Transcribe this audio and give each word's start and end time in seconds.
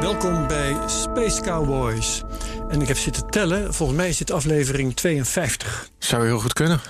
Welkom 0.00 0.46
bij 0.46 0.76
Space 0.86 1.40
Cowboys. 1.40 2.22
En 2.68 2.80
ik 2.80 2.88
heb 2.88 2.96
zitten 2.96 3.30
tellen. 3.30 3.74
Volgens 3.74 3.98
mij 3.98 4.08
is 4.08 4.16
dit 4.16 4.30
aflevering 4.30 4.96
52. 4.96 5.90
Zou 5.98 6.26
heel 6.26 6.38
goed 6.38 6.52
kunnen. 6.52 6.80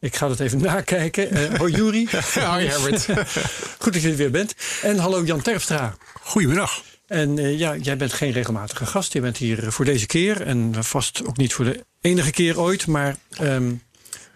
Ik 0.00 0.16
ga 0.16 0.28
dat 0.28 0.40
even 0.40 0.62
nakijken. 0.62 1.36
Uh, 1.36 1.58
hoi 1.58 1.72
Juri. 1.72 2.08
Hoi 2.34 2.66
Herbert. 2.66 3.04
Goed 3.82 3.92
dat 3.92 4.02
je 4.02 4.10
er 4.10 4.16
weer 4.16 4.30
bent. 4.30 4.54
En 4.82 4.98
hallo 4.98 5.24
Jan 5.24 5.42
Terpstra. 5.42 5.96
Goedemiddag. 6.22 6.82
En 7.06 7.36
uh, 7.38 7.58
ja, 7.58 7.76
jij 7.76 7.96
bent 7.96 8.12
geen 8.12 8.32
regelmatige 8.32 8.86
gast. 8.86 9.12
Je 9.12 9.20
bent 9.20 9.36
hier 9.36 9.72
voor 9.72 9.84
deze 9.84 10.06
keer. 10.06 10.42
En 10.42 10.84
vast 10.84 11.26
ook 11.26 11.36
niet 11.36 11.52
voor 11.52 11.64
de 11.64 11.84
enige 12.00 12.30
keer 12.30 12.60
ooit. 12.60 12.86
Maar 12.86 13.16
um, 13.40 13.82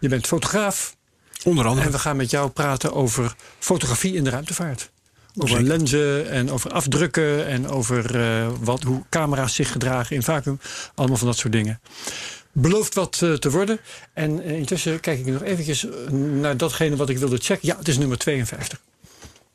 je 0.00 0.08
bent 0.08 0.26
fotograaf. 0.26 0.96
Onder 1.44 1.66
andere. 1.66 1.86
En 1.86 1.92
we 1.92 1.98
gaan 1.98 2.16
met 2.16 2.30
jou 2.30 2.50
praten 2.50 2.94
over 2.94 3.34
fotografie 3.58 4.14
in 4.14 4.24
de 4.24 4.30
ruimtevaart. 4.30 4.90
Over 5.36 5.48
Zeker. 5.48 5.64
lenzen 5.64 6.30
en 6.30 6.50
over 6.50 6.70
afdrukken 6.70 7.46
en 7.46 7.68
over 7.68 8.16
uh, 8.16 8.48
wat, 8.60 8.82
hoe 8.82 9.02
camera's 9.10 9.54
zich 9.54 9.72
gedragen 9.72 10.16
in 10.16 10.22
vacuüm. 10.22 10.58
Allemaal 10.94 11.16
van 11.16 11.26
dat 11.26 11.36
soort 11.36 11.52
dingen. 11.52 11.80
Belooft 12.52 12.94
wat 12.94 13.20
uh, 13.22 13.34
te 13.34 13.50
worden. 13.50 13.80
En 14.12 14.46
uh, 14.46 14.58
intussen 14.58 15.00
kijk 15.00 15.18
ik 15.18 15.26
nog 15.26 15.42
eventjes 15.42 15.86
naar 16.10 16.56
datgene 16.56 16.96
wat 16.96 17.08
ik 17.08 17.18
wilde 17.18 17.38
checken. 17.38 17.68
Ja, 17.68 17.76
het 17.76 17.88
is 17.88 17.98
nummer 17.98 18.18
52. 18.18 18.80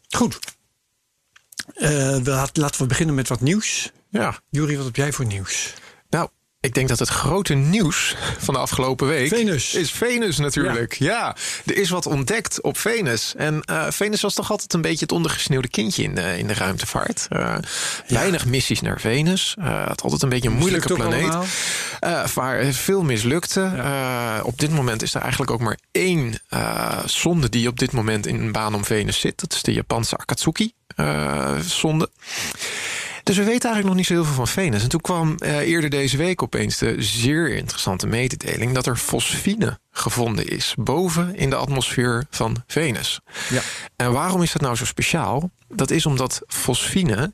Goed. 0.09 0.39
we, 1.75 2.47
laten 2.53 2.81
we 2.81 2.87
beginnen 2.87 3.15
met 3.15 3.27
wat 3.27 3.41
nieuws. 3.41 3.91
Ja. 4.09 4.39
Jury, 4.49 4.75
wat 4.75 4.85
heb 4.85 4.95
jij 4.95 5.11
voor 5.11 5.25
nieuws? 5.25 5.73
Nou, 6.09 6.29
ik 6.59 6.73
denk 6.73 6.87
dat 6.87 6.99
het 6.99 7.09
grote 7.09 7.53
nieuws 7.53 8.15
van 8.37 8.53
de 8.53 8.59
afgelopen 8.59 9.07
week 9.07 9.27
Venus. 9.27 9.73
is 9.73 9.91
Venus 9.91 10.37
natuurlijk. 10.37 10.93
Ja. 10.93 11.13
ja. 11.13 11.35
er 11.65 11.77
is 11.77 11.89
wat 11.89 12.05
ontdekt 12.05 12.61
op 12.61 12.77
Venus. 12.77 13.33
En 13.35 13.63
uh, 13.69 13.85
Venus 13.89 14.21
was 14.21 14.33
toch 14.33 14.51
altijd 14.51 14.73
een 14.73 14.81
beetje 14.81 14.99
het 14.99 15.11
ondergesneeuwde 15.11 15.67
kindje 15.67 16.03
in 16.03 16.15
de, 16.15 16.37
in 16.37 16.47
de 16.47 16.53
ruimtevaart. 16.53 17.27
Uh, 17.29 17.39
ja. 17.39 17.59
Weinig 18.07 18.45
missies 18.45 18.81
naar 18.81 18.99
Venus. 18.99 19.55
Uh, 19.59 19.87
het 19.87 20.01
altijd 20.01 20.21
een 20.21 20.29
beetje 20.29 20.49
een 20.49 20.55
moeilijke 20.55 20.93
planeet. 20.93 21.35
waar 22.33 22.73
veel 22.73 23.03
mislukte. 23.03 23.61
Ja. 23.75 24.41
op 24.43 24.59
dit 24.59 24.71
moment 24.71 25.01
is 25.01 25.13
er 25.13 25.21
eigenlijk 25.21 25.51
ook 25.51 25.61
maar 25.61 25.79
één 25.91 26.41
zonde 27.05 27.49
die 27.49 27.67
op 27.67 27.79
dit 27.79 27.91
moment 27.91 28.25
in 28.25 28.41
een 28.41 28.51
baan 28.51 28.75
om 28.75 28.85
Venus 28.85 29.19
zit. 29.19 29.39
Dat 29.39 29.53
is 29.53 29.61
de 29.61 29.73
Japanse 29.73 30.17
Akatsuki-zonde. 30.17 32.09
Dus 33.27 33.37
we 33.37 33.43
weten 33.43 33.69
eigenlijk 33.69 33.85
nog 33.85 33.95
niet 33.95 34.05
zo 34.05 34.13
heel 34.13 34.23
veel 34.23 34.33
van 34.33 34.47
Venus. 34.47 34.83
En 34.83 34.89
toen 34.89 35.01
kwam 35.01 35.35
uh, 35.39 35.57
eerder 35.57 35.89
deze 35.89 36.17
week 36.17 36.43
opeens 36.43 36.77
de 36.77 36.95
zeer 36.97 37.55
interessante 37.55 38.07
mededeling 38.07 38.73
dat 38.73 38.85
er 38.85 38.97
fosfine 38.97 39.79
gevonden 39.91 40.47
is 40.47 40.73
boven 40.77 41.35
in 41.35 41.49
de 41.49 41.55
atmosfeer 41.55 42.25
van 42.29 42.63
Venus. 42.67 43.19
Ja. 43.49 43.61
En 43.95 44.11
waarom 44.11 44.41
is 44.41 44.51
dat 44.51 44.61
nou 44.61 44.75
zo 44.75 44.85
speciaal? 44.85 45.49
Dat 45.67 45.91
is 45.91 46.05
omdat 46.05 46.41
fosfine 46.47 47.31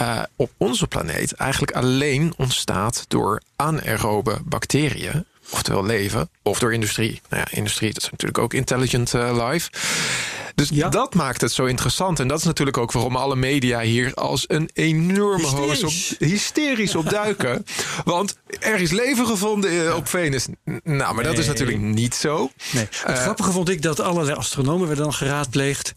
uh, 0.00 0.22
op 0.36 0.50
onze 0.56 0.86
planeet 0.86 1.32
eigenlijk 1.32 1.72
alleen 1.72 2.34
ontstaat 2.36 3.04
door 3.08 3.42
anaerobe 3.56 4.38
bacteriën 4.44 5.24
oftewel 5.52 5.84
leven, 5.84 6.30
of 6.42 6.58
door 6.58 6.72
industrie. 6.72 7.20
Nou 7.28 7.42
ja, 7.46 7.56
industrie, 7.56 7.92
dat 7.92 8.02
is 8.02 8.10
natuurlijk 8.10 8.38
ook 8.38 8.54
intelligent 8.54 9.14
uh, 9.14 9.48
life. 9.48 9.70
Dus 10.60 10.78
ja. 10.78 10.88
dat 10.88 11.14
maakt 11.14 11.40
het 11.40 11.52
zo 11.52 11.64
interessant. 11.64 12.20
En 12.20 12.28
dat 12.28 12.38
is 12.38 12.44
natuurlijk 12.44 12.76
ook 12.76 12.92
waarom 12.92 13.16
alle 13.16 13.36
media 13.36 13.80
hier 13.80 14.14
als 14.14 14.44
een 14.46 14.70
enorme 14.72 15.46
hoos 15.46 15.84
op 15.84 16.18
hysterisch 16.18 16.94
op 16.94 17.10
duiken. 17.10 17.64
Want 18.04 18.36
er 18.60 18.80
is 18.80 18.90
leven 18.90 19.26
gevonden 19.26 19.72
ja. 19.72 19.94
op 19.94 20.08
Venus. 20.08 20.46
Nou, 20.82 21.14
maar 21.14 21.24
dat 21.24 21.32
nee. 21.32 21.42
is 21.42 21.46
natuurlijk 21.46 21.78
niet 21.78 22.14
zo. 22.14 22.50
Nee. 22.72 22.88
Het 22.90 23.16
uh, 23.16 23.22
grappige 23.22 23.50
vond 23.50 23.68
ik 23.68 23.82
dat 23.82 24.00
allerlei 24.00 24.36
astronomen 24.36 24.86
werden 24.86 25.04
dan 25.04 25.14
geraadpleegd. 25.14 25.92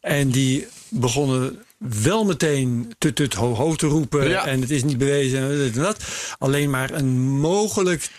En 0.00 0.30
die 0.30 0.66
begonnen 0.88 1.62
wel 1.78 2.24
meteen 2.24 2.94
tut 2.98 3.16
tut 3.16 3.34
ho 3.34 3.54
ho 3.54 3.74
te 3.74 3.86
roepen. 3.86 4.28
Ja. 4.28 4.46
En 4.46 4.60
het 4.60 4.70
is 4.70 4.84
niet 4.84 4.98
bewezen 4.98 5.40
en 5.40 5.72
dat. 5.72 6.04
Alleen 6.38 6.70
maar 6.70 6.90
een 6.90 7.20
mogelijk 7.20 8.10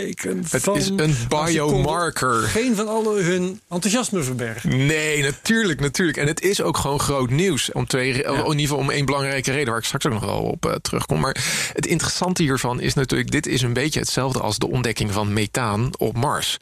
teken 0.00 0.44
het 0.50 0.62
van... 0.62 0.76
is 0.76 0.88
een 0.88 1.16
biomarker. 1.28 2.42
Geen 2.42 2.76
van 2.76 2.88
alle 2.88 3.22
hun 3.22 3.60
enthousiasme 3.68 4.22
verbergen. 4.22 4.86
Nee, 4.86 5.22
natuurlijk, 5.22 5.80
natuurlijk. 5.80 6.18
En 6.18 6.26
het 6.26 6.40
is 6.40 6.60
ook 6.60 6.76
gewoon 6.76 7.00
groot 7.00 7.30
nieuws. 7.30 7.72
Om 7.72 7.86
twee, 7.86 8.16
ja. 8.16 8.30
In 8.30 8.44
ieder 8.44 8.60
geval 8.60 8.78
om 8.78 8.90
één 8.90 9.04
belangrijke 9.04 9.52
reden... 9.52 9.68
waar 9.68 9.78
ik 9.78 9.84
straks 9.84 10.06
ook 10.06 10.12
nog 10.12 10.24
wel 10.24 10.42
op 10.42 10.66
uh, 10.66 10.72
terugkom. 10.72 11.20
Maar 11.20 11.70
het 11.72 11.86
interessante 11.86 12.42
hiervan 12.42 12.80
is 12.80 12.94
natuurlijk... 12.94 13.30
dit 13.30 13.46
is 13.46 13.62
een 13.62 13.72
beetje 13.72 14.00
hetzelfde 14.00 14.40
als 14.40 14.58
de 14.58 14.70
ontdekking 14.70 15.12
van 15.12 15.32
methaan 15.32 15.90
op 15.98 16.16
Mars. 16.16 16.58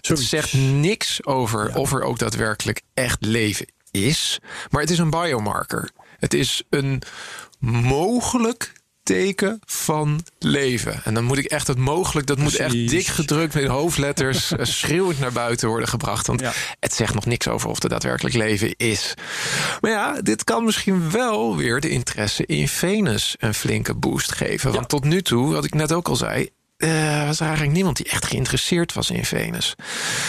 Het 0.00 0.18
zegt 0.18 0.52
niks 0.52 1.24
over 1.24 1.68
ja. 1.68 1.74
of 1.74 1.92
er 1.92 2.02
ook 2.02 2.18
daadwerkelijk 2.18 2.80
echt 2.94 3.24
leven 3.24 3.66
is. 3.90 4.38
Maar 4.70 4.80
het 4.80 4.90
is 4.90 4.98
een 4.98 5.10
biomarker. 5.10 5.90
Het 6.18 6.34
is 6.34 6.62
een 6.70 7.02
mogelijk 7.58 8.72
teken 9.08 9.60
van 9.66 10.20
leven. 10.38 11.00
En 11.04 11.14
dan 11.14 11.24
moet 11.24 11.38
ik 11.38 11.44
echt 11.44 11.66
het 11.66 11.78
mogelijk, 11.78 12.26
dat 12.26 12.36
Precies. 12.36 12.58
moet 12.58 12.66
echt 12.66 12.88
dik 12.90 13.06
gedrukt 13.06 13.54
met 13.54 13.66
hoofdletters 13.66 14.52
schreeuwend 14.78 15.18
naar 15.20 15.32
buiten 15.32 15.68
worden 15.68 15.88
gebracht. 15.88 16.26
Want 16.26 16.40
ja. 16.40 16.52
het 16.80 16.94
zegt 16.94 17.14
nog 17.14 17.26
niks 17.26 17.48
over 17.48 17.68
of 17.68 17.82
er 17.82 17.88
daadwerkelijk 17.88 18.34
leven 18.34 18.74
is. 18.76 19.14
Maar 19.80 19.90
ja, 19.90 20.20
dit 20.20 20.44
kan 20.44 20.64
misschien 20.64 21.10
wel 21.10 21.56
weer 21.56 21.80
de 21.80 21.88
interesse 21.88 22.46
in 22.46 22.68
Venus 22.68 23.34
een 23.38 23.54
flinke 23.54 23.94
boost 23.94 24.32
geven. 24.32 24.72
Want 24.72 24.82
ja. 24.92 24.98
tot 24.98 25.04
nu 25.04 25.22
toe, 25.22 25.52
wat 25.52 25.64
ik 25.64 25.74
net 25.74 25.92
ook 25.92 26.08
al 26.08 26.16
zei, 26.16 26.48
uh, 26.78 27.26
was 27.26 27.40
er 27.40 27.46
eigenlijk 27.46 27.74
niemand 27.74 27.96
die 27.96 28.06
echt 28.06 28.24
geïnteresseerd 28.24 28.92
was 28.92 29.10
in 29.10 29.24
Venus. 29.24 29.74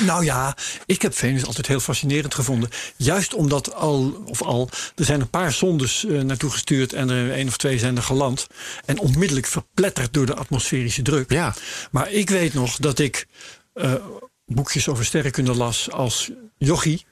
Nou 0.05 0.23
ja, 0.23 0.57
ik 0.85 1.01
heb 1.01 1.15
Venus 1.15 1.45
altijd 1.45 1.67
heel 1.67 1.79
fascinerend 1.79 2.33
gevonden. 2.33 2.69
Juist 2.95 3.33
omdat 3.33 3.73
al, 3.73 4.23
of 4.25 4.41
al, 4.41 4.69
er 4.95 5.05
zijn 5.05 5.21
een 5.21 5.29
paar 5.29 5.51
zondes 5.51 6.03
uh, 6.03 6.21
naartoe 6.21 6.49
gestuurd 6.49 6.93
en 6.93 7.09
er 7.09 7.31
één 7.31 7.47
of 7.47 7.57
twee 7.57 7.79
zijn 7.79 7.95
er 7.95 8.03
geland. 8.03 8.47
En 8.85 8.99
onmiddellijk 8.99 9.47
verpletterd 9.47 10.13
door 10.13 10.25
de 10.25 10.35
atmosferische 10.35 11.01
druk. 11.01 11.31
Ja. 11.31 11.53
Maar 11.91 12.11
ik 12.11 12.29
weet 12.29 12.53
nog 12.53 12.75
dat 12.75 12.99
ik 12.99 13.27
uh, 13.73 13.93
boekjes 14.45 14.87
over 14.87 15.05
sterrenkunde 15.05 15.55
las 15.55 15.91
als 15.91 16.31
jochie. 16.57 17.05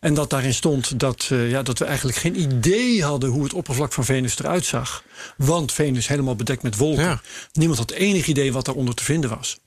En 0.00 0.14
dat 0.14 0.30
daarin 0.30 0.54
stond 0.54 1.00
dat, 1.00 1.28
uh, 1.32 1.50
ja, 1.50 1.62
dat 1.62 1.78
we 1.78 1.84
eigenlijk 1.84 2.18
geen 2.18 2.40
idee 2.40 3.04
hadden 3.04 3.30
hoe 3.30 3.42
het 3.42 3.52
oppervlak 3.52 3.92
van 3.92 4.04
Venus 4.04 4.38
eruit 4.38 4.64
zag. 4.64 5.04
Want 5.36 5.72
Venus 5.72 6.08
helemaal 6.08 6.36
bedekt 6.36 6.62
met 6.62 6.76
wolken. 6.76 7.04
Ja. 7.04 7.20
Niemand 7.52 7.78
had 7.78 7.90
enig 7.90 8.26
idee 8.26 8.52
wat 8.52 8.64
daaronder 8.64 8.94
te 8.94 9.04
vinden 9.04 9.30
was. 9.30 9.58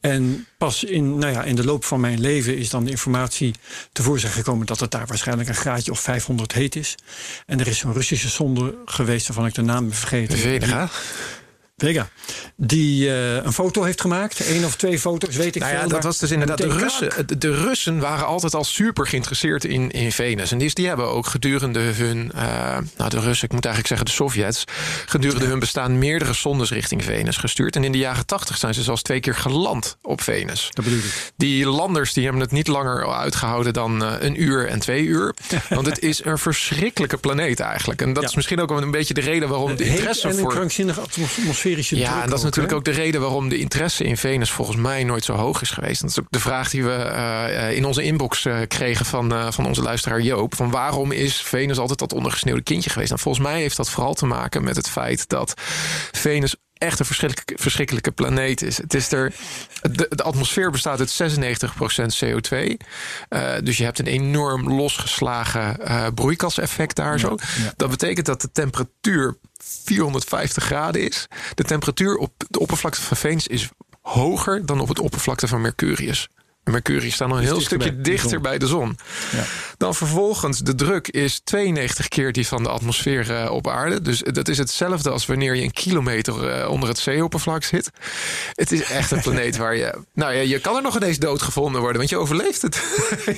En 0.00 0.46
pas 0.58 0.84
in, 0.84 1.18
nou 1.18 1.32
ja, 1.32 1.44
in 1.44 1.56
de 1.56 1.64
loop 1.64 1.84
van 1.84 2.00
mijn 2.00 2.20
leven 2.20 2.56
is 2.56 2.70
dan 2.70 2.84
de 2.84 2.90
informatie 2.90 3.54
tevoorschijn 3.92 4.32
gekomen 4.32 4.66
dat 4.66 4.80
het 4.80 4.90
daar 4.90 5.06
waarschijnlijk 5.06 5.48
een 5.48 5.54
graadje 5.54 5.90
of 5.90 6.00
500 6.00 6.52
heet 6.52 6.76
is. 6.76 6.94
En 7.46 7.60
er 7.60 7.66
is 7.66 7.78
zo'n 7.78 7.92
Russische 7.92 8.28
zonde 8.28 8.74
geweest 8.84 9.26
waarvan 9.26 9.46
ik 9.46 9.54
de 9.54 9.62
naam 9.62 9.92
vergeten. 9.92 10.38
Vega. 10.38 10.90
Vega. 11.76 12.08
Die 12.56 13.06
uh, 13.06 13.34
een 13.34 13.52
foto 13.52 13.82
heeft 13.82 14.00
gemaakt. 14.00 14.40
Één 14.40 14.64
of 14.64 14.76
twee 14.76 14.98
foto's, 14.98 15.36
weet 15.36 15.56
ik 15.56 15.62
nou 15.62 15.74
ja, 15.74 15.80
veel. 15.80 15.88
Dat 15.88 16.04
was 16.04 16.18
dus 16.18 16.30
inderdaad. 16.30 16.58
De 16.58 16.68
Russen, 16.68 17.38
de 17.38 17.54
Russen 17.64 17.98
waren 17.98 18.26
altijd 18.26 18.54
al 18.54 18.64
super 18.64 19.06
geïnteresseerd 19.06 19.64
in, 19.64 19.90
in 19.90 20.12
Venus. 20.12 20.52
En 20.52 20.58
die, 20.58 20.74
die 20.74 20.86
hebben 20.86 21.06
ook 21.06 21.26
gedurende 21.26 21.80
hun. 21.80 22.32
Uh, 22.34 22.78
nou, 22.96 23.10
de 23.10 23.20
Russen, 23.20 23.46
ik 23.46 23.52
moet 23.52 23.64
eigenlijk 23.64 23.86
zeggen 23.86 24.06
de 24.06 24.12
Sovjets. 24.12 24.64
Gedurende 25.06 25.44
ja. 25.44 25.50
hun 25.50 25.58
bestaan 25.58 25.98
meerdere 25.98 26.32
zondes 26.32 26.70
richting 26.70 27.04
Venus 27.04 27.36
gestuurd. 27.36 27.76
En 27.76 27.84
in 27.84 27.92
de 27.92 27.98
jaren 27.98 28.26
tachtig 28.26 28.56
zijn 28.56 28.74
ze 28.74 28.82
zelfs 28.82 29.02
twee 29.02 29.20
keer 29.20 29.34
geland 29.34 29.96
op 30.02 30.20
Venus. 30.20 30.68
Dat 30.72 30.84
bedoel 30.84 30.98
ik. 30.98 31.32
Die 31.36 31.66
landers 31.66 32.12
die 32.12 32.24
hebben 32.24 32.42
het 32.42 32.50
niet 32.50 32.66
langer 32.66 33.14
uitgehouden 33.14 33.72
dan 33.72 34.02
uh, 34.02 34.12
een 34.18 34.42
uur 34.42 34.68
en 34.68 34.78
twee 34.78 35.02
uur. 35.04 35.34
Want 35.68 35.86
het 35.86 35.98
is 35.98 36.24
een 36.24 36.38
verschrikkelijke 36.38 37.16
planeet 37.16 37.60
eigenlijk. 37.60 38.02
En 38.02 38.12
dat 38.12 38.22
ja. 38.22 38.28
is 38.28 38.34
misschien 38.34 38.60
ook 38.60 38.70
een 38.70 38.90
beetje 38.90 39.14
de 39.14 39.20
reden 39.20 39.48
waarom 39.48 39.76
de 39.76 39.84
interesse 39.84 40.28
en 40.28 40.34
voor. 40.34 40.50
een 40.50 40.56
krankzinnige 40.56 41.00
atmosfeer 41.00 41.71
ja, 41.78 42.22
en 42.22 42.28
dat 42.28 42.38
is 42.38 42.44
natuurlijk 42.44 42.74
ook 42.74 42.84
de 42.84 42.90
reden 42.90 43.20
waarom 43.20 43.48
de 43.48 43.58
interesse 43.58 44.04
in 44.04 44.16
Venus 44.16 44.50
volgens 44.50 44.76
mij 44.76 45.04
nooit 45.04 45.24
zo 45.24 45.34
hoog 45.34 45.62
is 45.62 45.70
geweest. 45.70 46.00
Dat 46.00 46.10
is 46.10 46.20
ook 46.20 46.26
de 46.30 46.40
vraag 46.40 46.70
die 46.70 46.84
we 46.84 47.12
uh, 47.14 47.76
in 47.76 47.84
onze 47.84 48.02
inbox 48.02 48.44
uh, 48.44 48.58
kregen 48.68 49.06
van, 49.06 49.32
uh, 49.32 49.50
van 49.50 49.66
onze 49.66 49.82
luisteraar 49.82 50.20
Joop. 50.20 50.54
Van 50.54 50.70
waarom 50.70 51.12
is 51.12 51.42
Venus 51.42 51.78
altijd 51.78 51.98
dat 51.98 52.12
ondergesneeuwde 52.12 52.62
kindje 52.62 52.90
geweest? 52.90 53.10
En 53.10 53.18
volgens 53.18 53.44
mij 53.44 53.60
heeft 53.60 53.76
dat 53.76 53.90
vooral 53.90 54.14
te 54.14 54.26
maken 54.26 54.64
met 54.64 54.76
het 54.76 54.88
feit 54.88 55.28
dat 55.28 55.54
Venus 56.12 56.56
echt 56.82 56.98
een 56.98 57.06
verschrikkelijke, 57.06 57.62
verschrikkelijke 57.62 58.10
planeet 58.10 58.62
is. 58.62 58.76
Het 58.76 58.94
is 58.94 59.12
er, 59.12 59.34
de, 59.82 60.06
de 60.08 60.22
atmosfeer 60.22 60.70
bestaat 60.70 60.98
uit 60.98 61.34
96% 61.36 62.24
CO2. 62.24 62.76
Uh, 63.28 63.52
dus 63.62 63.76
je 63.76 63.84
hebt 63.84 63.98
een 63.98 64.06
enorm 64.06 64.68
losgeslagen 64.68 65.76
uh, 65.80 66.06
broeikaseffect 66.14 66.96
daar 66.96 67.18
zo. 67.18 67.36
ja. 67.56 67.72
Dat 67.76 67.90
betekent 67.90 68.26
dat 68.26 68.40
de 68.40 68.52
temperatuur 68.52 69.36
450 69.84 70.64
graden 70.64 71.02
is. 71.02 71.28
De 71.54 71.64
temperatuur 71.64 72.16
op 72.16 72.32
de 72.48 72.58
oppervlakte 72.58 73.00
van 73.00 73.16
Venus 73.16 73.46
is 73.46 73.68
hoger 74.00 74.66
dan 74.66 74.80
op 74.80 74.88
het 74.88 74.98
oppervlakte 74.98 75.48
van 75.48 75.60
Mercurius. 75.60 76.28
Mercurius 76.64 77.14
staat 77.14 77.28
nog 77.28 77.36
een 77.36 77.42
heel 77.42 77.60
stukje 77.60 77.92
bij 77.92 78.02
dichter 78.02 78.40
bij 78.40 78.58
de 78.58 78.66
zon. 78.66 78.98
Ja. 79.32 79.44
Dan 79.76 79.94
vervolgens, 79.94 80.58
de 80.58 80.74
druk 80.74 81.08
is 81.08 81.40
92 81.44 82.08
keer 82.08 82.32
die 82.32 82.46
van 82.46 82.62
de 82.62 82.68
atmosfeer 82.68 83.30
eh, 83.30 83.50
op 83.50 83.68
aarde. 83.68 84.02
Dus 84.02 84.22
dat 84.32 84.48
is 84.48 84.58
hetzelfde 84.58 85.10
als 85.10 85.26
wanneer 85.26 85.54
je 85.56 85.62
een 85.62 85.72
kilometer 85.72 86.48
eh, 86.48 86.70
onder 86.70 86.88
het 86.88 86.98
zeeoppervlak 86.98 87.64
zit. 87.64 87.90
Het 88.52 88.72
is 88.72 88.82
echt 88.82 89.10
een 89.10 89.20
planeet 89.20 89.56
waar 89.56 89.76
je... 89.76 89.94
Nou 90.14 90.34
ja, 90.34 90.40
je 90.40 90.58
kan 90.60 90.76
er 90.76 90.82
nog 90.82 90.96
ineens 90.96 91.18
doodgevonden 91.18 91.80
worden, 91.80 91.98
want 91.98 92.10
je 92.10 92.16
overleeft 92.16 92.62
het. 92.62 92.82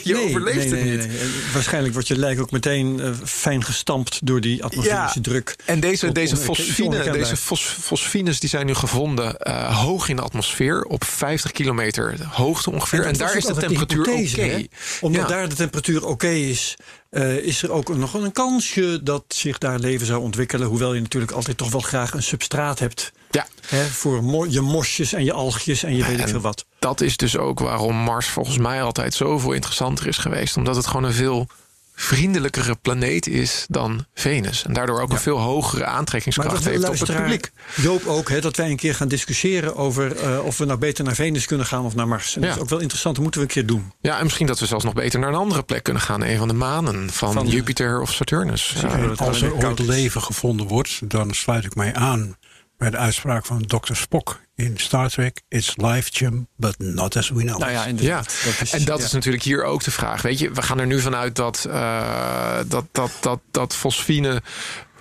je 0.03 0.15
Nee, 0.15 0.25
overleeft 0.29 0.71
nee, 0.71 0.99
het 0.99 1.09
niet. 1.09 1.53
Waarschijnlijk 1.53 1.93
wordt 1.93 2.09
je 2.09 2.19
lijk 2.19 2.41
ook 2.41 2.51
meteen 2.51 3.01
eh, 3.01 3.11
fijn 3.25 3.65
gestampt 3.65 4.27
door 4.27 4.41
die 4.41 4.65
atmosferische 4.65 5.21
druk. 5.21 5.57
En 5.65 5.81
deze, 5.81 6.09
Op- 6.09 6.15
deze 6.15 6.37
fosfine, 6.37 7.11
deze 7.11 7.37
fos, 7.37 7.77
fosfines 7.81 8.41
die 8.41 8.49
zijn 8.49 8.67
nu 8.67 8.75
gevonden 8.75 9.37
eh, 9.37 9.81
hoog 9.83 10.09
in 10.09 10.17
de 10.17 10.23
atmosfeer 10.23 10.83
op 10.83 11.05
50 11.05 11.51
kilometer 11.51 12.15
hoogte 12.31 12.71
ongeveer. 12.71 13.05
En, 13.07 13.14
dat 13.19 13.29
daar 13.29 13.37
is 13.37 13.45
de 13.45 13.55
temperatuur 13.55 14.01
oké. 14.11 14.67
Omdat 15.01 15.23
Ja. 15.23 15.27
daar 15.29 15.49
de 15.49 15.55
temperatuur 15.55 16.07
oké 16.07 16.29
is, 16.29 16.77
eh, 17.11 17.37
is 17.37 17.63
er 17.63 17.71
ook 17.73 17.97
nog 17.97 18.15
een 18.15 18.33
kansje 18.33 19.01
dat 19.03 19.25
zich 19.29 19.59
daar 19.59 19.79
leven 19.79 20.07
zou 20.07 20.21
ontwikkelen. 20.23 20.69
Hoewel 20.69 20.95
je 20.95 21.01
natuurlijk 21.01 21.33
altijd 21.33 21.57
toch 21.57 21.71
wel 21.71 21.81
graag 21.81 22.15
een 22.15 22.23
substraat 22.23 22.79
hebt. 22.79 23.13
Ja. 23.31 23.47
Hè, 23.67 23.85
voor 23.85 24.25
mo- 24.25 24.47
je 24.49 24.61
mosjes 24.61 25.13
en 25.13 25.25
je 25.25 25.33
algjes 25.33 25.83
en 25.83 25.97
je 25.97 26.05
weet 26.05 26.19
ik 26.19 26.21
En 26.25 26.29
veel 26.29 26.41
wat. 26.41 26.65
Dat 26.79 27.01
is 27.01 27.17
dus 27.17 27.37
ook 27.37 27.59
waarom 27.59 27.97
Mars 27.97 28.27
volgens 28.27 28.59
mij 28.59 28.83
altijd 28.83 29.15
zoveel 29.15 29.53
interessanter 29.53 30.07
is 30.07 30.17
geweest. 30.19 30.57
Omdat 30.57 30.77
het 30.77 30.87
gewoon 30.87 31.05
een 31.05 31.13
veel 31.13 31.47
vriendelijkere 31.95 32.77
planeet 32.83 33.27
is 33.27 33.65
dan 33.69 34.05
Venus. 34.15 34.65
En 34.65 34.73
daardoor 34.73 35.01
ook 35.01 35.11
een 35.13 35.19
veel 35.19 35.39
hogere 35.39 35.85
aantrekkingskracht 35.85 36.65
heeft 36.65 36.89
op 36.89 36.99
het 36.99 37.17
publiek. 37.17 37.51
Joop 37.77 38.07
ook, 38.07 38.29
hè, 38.29 38.41
dat 38.41 38.57
wij 38.57 38.71
een 38.71 38.77
keer 38.77 38.95
gaan 38.95 39.09
discussiëren 39.09 39.77
over 39.77 40.17
eh, 40.17 40.45
of 40.45 40.59
we 40.59 40.65
nou 40.65 40.79
beter 40.79 41.05
naar 41.05 41.15
Venus 41.15 41.47
kunnen 41.47 41.67
gaan 41.67 41.85
of 41.85 41.95
naar 41.95 42.09
Mars. 42.09 42.35
En 42.35 42.41
dat 42.41 42.51
Ja. 42.51 42.57
is 42.57 42.63
ook 42.63 42.69
wel 42.69 42.79
interessant, 42.79 43.15
dat 43.15 43.23
moeten 43.25 43.41
we 43.43 43.47
een 43.47 43.53
keer 43.53 43.67
doen. 43.67 43.93
Ja, 44.01 44.17
en 44.19 44.25
misschien 44.25 44.47
dat 44.47 44.59
we 44.59 44.67
zelfs 44.67 44.85
nog 44.85 44.93
beter 44.95 45.21
naar 45.21 45.29
een 45.29 45.35
andere 45.35 45.63
plek 45.63 45.83
kunnen 45.83 46.03
gaan. 46.03 46.23
Een 46.23 46.39
van 46.39 46.49
de 46.49 46.55
manen 46.55 47.11
van, 47.11 47.33
Van- 47.33 47.47
Jupiter 47.49 48.01
of 48.01 48.13
Saturnus. 48.13 48.75
Ja. 48.81 48.97
dat 48.97 49.19
Als 49.21 49.43
er 49.43 49.55
ooit 49.67 49.79
leven 49.79 50.23
gevonden 50.23 50.67
wordt, 50.67 51.01
dan 51.11 51.35
sluit 51.35 51.65
ik 51.65 51.75
mij 51.75 51.95
aan 51.95 52.37
bij 52.79 52.91
de 52.91 52.97
uitspraak 52.97 53.47
van 53.47 53.67
Dr. 53.67 53.95
Spock 53.95 54.41
in 54.55 54.73
Star 54.77 55.11
Trek. 55.11 55.43
It's 55.49 55.77
life, 55.77 56.11
Jim, 56.11 56.49
but 56.57 56.79
not 56.79 57.17
as 57.17 57.29
we 57.31 57.43
know. 57.43 57.59
Nou 57.59 57.73
ja, 57.73 57.83
Ja, 57.83 57.87
inderdaad. 57.87 58.35
Dat 58.45 58.61
is, 58.61 58.73
en 58.73 58.85
dat 58.85 58.99
ja. 58.99 59.05
is 59.05 59.13
natuurlijk 59.13 59.45
hier 59.45 59.65
ook 59.65 59.85
de 59.85 59.91
vraag. 59.91 60.23
Weet 60.23 60.39
je, 60.39 60.51
we 60.51 60.63
gaan 60.63 60.79
er 60.79 60.87
nu 60.87 61.01
vanuit 61.01 61.37
dat, 61.37 61.65
eh, 61.65 62.59
dat, 62.67 62.85
dat, 62.93 63.11
dat, 63.21 63.41
dat 63.51 63.75
fosfine 63.75 64.43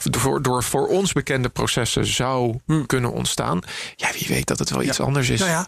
door, 0.03 0.41
door 0.41 0.63
voor 0.63 0.87
ons 0.87 1.13
bekende 1.13 1.49
processen 1.49 2.05
zou 2.05 2.59
kunnen 2.85 3.11
ontstaan. 3.11 3.61
Ja, 3.95 4.11
wie 4.11 4.27
weet 4.27 4.47
dat 4.47 4.59
het 4.59 4.69
wel 4.69 4.83
iets 4.83 4.99
anders 4.99 5.29
is. 5.29 5.39
Nou 5.39 5.51
ja, 5.51 5.67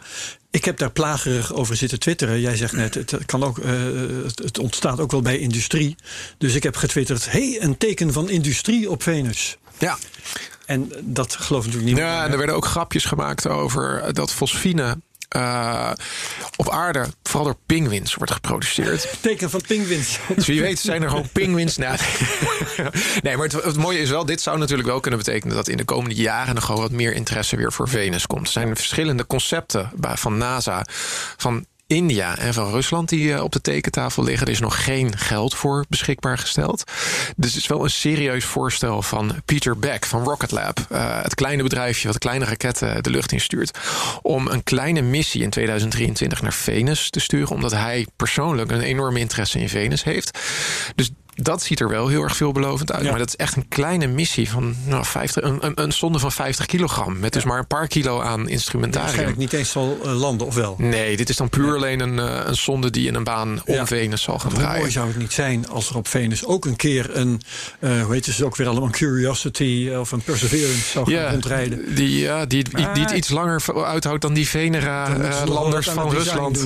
ik 0.51 0.65
heb 0.65 0.77
daar 0.77 0.91
plagerig 0.91 1.53
over 1.53 1.75
zitten 1.75 1.99
twitteren. 1.99 2.39
Jij 2.39 2.55
zegt 2.55 2.73
net, 2.73 2.93
het, 2.93 3.25
kan 3.25 3.43
ook, 3.43 3.59
eh, 3.59 3.71
het, 4.23 4.39
het 4.39 4.59
ontstaat 4.59 4.99
ook 4.99 5.11
wel 5.11 5.21
bij 5.21 5.37
industrie. 5.37 5.95
Dus 6.37 6.53
ik 6.53 6.63
heb 6.63 6.75
getwitterd, 6.75 7.31
hey, 7.31 7.57
een 7.61 7.77
teken 7.77 8.13
van 8.13 8.29
industrie 8.29 8.89
op 8.89 9.03
Venus. 9.03 9.57
ja. 9.77 9.97
En 10.65 10.91
dat 11.01 11.35
geloof 11.35 11.65
natuurlijk 11.65 11.91
niet 11.91 12.01
Ja, 12.03 12.25
en 12.25 12.31
er 12.31 12.37
werden 12.37 12.55
ook 12.55 12.65
grapjes 12.65 13.05
gemaakt 13.05 13.47
over 13.47 14.13
dat 14.13 14.31
fosfine 14.31 14.97
eh, 15.29 15.91
op 16.55 16.69
aarde 16.69 17.05
vooral 17.23 17.45
door 17.45 17.57
pinguïns 17.65 18.15
wordt 18.15 18.31
geproduceerd. 18.31 19.07
Teken 19.21 19.49
van 19.49 19.61
pinguïns. 19.67 20.19
Dus 20.35 20.47
wie 20.47 20.61
weet 20.61 20.79
zijn 20.79 21.03
er 21.03 21.09
gewoon 21.09 21.29
pinguïns. 21.31 21.77
Nou, 21.77 21.97
nee, 23.23 23.37
maar 23.37 23.45
het, 23.45 23.63
het 23.63 23.77
mooie 23.77 23.99
is 23.99 24.09
wel, 24.09 24.25
dit 24.25 24.41
zou 24.41 24.57
natuurlijk 24.57 24.87
wel 24.87 24.99
kunnen 24.99 25.19
betekenen 25.19 25.55
dat 25.55 25.67
in 25.67 25.77
de 25.77 25.83
komende 25.83 26.15
jaren 26.15 26.55
nog 26.55 26.65
gewoon 26.65 26.81
wat 26.81 26.91
meer 26.91 27.13
interesse 27.13 27.55
weer 27.55 27.73
voor 27.73 27.89
Venus 27.89 28.27
komt. 28.27 28.45
Er 28.45 28.51
zijn 28.51 28.75
verschillende 28.75 29.27
concepten 29.27 29.91
van 29.99 30.37
NASA, 30.37 30.85
van 31.37 31.65
India 31.87 32.37
en 32.37 32.53
van 32.53 32.71
Rusland 32.71 33.09
die 33.09 33.33
eh, 33.33 33.43
op 33.43 33.51
de 33.51 33.61
tekentafel 33.61 34.23
liggen. 34.23 34.47
Er 34.47 34.53
is 34.53 34.59
nog 34.59 34.83
geen 34.83 35.17
geld 35.17 35.55
voor 35.55 35.85
beschikbaar 35.89 36.37
gesteld. 36.37 36.83
Dus 37.35 37.53
het 37.53 37.61
is 37.61 37.67
wel 37.67 37.83
een 37.83 37.89
serieus 37.89 38.45
voorstel 38.45 39.01
van 39.01 39.35
Peter 39.45 39.79
Beck 39.79 40.05
van 40.05 40.23
Rocket 40.23 40.51
Lab. 40.51 40.79
eh, 40.89 41.21
het 41.21 41.35
kleine 41.35 41.63
bedrijfje 41.63 42.07
wat 42.07 42.17
kleine 42.17 42.45
raketten 42.45 43.03
de 43.03 43.09
lucht 43.09 43.31
instuurt. 43.31 43.77
Om 44.21 44.47
een 44.47 44.63
kleine 44.63 45.01
missie 45.01 45.41
in 45.41 45.49
2023 45.49 46.41
naar 46.41 46.53
Venus 46.53 47.09
te 47.09 47.19
sturen. 47.19 47.55
Omdat 47.55 47.71
hij 47.71 48.07
persoonlijk 48.15 48.71
een 48.71 48.81
enorme 48.81 49.19
interesse 49.19 49.59
in 49.59 49.69
Venus 49.69 50.03
heeft. 50.03 50.39
Dus 50.95 51.11
dat 51.35 51.63
ziet 51.63 51.79
er 51.79 51.89
wel 51.89 52.07
heel 52.07 52.23
erg 52.23 52.35
veelbelovend 52.35 52.91
uit. 52.91 53.03
Ja. 53.03 53.09
Maar 53.09 53.19
dat 53.19 53.27
is 53.27 53.35
echt 53.35 53.55
een 53.55 53.67
kleine 53.67 54.07
missie 54.07 54.49
van 54.49 54.75
nou, 54.85 55.05
50, 55.05 55.43
een, 55.43 55.71
een, 55.75 55.91
zonde 55.91 56.19
van 56.19 56.31
50 56.31 56.65
kilogram. 56.65 57.19
Met 57.19 57.33
dus 57.33 57.43
maar 57.43 57.59
een 57.59 57.67
paar 57.67 57.87
kilo 57.87 58.21
aan 58.21 58.49
instrumentarium. 58.49 59.05
Waarschijnlijk 59.05 59.37
niet 59.39 59.53
eens 59.53 59.71
zal 59.71 59.97
eh, 60.03 60.19
landen, 60.19 60.47
of 60.47 60.55
wel? 60.55 60.75
Nee, 60.77 61.17
dit 61.17 61.29
is 61.29 61.35
dan 61.35 61.49
puur 61.49 61.75
alleen 61.75 61.99
een, 61.99 62.19
eh, 62.19 62.39
een 62.45 62.55
zonde 62.55 62.89
die 62.89 63.07
in 63.07 63.15
een 63.15 63.23
baan 63.23 63.61
om. 63.65 63.87
Venus 63.87 64.21
zal 64.21 64.39
gaan 64.39 64.51
Hoe 64.51 64.59
mooi 64.59 64.71
draaien. 64.73 64.91
zou 64.91 65.07
het 65.07 65.17
niet 65.17 65.33
zijn 65.33 65.67
als 65.69 65.89
er 65.89 65.95
op 65.97 66.07
Venus 66.07 66.45
ook 66.45 66.65
een 66.65 66.75
keer 66.75 67.17
een, 67.17 67.41
eh 67.79 68.01
hoe 68.03 68.13
heet 68.13 68.25
ze 68.25 68.45
ook 68.45 68.55
weer 68.55 68.67
allemaal, 68.67 68.85
een 68.85 68.91
Curiosity 68.91 69.91
of 69.99 70.11
een 70.11 70.21
Perseverance 70.21 70.85
zou 70.87 71.05
gaan 71.05 71.13
Ja, 71.13 71.29
rondrijden. 71.31 71.95
die, 71.95 72.19
ja, 72.19 72.45
die, 72.45 72.63
die, 72.63 72.91
die 72.93 73.03
het 73.03 73.11
iets 73.11 73.29
langer 73.29 73.63
uithoudt 73.85 74.21
dan 74.21 74.33
die 74.33 74.47
Venera-landers 74.47 75.89
van 75.89 76.11
Rusland. 76.11 76.65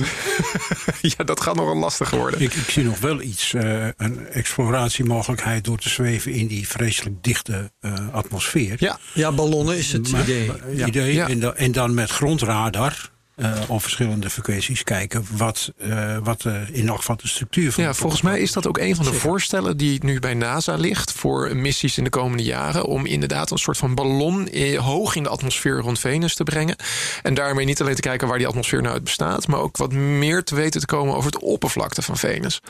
ja, 1.16 1.24
dat 1.24 1.40
gaat 1.40 1.54
nog 1.54 1.64
wel 1.64 1.76
lastig 1.76 2.10
worden. 2.10 2.40
Ik, 2.40 2.54
ik 2.54 2.70
zie 2.70 2.84
nog 2.84 2.98
wel 3.00 3.20
iets, 3.20 3.54
eh, 3.54 3.86
een 3.96 4.26
exploratiemogelijkheid 4.28 5.64
door 5.64 5.78
te 5.78 5.88
zweven 5.88 6.32
in 6.32 6.46
die 6.46 6.68
vreselijk 6.68 7.22
dichte 7.24 7.72
eh, 7.80 7.94
atmosfeer. 8.12 8.76
Ja, 8.78 8.98
Ja, 9.14 9.32
ballonnen 9.32 9.76
is 9.76 9.92
het 9.92 10.10
Maar- 10.12 10.22
idee. 10.22 10.50
Ja. 10.74 10.86
idee. 10.86 11.12
Ja. 11.14 11.28
En, 11.28 11.40
dan, 11.40 11.56
en 11.56 11.72
dan 11.72 11.94
met 11.94 12.10
grondradar 12.10 13.10
op 13.66 13.82
verschillende 13.82 14.30
frequenties 14.30 14.82
kijken 14.84 15.26
wat, 15.30 15.72
eh, 15.78 16.16
wat 16.22 16.44
in 16.72 16.88
elk 16.88 16.98
geval 16.98 17.16
de 17.16 17.28
structuur 17.28 17.72
van 17.72 17.84
Ja, 17.84 17.94
volgens 17.94 18.22
mij 18.22 18.40
is 18.40 18.52
dat 18.52 18.66
ook 18.66 18.78
een 18.78 18.94
van 18.94 19.04
de 19.04 19.10
Zeker. 19.10 19.28
voorstellen 19.28 19.76
die 19.76 20.04
nu 20.04 20.18
bij 20.18 20.34
NASA 20.34 20.74
ligt 20.74 21.12
voor 21.12 21.56
missies 21.56 21.98
in 21.98 22.04
de 22.04 22.10
komende 22.10 22.42
jaren. 22.42 22.84
Om 22.84 23.06
inderdaad 23.06 23.50
een 23.50 23.58
soort 23.58 23.76
van 23.76 23.94
ballon 23.94 24.48
eh, 24.48 24.78
hoog 24.78 25.14
in 25.14 25.22
de 25.22 25.28
atmosfeer 25.28 25.78
rond 25.78 25.98
Venus 25.98 26.34
te 26.34 26.44
brengen. 26.44 26.76
En 27.22 27.34
daarmee 27.34 27.64
niet 27.64 27.80
alleen 27.80 27.94
te 27.94 28.00
kijken 28.00 28.28
waar 28.28 28.38
die 28.38 28.46
atmosfeer 28.46 28.82
nou 28.82 28.94
uit 28.94 29.04
bestaat, 29.04 29.46
maar 29.46 29.60
ook 29.60 29.76
wat 29.76 29.92
meer 29.92 30.44
te 30.44 30.54
weten 30.54 30.80
te 30.80 30.86
komen 30.86 31.14
over 31.14 31.30
het 31.30 31.42
oppervlakte 31.42 32.02
van 32.02 32.16
Venus. 32.16 32.60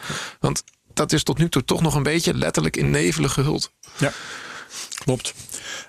Want 0.41 0.63
dat 0.95 1.13
is 1.13 1.23
tot 1.23 1.39
nu 1.39 1.49
toe 1.49 1.65
toch 1.65 1.81
nog 1.83 1.95
een 1.95 2.03
beetje 2.03 2.35
letterlijk 2.35 2.77
in 2.77 2.91
nevelen 2.91 3.31
gehuld. 3.31 3.73
Ja, 3.97 4.13
klopt. 5.05 5.35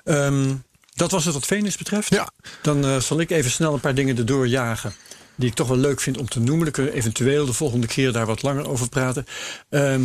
Ehm, 0.04 0.54
dat 1.02 1.12
was 1.12 1.26
het 1.26 1.34
wat 1.34 1.46
Venus 1.46 1.78
betreft. 1.78 2.10
Ja. 2.10 2.30
Dan 2.62 2.86
eh, 2.86 2.98
zal 2.98 3.20
ik 3.20 3.30
even 3.30 3.52
snel 3.52 3.74
een 3.74 3.80
paar 3.80 3.96
dingen 3.96 4.18
erdoor 4.18 4.48
jagen. 4.48 4.94
Die 5.36 5.50
ik 5.50 5.56
toch 5.56 5.68
wel 5.68 5.78
leuk 5.78 6.02
vind 6.02 6.18
om 6.18 6.30
te 6.30 6.40
noemen. 6.40 6.64
Dan 6.64 6.72
kunnen 6.72 6.92
we 6.92 6.98
eventueel 6.98 7.46
de 7.46 7.54
volgende 7.54 7.88
keer 7.88 8.12
daar 8.12 8.26
wat 8.26 8.42
langer 8.42 8.70
over 8.70 8.90
praten. 8.90 9.26
Ehm, 9.70 10.02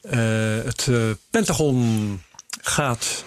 eh, 0.00 0.18
het 0.64 0.86
eh, 0.88 0.96
Pentagon 1.30 2.22
gaat 2.62 3.24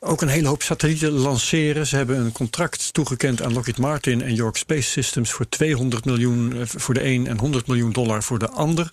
ook 0.00 0.22
een 0.22 0.28
hele 0.28 0.48
hoop 0.48 0.62
satellieten 0.62 1.10
lanceren. 1.10 1.86
Ze 1.86 1.96
hebben 1.96 2.18
een 2.18 2.32
contract 2.32 2.92
toegekend 2.92 3.42
aan 3.42 3.52
Lockheed 3.52 3.78
Martin 3.78 4.22
en 4.22 4.34
York 4.34 4.56
Space 4.56 4.90
Systems 4.90 5.30
voor 5.30 5.48
200 5.48 6.04
miljoen 6.04 6.66
voor 6.66 6.94
de 6.94 7.04
een 7.04 7.26
en 7.26 7.38
100 7.38 7.66
miljoen 7.66 7.92
dollar 7.92 8.22
voor 8.22 8.38
de 8.38 8.48
ander. 8.48 8.92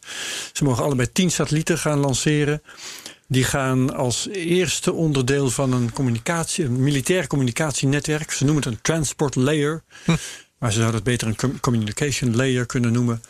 Ze 0.54 0.64
mogen 0.64 0.84
allebei 0.84 1.12
10 1.12 1.32
satellieten 1.32 1.78
gaan 1.78 2.00
lanceren. 2.00 2.62
Die 3.32 3.44
gaan 3.44 3.96
als 3.96 4.28
eerste 4.32 4.94
onderdeel 4.94 5.50
van 5.50 5.74
een, 5.74 5.92
communicatie, 5.92 6.66
een 6.66 6.84
militair 6.84 7.28
communicatienetwerk. 7.28 8.32
Ze 8.32 8.46
noemen 8.46 8.64
het 8.64 8.74
een 8.74 8.82
transport 8.82 9.36
layer. 9.36 9.84
Maar 10.58 10.72
ze 10.72 10.80
zouden 10.80 10.96
het 10.96 11.04
beter 11.04 11.28
een 11.28 11.36
com- 11.36 11.60
communication 11.60 12.36
layer 12.36 12.66
kunnen 12.66 12.92
noemen. 12.92 13.22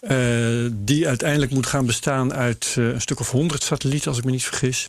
Eh, 0.00 0.70
die 0.72 1.08
uiteindelijk 1.08 1.52
moet 1.52 1.66
gaan 1.66 1.86
bestaan 1.86 2.34
uit 2.34 2.74
eh, 2.78 2.86
een 2.86 3.00
stuk 3.00 3.20
of 3.20 3.30
100 3.30 3.62
satellieten, 3.62 4.08
als 4.08 4.18
ik 4.18 4.24
me 4.24 4.30
niet 4.30 4.44
vergis. 4.44 4.88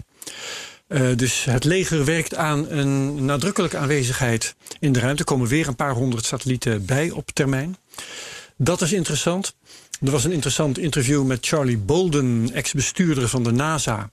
Eh, 0.88 1.07
dus 1.15 1.43
het 1.43 1.63
leger 1.63 2.05
werkt 2.05 2.35
aan 2.35 2.69
een 2.69 3.25
nadrukkelijke 3.25 3.77
aanwezigheid 3.77 4.55
in 4.79 4.91
de 4.91 5.00
ruimte. 5.00 5.19
Er 5.19 5.29
komen 5.29 5.47
weer 5.47 5.67
een 5.67 5.75
paar 5.75 5.93
honderd 5.93 6.25
satellieten 6.25 6.85
bij 6.85 7.09
op 7.09 7.31
termijn. 7.31 7.77
Dat 8.57 8.81
is 8.81 8.93
interessant. 8.93 9.55
Er 10.01 10.12
was 10.12 10.24
een 10.24 10.31
interessant 10.31 10.77
interview 10.77 11.24
met 11.24 11.45
Charlie 11.47 11.77
Bolden, 11.77 12.50
ex-bestuurder 12.53 13.29
van 13.29 13.43
de 13.43 13.51
NASA. 13.51 14.09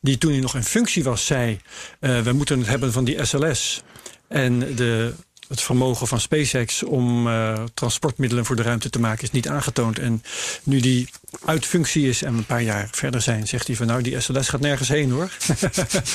Die 0.00 0.18
toen 0.18 0.30
hij 0.30 0.40
nog 0.40 0.54
in 0.54 0.64
functie 0.64 1.04
was, 1.04 1.26
zei: 1.26 1.60
eh, 2.00 2.20
We 2.20 2.32
moeten 2.32 2.58
het 2.58 2.68
hebben 2.68 2.92
van 2.92 3.04
die 3.04 3.24
SLS. 3.24 3.82
En 4.28 4.74
de, 4.74 5.14
het 5.50 5.62
vermogen 5.62 6.06
van 6.06 6.20
SpaceX 6.20 6.82
om 6.82 7.28
eh, 7.28 7.62
transportmiddelen 7.74 8.44
voor 8.44 8.56
de 8.56 8.62
ruimte 8.62 8.90
te 8.90 9.00
maken 9.00 9.22
is 9.22 9.30
niet 9.30 9.48
aangetoond. 9.48 9.98
En 9.98 10.22
nu 10.62 10.80
die 10.80 11.08
uit 11.44 11.66
functie 11.66 12.08
is 12.08 12.22
en 12.22 12.34
een 12.34 12.46
paar 12.46 12.62
jaar 12.62 12.88
verder 12.90 13.20
zijn, 13.20 13.48
zegt 13.48 13.66
hij 13.66 13.76
van 13.76 13.86
nou, 13.86 14.02
die 14.02 14.20
SLS 14.20 14.48
gaat 14.48 14.60
nergens 14.60 14.88
heen 14.88 15.10
hoor. 15.10 15.30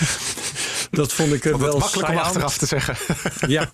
dat 0.91 1.13
vond 1.13 1.33
ik 1.33 1.45
eh, 1.45 1.51
Wat 1.51 1.61
wel 1.61 1.77
makkelijk 1.77 2.09
om 2.09 2.17
achteraf 2.17 2.57
te 2.57 2.65
zeggen. 2.65 2.97
Ja. 3.47 3.71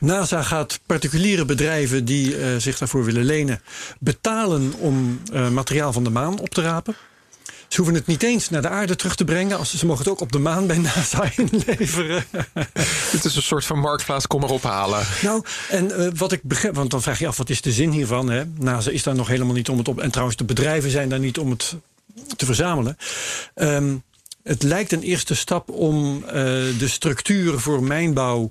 NASA 0.00 0.42
gaat 0.42 0.80
particuliere 0.86 1.44
bedrijven 1.44 2.04
die 2.04 2.60
zich 2.60 2.78
daarvoor 2.78 3.04
willen 3.04 3.24
lenen, 3.24 3.62
betalen 3.98 4.74
om 4.74 5.20
materiaal 5.50 5.92
van 5.92 6.04
de 6.04 6.10
maan 6.10 6.38
op 6.38 6.48
te 6.48 6.62
rapen. 6.62 6.96
Ze 7.68 7.76
hoeven 7.76 7.94
het 7.94 8.06
niet 8.06 8.22
eens 8.22 8.50
naar 8.50 8.62
de 8.62 8.68
aarde 8.68 8.96
terug 8.96 9.14
te 9.14 9.24
brengen. 9.24 9.58
Als, 9.58 9.74
ze 9.74 9.86
mogen 9.86 10.04
het 10.04 10.12
ook 10.12 10.20
op 10.20 10.32
de 10.32 10.38
maan 10.38 10.66
bij 10.66 10.78
NASA 10.78 11.30
inleveren. 11.36 12.24
Dit 13.12 13.24
is 13.24 13.36
een 13.36 13.42
soort 13.42 13.64
van 13.64 13.78
marktplaats, 13.78 14.26
kom 14.26 14.40
maar 14.40 14.50
ophalen. 14.50 15.06
Nou, 15.22 15.44
en 15.70 15.98
eh, 15.98 16.08
wat 16.16 16.32
ik 16.32 16.40
begrijp, 16.42 16.74
want 16.74 16.90
dan 16.90 17.02
vraag 17.02 17.18
je 17.18 17.26
af, 17.26 17.36
wat 17.36 17.50
is 17.50 17.60
de 17.60 17.72
zin 17.72 17.90
hiervan? 17.90 18.30
Hè? 18.30 18.44
NASA 18.58 18.90
is 18.90 19.02
daar 19.02 19.14
nog 19.14 19.28
helemaal 19.28 19.54
niet 19.54 19.68
om 19.68 19.78
het 19.78 19.88
op. 19.88 20.00
En 20.00 20.10
trouwens, 20.10 20.36
de 20.36 20.44
bedrijven 20.44 20.90
zijn 20.90 21.08
daar 21.08 21.18
niet 21.18 21.38
om 21.38 21.50
het 21.50 21.76
te 22.36 22.44
verzamelen. 22.44 22.96
Ehm, 23.54 23.94
het 24.46 24.62
lijkt 24.62 24.92
een 24.92 25.02
eerste 25.02 25.34
stap 25.34 25.70
om 25.70 26.22
eh, 26.26 26.32
de 26.78 26.88
structuren 26.88 27.60
voor 27.60 27.82
mijnbouw 27.82 28.50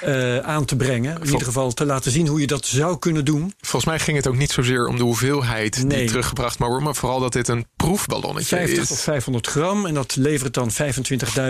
eh, 0.00 0.38
aan 0.38 0.64
te 0.64 0.76
brengen. 0.76 1.16
In 1.20 1.24
ieder 1.24 1.42
geval 1.42 1.72
te 1.72 1.84
laten 1.84 2.12
zien 2.12 2.26
hoe 2.26 2.40
je 2.40 2.46
dat 2.46 2.66
zou 2.66 2.98
kunnen 2.98 3.24
doen. 3.24 3.54
Volgens 3.60 3.84
mij 3.84 3.98
ging 3.98 4.16
het 4.16 4.26
ook 4.26 4.36
niet 4.36 4.50
zozeer 4.50 4.86
om 4.86 4.96
de 4.96 5.02
hoeveelheid 5.02 5.84
Nee. 5.84 5.98
die 5.98 6.08
teruggebracht 6.08 6.58
mag 6.58 6.68
worden, 6.68 6.86
maar 6.86 6.96
vooral 6.96 7.20
dat 7.20 7.32
dit 7.32 7.48
een 7.48 7.66
proefballonnetje 7.76 8.56
50 8.56 8.82
is. 8.82 8.88
tot 8.88 9.00
500 9.00 9.46
gram. 9.46 9.86
En 9.86 9.94
dat 9.94 10.16
levert 10.16 10.54
dan 10.54 10.70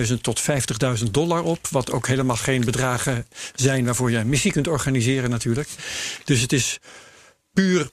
25.000 0.08 0.20
tot 0.20 0.40
50.000 0.40 1.10
dollar 1.10 1.42
op. 1.42 1.58
Wat 1.70 1.90
ook 1.92 2.06
helemaal 2.06 2.36
geen 2.36 2.64
bedragen 2.64 3.26
zijn 3.54 3.84
waarvoor 3.84 4.10
je 4.10 4.16
een 4.16 4.28
missie 4.28 4.52
kunt 4.52 4.68
organiseren 4.68 5.30
natuurlijk. 5.30 5.68
Dus 6.24 6.40
het 6.40 6.52
is 6.52 6.78
puur 7.52 7.90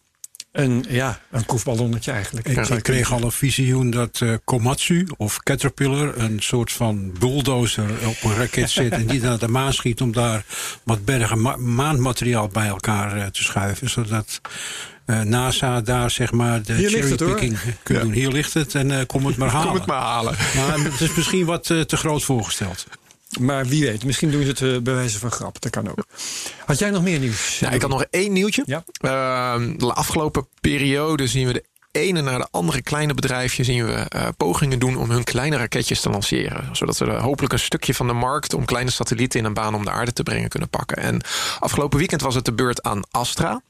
een, 0.57 0.85
ja, 0.89 1.19
een 1.31 1.45
proefballonnetje 1.45 2.11
eigenlijk. 2.11 2.47
Ik, 2.47 2.83
kreeg 2.83 3.11
al 3.11 3.21
een 3.23 3.31
visioen 3.31 3.89
dat 3.89 4.19
eh, 4.21 4.33
Komatsu 4.43 5.07
of 5.17 5.39
Caterpillar 5.39 6.17
een 6.17 6.39
soort 6.39 6.71
van 6.71 7.11
bulldozer 7.19 7.89
op 8.07 8.23
een 8.23 8.35
raket 8.35 8.69
zet 8.69 8.91
en 8.91 9.05
die 9.07 9.21
naar 9.21 9.37
de 9.37 9.47
maan 9.47 9.73
schiet 9.73 10.01
om 10.01 10.11
daar 10.11 10.45
wat 10.83 11.05
bergen 11.05 11.41
ma- 11.41 11.55
maanmateriaal 11.55 12.47
bij 12.47 12.67
elkaar 12.67 13.17
eh, 13.17 13.25
te 13.25 13.43
schuiven. 13.43 13.89
Zodat 13.89 14.41
eh, 15.05 15.21
NASA 15.21 15.81
daar 15.81 16.11
zeg 16.11 16.31
maar 16.31 16.61
de 16.63 16.73
cherrypicking 16.87 17.57
kunt 17.83 18.01
doen. 18.01 18.11
Hier 18.11 18.31
ligt 18.31 18.53
het 18.53 18.75
en 18.75 18.91
eh, 18.91 19.05
kom 19.05 19.25
het 19.25 19.37
maar 19.37 19.49
halen. 19.49 19.67
Kom 19.71 19.77
het 19.77 19.85
maar 19.85 20.01
halen. 20.01 20.35
Maar 20.55 20.79
het 20.91 21.01
is 21.01 21.15
misschien 21.15 21.45
wat 21.45 21.63
te 21.63 21.97
groot 21.97 22.23
voorgesteld. 22.23 22.87
Maar 23.39 23.65
wie 23.65 23.85
weet, 23.85 24.03
misschien 24.03 24.31
doen 24.31 24.41
ze 24.41 24.47
het 24.47 24.61
eh, 24.61 24.77
bij 24.77 24.93
wijze 24.93 25.19
van 25.19 25.31
grap. 25.31 25.61
Dat 25.61 25.71
kan 25.71 25.89
ook. 25.89 26.05
Had 26.65 26.79
jij 26.79 26.89
nog 26.89 27.03
meer 27.03 27.19
nieuws? 27.19 27.59
Nou, 27.59 27.75
ik 27.75 27.81
had 27.81 27.89
nog 27.89 28.05
één 28.09 28.33
nieuwtje. 28.33 28.63
Ja. 28.65 28.83
Ehm, 28.99 29.77
de 29.77 29.93
afgelopen 29.93 30.47
periode 30.61 31.27
zien 31.27 31.47
we 31.47 31.53
de 31.53 31.63
ene 31.91 32.21
na 32.21 32.37
de 32.37 32.47
andere 32.51 32.81
kleine 32.81 33.13
bedrijfje 33.13 33.63
zien 33.63 33.85
we 33.85 33.93
eh, 33.93 34.27
pogingen 34.37 34.79
doen 34.79 34.97
om 34.97 35.11
hun 35.11 35.23
kleine 35.23 35.57
raketjes 35.57 36.01
te 36.01 36.09
lanceren. 36.09 36.75
Zodat 36.75 36.95
ze 36.95 37.05
hopelijk 37.05 37.53
een 37.53 37.59
stukje 37.59 37.93
van 37.93 38.07
de 38.07 38.13
markt 38.13 38.53
om 38.53 38.65
kleine 38.65 38.91
satellieten 38.91 39.39
in 39.39 39.45
een 39.45 39.53
baan 39.53 39.75
om 39.75 39.85
de 39.85 39.91
aarde 39.91 40.13
te 40.13 40.23
brengen 40.23 40.49
kunnen 40.49 40.69
pakken. 40.69 40.97
En 40.97 41.21
afgelopen 41.59 41.97
weekend 41.97 42.21
was 42.21 42.35
het 42.35 42.45
de 42.45 42.53
beurt 42.53 42.83
aan 42.83 43.01
Astra. 43.11 43.61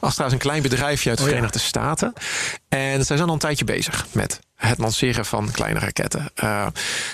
Astra 0.00 0.26
is 0.26 0.32
een 0.32 0.38
klein 0.38 0.62
bedrijfje 0.62 1.08
uit 1.08 1.18
de 1.18 1.24
Oh 1.24 1.30
ja. 1.30 1.36
Verenigde 1.36 1.66
Staten. 1.66 2.12
En 2.68 3.04
zij 3.04 3.16
zijn 3.16 3.28
al 3.28 3.34
een 3.34 3.40
tijdje 3.40 3.64
bezig 3.64 4.06
met 4.12 4.40
het 4.54 4.78
lanceren 4.78 5.24
van 5.24 5.50
kleine 5.50 5.78
raketten. 5.78 6.30
Eh, 6.34 6.66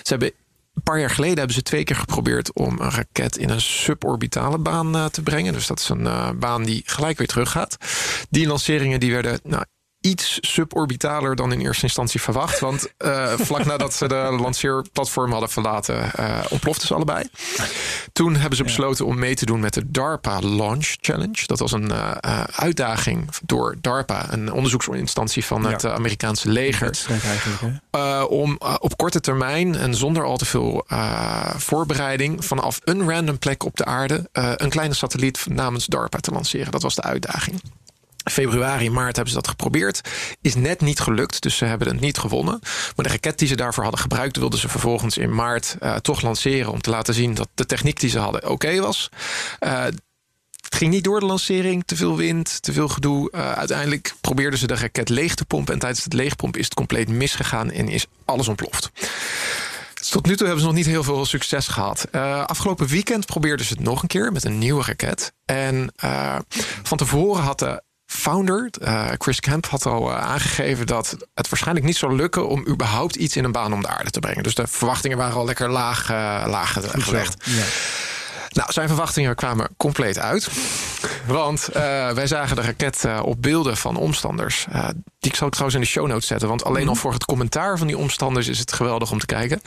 ze 0.02 0.08
hebben 0.08 0.32
een 0.74 0.82
paar 0.82 1.00
jaar 1.00 1.10
geleden 1.10 1.38
hebben 1.38 1.54
ze 1.54 1.62
twee 1.62 1.84
keer 1.84 1.96
geprobeerd 1.96 2.52
om 2.52 2.80
een 2.80 2.90
raket 2.90 3.36
in 3.36 3.50
een 3.50 3.60
suborbitale 3.60 4.58
baan 4.58 4.96
eh, 4.96 5.04
te 5.04 5.22
brengen. 5.22 5.52
Dus 5.52 5.66
dat 5.66 5.78
is 5.78 5.88
een 5.88 6.06
eh, 6.06 6.30
baan 6.30 6.62
die 6.64 6.82
gelijk 6.86 7.18
weer 7.18 7.26
teruggaat. 7.26 7.76
Die 8.30 8.46
lanceringen 8.46 9.00
die 9.00 9.12
werden 9.12 9.40
nou, 9.42 9.64
iets 10.04 10.38
suborbitaler 10.40 11.36
dan 11.36 11.52
in 11.52 11.60
eerste 11.60 11.82
instantie 11.82 12.20
verwacht. 12.20 12.60
Want 12.60 12.88
eh, 12.96 13.32
vlak 13.48 13.64
nadat 13.64 13.94
ze 13.94 14.08
de 14.08 14.36
lanceerplatform 14.40 15.30
hadden 15.30 15.50
verlaten, 15.50 16.12
eh 16.14 16.38
ontploften 16.48 16.86
ze 16.86 16.94
allebei. 16.94 17.28
Toen 18.12 18.36
hebben 18.36 18.56
ze 18.56 18.62
besloten 18.62 19.06
om 19.06 19.18
mee 19.18 19.34
te 19.34 19.46
doen 19.46 19.60
met 19.60 19.74
de 19.74 19.90
DARPA 19.90 20.38
Launch 20.40 20.96
Challenge. 21.00 21.46
Dat 21.46 21.58
was 21.58 21.72
een 21.72 21.90
eh, 21.90 22.42
uitdaging 22.56 23.28
door 23.42 23.76
DARPA, 23.80 24.32
een 24.32 24.52
onderzoeksinstantie 24.52 25.44
van 25.44 25.64
het 25.64 25.82
Ja. 25.82 25.92
Amerikaanse 25.92 26.48
leger. 26.48 26.98
Uh, 27.96 28.24
om 28.28 28.58
uh, 28.62 28.74
op 28.78 28.96
korte 28.96 29.20
termijn 29.20 29.74
en 29.76 29.94
zonder 29.94 30.24
al 30.24 30.36
te 30.36 30.44
veel 30.44 30.84
uh, 30.88 31.54
voorbereiding 31.56 32.44
vanaf 32.44 32.80
een 32.84 33.10
random 33.10 33.38
plek 33.38 33.64
op 33.64 33.76
de 33.76 33.84
aarde 33.84 34.28
uh, 34.32 34.52
een 34.56 34.70
kleine 34.70 34.94
satelliet 34.94 35.46
namens 35.48 35.86
DARPA 35.86 36.18
te 36.18 36.30
lanceren. 36.30 36.72
Dat 36.72 36.82
was 36.82 36.94
de 36.94 37.02
uitdaging. 37.02 37.60
Februari, 38.24 38.90
maart 38.90 39.16
hebben 39.16 39.34
ze 39.34 39.40
dat 39.40 39.48
geprobeerd. 39.48 40.00
Is 40.40 40.54
net 40.54 40.80
niet 40.80 41.00
gelukt, 41.00 41.42
dus 41.42 41.56
ze 41.56 41.64
hebben 41.64 41.88
het 41.88 42.00
niet 42.00 42.18
gewonnen. 42.18 42.58
Maar 42.96 43.04
de 43.04 43.12
raket 43.12 43.38
die 43.38 43.48
ze 43.48 43.56
daarvoor 43.56 43.82
hadden 43.82 44.00
gebruikt, 44.00 44.36
wilden 44.36 44.58
ze 44.58 44.68
vervolgens 44.68 45.18
in 45.18 45.34
maart 45.34 45.76
uh, 45.80 45.96
toch 45.96 46.20
lanceren. 46.20 46.72
Om 46.72 46.80
te 46.80 46.90
laten 46.90 47.14
zien 47.14 47.34
dat 47.34 47.48
de 47.54 47.66
techniek 47.66 48.00
die 48.00 48.10
ze 48.10 48.18
hadden 48.18 48.48
oké 48.48 48.80
was. 48.80 49.08
Uh, 49.60 49.84
het 49.84 50.74
ging 50.82 50.90
niet 50.90 51.04
door 51.04 51.20
de 51.20 51.26
lancering, 51.26 51.82
te 51.86 51.96
veel 51.96 52.16
wind, 52.16 52.62
te 52.62 52.72
veel 52.72 52.88
gedoe. 52.88 53.32
Uh, 53.32 53.52
uiteindelijk 53.52 54.14
probeerden 54.20 54.58
ze 54.58 54.66
de 54.66 54.74
raket 54.74 55.08
leeg 55.08 55.34
te 55.34 55.44
pompen. 55.44 55.74
En 55.74 55.80
tijdens 55.80 56.04
het 56.04 56.12
leegpompen 56.12 56.60
is 56.60 56.64
het 56.64 56.74
compleet 56.74 57.08
misgegaan 57.08 57.70
en 57.70 57.88
is 57.88 58.06
alles 58.24 58.48
ontploft. 58.48 58.90
Tot 60.10 60.26
nu 60.26 60.36
toe 60.36 60.46
hebben 60.46 60.64
ze 60.64 60.70
nog 60.70 60.76
niet 60.76 60.86
heel 60.86 61.04
veel 61.04 61.26
succes 61.26 61.68
gehad. 61.68 62.12
Afgelopen 62.46 62.86
weekend 62.86 63.26
probeerden 63.26 63.66
ze 63.66 63.72
het 63.72 63.82
nog 63.82 64.02
een 64.02 64.08
keer 64.08 64.32
met 64.32 64.44
een 64.44 64.58
nieuwe 64.58 64.84
raket. 64.84 65.32
En 65.44 65.92
van 66.82 66.96
tevoren 66.96 67.42
had 67.42 67.58
de 67.58 67.82
founder, 68.14 68.70
uh, 68.82 69.08
Chris 69.18 69.40
Kemp, 69.40 69.66
had 69.66 69.86
al 69.86 70.10
uh, 70.10 70.18
aangegeven 70.18 70.86
dat 70.86 71.16
het 71.34 71.48
waarschijnlijk 71.48 71.86
niet 71.86 71.96
zou 71.96 72.16
lukken 72.16 72.48
om 72.48 72.66
überhaupt 72.68 73.16
iets 73.16 73.36
in 73.36 73.44
een 73.44 73.52
baan 73.52 73.72
om 73.72 73.80
de 73.80 73.88
aarde 73.88 74.10
te 74.10 74.20
brengen. 74.20 74.42
Dus 74.42 74.54
de 74.54 74.66
verwachtingen 74.66 75.16
waren 75.16 75.36
al 75.36 75.44
lekker 75.44 75.70
laag, 75.70 76.10
uh, 76.10 76.44
laag 76.46 76.76
gelegd. 76.82 77.44
Ja. 77.44 77.62
Nou, 78.48 78.72
zijn 78.72 78.88
verwachtingen 78.88 79.34
kwamen 79.34 79.68
compleet 79.76 80.18
uit. 80.18 80.48
Want 81.26 81.68
wij 82.14 82.26
zagen 82.26 82.56
de 82.56 82.62
raket 82.62 83.06
op 83.22 83.42
beelden 83.42 83.76
van 83.76 83.96
omstanders. 83.96 84.66
Die 85.20 85.30
ik 85.30 85.36
zal 85.36 85.46
ik 85.46 85.52
trouwens 85.52 85.74
in 85.74 85.80
de 85.80 85.86
show 85.86 86.06
notes 86.06 86.26
zetten. 86.26 86.48
Want 86.48 86.64
alleen 86.64 86.82
mm. 86.82 86.88
al 86.88 86.94
voor 86.94 87.12
het 87.12 87.24
commentaar 87.24 87.78
van 87.78 87.86
die 87.86 87.98
omstanders 87.98 88.48
is 88.48 88.58
het 88.58 88.72
geweldig 88.72 89.10
om 89.10 89.18
te 89.18 89.26
kijken. 89.26 89.60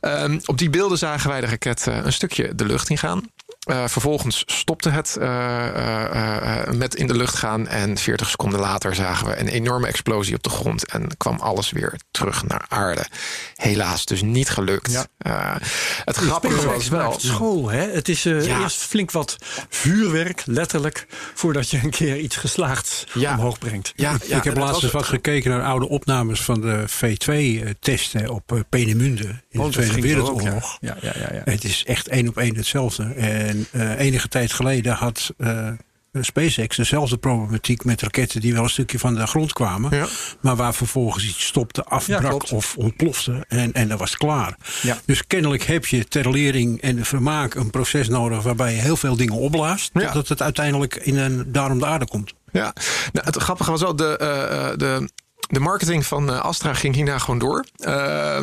Um, 0.00 0.40
op 0.44 0.58
die 0.58 0.70
beelden 0.70 0.98
zagen 0.98 1.30
wij 1.30 1.40
de 1.40 1.46
raket 1.46 1.86
een 1.86 2.12
stukje 2.12 2.54
de 2.54 2.64
lucht 2.64 2.90
in 2.90 2.98
gaan. 2.98 3.30
Uh, 3.68 3.84
vervolgens 3.86 4.42
stopte 4.46 4.90
het 4.90 5.16
uh, 5.20 5.26
uh, 5.26 6.66
met 6.74 6.94
in 6.94 7.06
de 7.06 7.16
lucht 7.16 7.34
gaan. 7.34 7.66
En 7.66 7.98
40 7.98 8.28
seconden 8.28 8.60
later 8.60 8.94
zagen 8.94 9.26
we 9.26 9.40
een 9.40 9.48
enorme 9.48 9.86
explosie 9.86 10.34
op 10.34 10.42
de 10.42 10.50
grond. 10.50 10.86
En 10.86 11.16
kwam 11.16 11.38
alles 11.40 11.70
weer 11.70 12.00
terug 12.10 12.46
naar 12.46 12.64
aarde. 12.68 13.06
Helaas 13.54 14.04
dus 14.04 14.22
niet 14.22 14.48
gelukt. 14.48 15.06
Ja. 15.18 15.58
het 16.04 16.16
grappige 16.16 16.66
was 16.66 16.88
wel. 16.88 17.16
School, 17.18 17.70
hè? 17.70 17.90
Het 17.90 18.08
is 18.08 18.22
ja. 18.22 18.60
eerst 18.60 18.82
flink 18.82 19.10
wat 19.10 19.36
vuurwerk, 19.68 20.42
letterlijk. 20.46 21.06
Voordat 21.34 21.70
je 21.70 21.80
een 21.82 21.90
keer 21.90 22.18
iets 22.18 22.36
geslaagd 22.36 23.06
ja. 23.14 23.32
omhoog 23.32 23.58
brengt. 23.58 23.92
Ja, 23.96 24.14
ik, 24.14 24.22
ik 24.22 24.44
heb 24.44 24.56
laatst 24.56 24.82
eens 24.82 24.92
wat 24.92 25.06
gekeken 25.06 25.50
naar 25.50 25.64
oude 25.64 25.88
opnames 25.88 26.40
van 26.40 26.60
de 26.60 26.84
V2-testen 26.88 28.28
op 28.28 28.64
Peenemünde. 28.68 29.42
In 29.50 29.60
oh, 29.60 29.66
de 29.66 29.72
Tweede 29.72 30.00
Wereldoorlog. 30.00 30.78
Ja. 30.80 30.96
Ja, 31.00 31.12
ja, 31.18 31.28
ja, 31.32 31.40
Het 31.44 31.64
is 31.64 31.84
echt 31.84 32.08
één 32.08 32.28
op 32.28 32.36
één 32.36 32.56
hetzelfde. 32.56 33.04
En 33.04 33.57
uh, 33.72 33.98
enige 33.98 34.28
tijd 34.28 34.52
geleden 34.52 34.92
had 34.92 35.34
uh, 35.38 35.68
SpaceX 36.12 36.76
dezelfde 36.76 37.16
problematiek 37.16 37.84
met 37.84 38.02
raketten 38.02 38.40
die 38.40 38.52
wel 38.52 38.62
een 38.62 38.70
stukje 38.70 38.98
van 38.98 39.14
de 39.14 39.26
grond 39.26 39.52
kwamen. 39.52 39.96
Ja. 39.96 40.06
Maar 40.40 40.56
waar 40.56 40.74
vervolgens 40.74 41.24
iets 41.24 41.46
stopte, 41.46 41.84
afbrak 41.84 42.46
ja, 42.46 42.56
of 42.56 42.76
ontplofte. 42.76 43.44
En, 43.48 43.72
en 43.72 43.88
dat 43.88 43.98
was 43.98 44.16
klaar. 44.16 44.56
Ja. 44.82 44.98
Dus 45.04 45.26
kennelijk 45.26 45.62
heb 45.62 45.86
je 45.86 46.04
ter 46.04 46.30
lering 46.30 46.80
en 46.80 47.04
vermaak 47.04 47.54
een 47.54 47.70
proces 47.70 48.08
nodig 48.08 48.42
waarbij 48.42 48.74
je 48.74 48.80
heel 48.80 48.96
veel 48.96 49.16
dingen 49.16 49.34
opblaast. 49.34 49.90
Ja. 49.92 50.12
Dat 50.12 50.28
het 50.28 50.42
uiteindelijk 50.42 50.94
in 50.94 51.16
een, 51.16 51.52
daar 51.52 51.70
om 51.70 51.78
de 51.78 51.86
aarde 51.86 52.06
komt. 52.06 52.32
Ja, 52.52 52.72
nou, 53.12 53.26
het 53.26 53.36
grappige 53.36 53.70
was 53.70 53.80
wel 53.80 53.96
de. 53.96 54.18
Uh, 54.22 54.78
de 54.78 55.08
de 55.48 55.60
marketing 55.60 56.06
van 56.06 56.30
uh, 56.30 56.40
Astra 56.40 56.74
ging 56.74 56.94
hierna 56.94 57.18
gewoon 57.18 57.38
door. 57.38 57.64
Uh, 57.78 58.40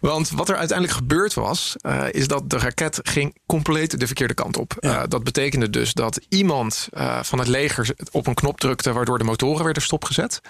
want 0.00 0.30
wat 0.30 0.48
er 0.48 0.56
uiteindelijk 0.56 0.98
gebeurd 0.98 1.34
was, 1.34 1.76
uh, 1.82 2.04
is 2.10 2.28
dat 2.28 2.50
de 2.50 2.58
raket 2.58 3.00
ging 3.02 3.36
compleet 3.46 4.00
de 4.00 4.06
verkeerde 4.06 4.34
kant 4.34 4.56
op. 4.56 4.76
Ja. 4.80 5.06
dat 5.06 5.24
betekende 5.24 5.70
dus 5.70 5.92
dat 5.92 6.20
iemand 6.28 6.88
van 7.22 7.38
het 7.38 7.48
leger 7.48 7.94
op 8.10 8.26
een 8.26 8.34
knop 8.34 8.60
drukte, 8.60 8.92
waardoor 8.92 9.18
de 9.18 9.24
motoren 9.24 9.64
werden 9.64 9.82
stopgezet. 9.82 10.40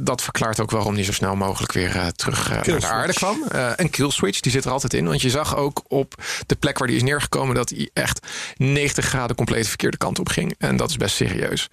dat 0.00 0.22
verklaart 0.22 0.60
ook 0.60 0.70
waarom 0.70 0.94
die 0.94 1.04
zo 1.04 1.12
snel 1.12 1.36
mogelijk 1.36 1.72
weer 1.72 2.12
terug 2.12 2.50
naar 2.50 2.62
de 2.64 2.86
aarde 2.86 3.12
kwam. 3.12 3.42
een 3.76 3.90
kill 3.90 4.10
switch, 4.10 4.40
die 4.40 4.52
zit 4.52 4.64
er 4.64 4.70
altijd 4.70 4.94
in. 4.94 5.06
Want 5.06 5.22
je 5.22 5.30
zag 5.30 5.56
ook 5.56 5.82
op 5.88 6.14
de 6.46 6.54
plek 6.54 6.78
waar 6.78 6.88
die 6.88 6.96
is 6.96 7.02
neergekomen 7.02 7.54
dat 7.54 7.70
hij 7.70 7.90
echt 7.92 8.26
90 8.56 9.04
graden 9.04 9.36
compleet 9.36 9.62
de 9.62 9.68
verkeerde 9.68 9.96
kant 9.96 10.18
op 10.18 10.28
ging. 10.28 10.54
En 10.58 10.76
dat 10.76 10.90
is 10.90 10.96
best 10.96 11.16
serieus. 11.16 11.68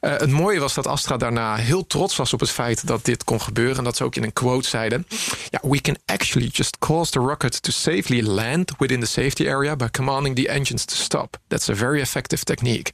het 0.00 0.30
mooie 0.30 0.60
was 0.60 0.74
dat 0.74 0.86
Astra 0.86 1.16
daarna 1.16 1.54
heel 1.54 1.86
trots 1.86 2.16
was 2.16 2.32
op 2.32 2.40
het 2.40 2.50
feit 2.50 2.86
dat 2.86 3.03
dit 3.04 3.24
kon 3.24 3.40
gebeuren. 3.40 3.76
En 3.76 3.84
dat 3.84 3.96
ze 3.96 4.04
ook 4.04 4.16
in 4.16 4.22
een 4.22 4.32
quote 4.32 4.68
zeiden: 4.68 5.06
ja, 5.50 5.60
We 5.62 5.80
can 5.80 5.96
actually 6.04 6.48
just 6.52 6.78
cause 6.78 7.10
the 7.10 7.18
rocket 7.18 7.62
to 7.62 7.70
safely 7.70 8.22
land 8.22 8.72
within 8.78 9.00
the 9.00 9.06
safety 9.06 9.48
area 9.48 9.76
by 9.76 9.86
commanding 9.90 10.36
the 10.36 10.48
engines 10.48 10.84
to 10.84 10.94
stop. 10.94 11.36
That's 11.48 11.68
a 11.68 11.74
very 11.74 12.00
effective 12.00 12.44
technique. 12.44 12.92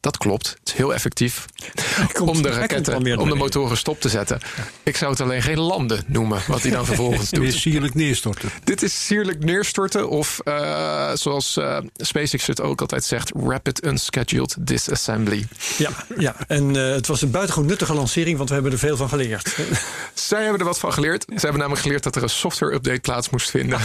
Dat 0.00 0.16
klopt. 0.16 0.48
Het 0.48 0.68
is 0.68 0.72
heel 0.72 0.94
effectief 0.94 1.44
om 2.20 2.42
de 2.42 2.50
raketten, 2.50 3.18
om 3.18 3.28
de 3.28 3.34
motoren 3.34 3.76
stop 3.76 4.00
te 4.00 4.08
zetten. 4.08 4.40
Ik 4.82 4.96
zou 4.96 5.10
het 5.10 5.20
alleen 5.20 5.42
geen 5.42 5.60
landen 5.60 6.04
noemen, 6.06 6.42
wat 6.46 6.62
hij 6.62 6.70
dan 6.70 6.86
vervolgens 6.92 7.30
doet. 7.30 7.52
sierlijk 7.52 7.94
neerstorten. 7.94 8.50
Dit 8.64 8.82
is 8.82 9.06
sierlijk 9.06 9.44
neerstorten 9.44 10.08
of 10.08 10.38
eh, 10.44 11.10
zoals 11.14 11.56
eh, 11.56 11.78
SpaceX 11.96 12.46
het 12.46 12.60
ook 12.60 12.80
altijd 12.80 13.04
zegt, 13.04 13.30
rapid 13.34 13.84
unscheduled 13.84 14.56
disassembly. 14.58 15.46
Ja, 15.78 15.90
ja. 16.18 16.34
en 16.46 16.76
eh, 16.76 16.92
het 16.92 17.06
was 17.06 17.22
een 17.22 17.30
buitengewoon 17.30 17.68
nuttige 17.68 17.94
lancering, 17.94 18.36
want 18.36 18.48
we 18.48 18.54
hebben 18.54 18.72
er 18.72 18.78
veel 18.78 18.96
van 18.96 19.08
geleerd. 19.08 19.56
Zij 20.14 20.42
hebben 20.42 20.60
er 20.60 20.66
wat 20.66 20.78
van 20.78 20.92
geleerd. 20.92 21.24
Ze 21.28 21.40
hebben 21.40 21.58
namelijk 21.58 21.82
geleerd 21.82 22.02
dat 22.02 22.16
er 22.16 22.22
een 22.22 22.28
software 22.28 22.74
update 22.74 23.00
plaats 23.00 23.30
moest 23.30 23.50
vinden. 23.50 23.80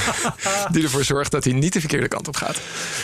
die 0.71 0.83
ervoor 0.83 1.03
zorgt 1.03 1.31
dat 1.31 1.43
hij 1.43 1.53
niet 1.53 1.73
de 1.73 1.79
verkeerde 1.79 2.07
kant 2.07 2.27
op 2.27 2.35
gaat. 2.35 2.57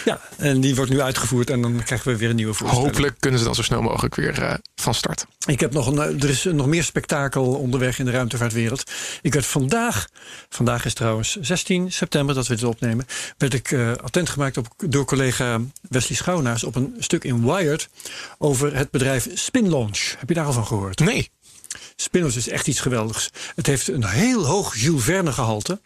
ja, 0.06 0.20
en 0.38 0.62
die 0.62 0.76
wordt 0.76 0.92
nu 0.92 1.02
uitgevoerd 1.02 1.50
en 1.50 1.62
dan 1.62 1.84
krijgen 1.84 2.12
we 2.12 2.18
weer 2.18 2.30
een 2.30 2.36
nieuwe 2.36 2.54
voorstelling. 2.54 3.01
Hopelijk 3.02 3.22
kunnen 3.22 3.40
ze 3.40 3.46
dan 3.46 3.56
zo 3.56 3.62
snel 3.62 3.82
mogelijk 3.82 4.16
weer 4.16 4.42
eh, 4.42 4.54
van 4.76 4.94
start. 4.94 5.26
Ik 5.48 5.60
heb 5.60 5.74
nog 5.74 5.88
een, 5.88 6.00
eh, 6.00 6.24
er 6.24 6.30
is 6.30 6.44
nog 6.44 6.68
meer 6.68 6.84
spektakel 6.84 7.54
onderweg 7.54 8.00
in 8.00 8.06
de 8.06 8.12
ruimtevaartwereld. 8.12 8.92
Ik 9.22 9.34
werd 9.34 9.46
vandaag, 9.46 10.08
vandaag 10.50 10.86
is 10.86 10.94
trouwens 10.94 11.38
16 11.40 11.92
september 11.92 12.36
dat 12.36 12.48
we 12.48 12.56
dit 12.56 12.64
opnemen, 12.64 13.06
werd 13.38 13.54
ik 13.54 13.72
eh, 13.72 13.92
attent 13.92 14.30
gemaakt 14.30 14.58
op, 14.58 14.68
door 14.78 15.06
collega 15.06 15.60
Wesley 15.90 16.18
Schouwnaars 16.18 16.64
op 16.64 16.76
een 16.76 16.96
stuk 17.00 17.24
in 17.24 17.44
Wired 17.46 17.90
over 18.38 18.76
het 18.76 18.92
bedrijf 18.92 19.28
Spin 19.34 19.70
Launch. 19.70 20.16
Heb 20.18 20.30
je 20.30 20.36
daar 20.36 20.46
al 20.46 20.54
van 20.54 20.66
gehoord? 20.66 21.00
Nee. 21.00 21.30
Spin 21.96 22.22
Launch 22.22 22.36
is 22.36 22.50
echt 22.50 22.68
iets 22.68 22.80
geweldigs. 22.80 23.30
Het 23.56 23.68
heeft 23.68 23.88
een 23.88 24.06
heel 24.06 24.46
hoog 24.46 24.76
Jules 24.76 25.04
Verne 25.04 25.32
gehalte. 25.32 25.80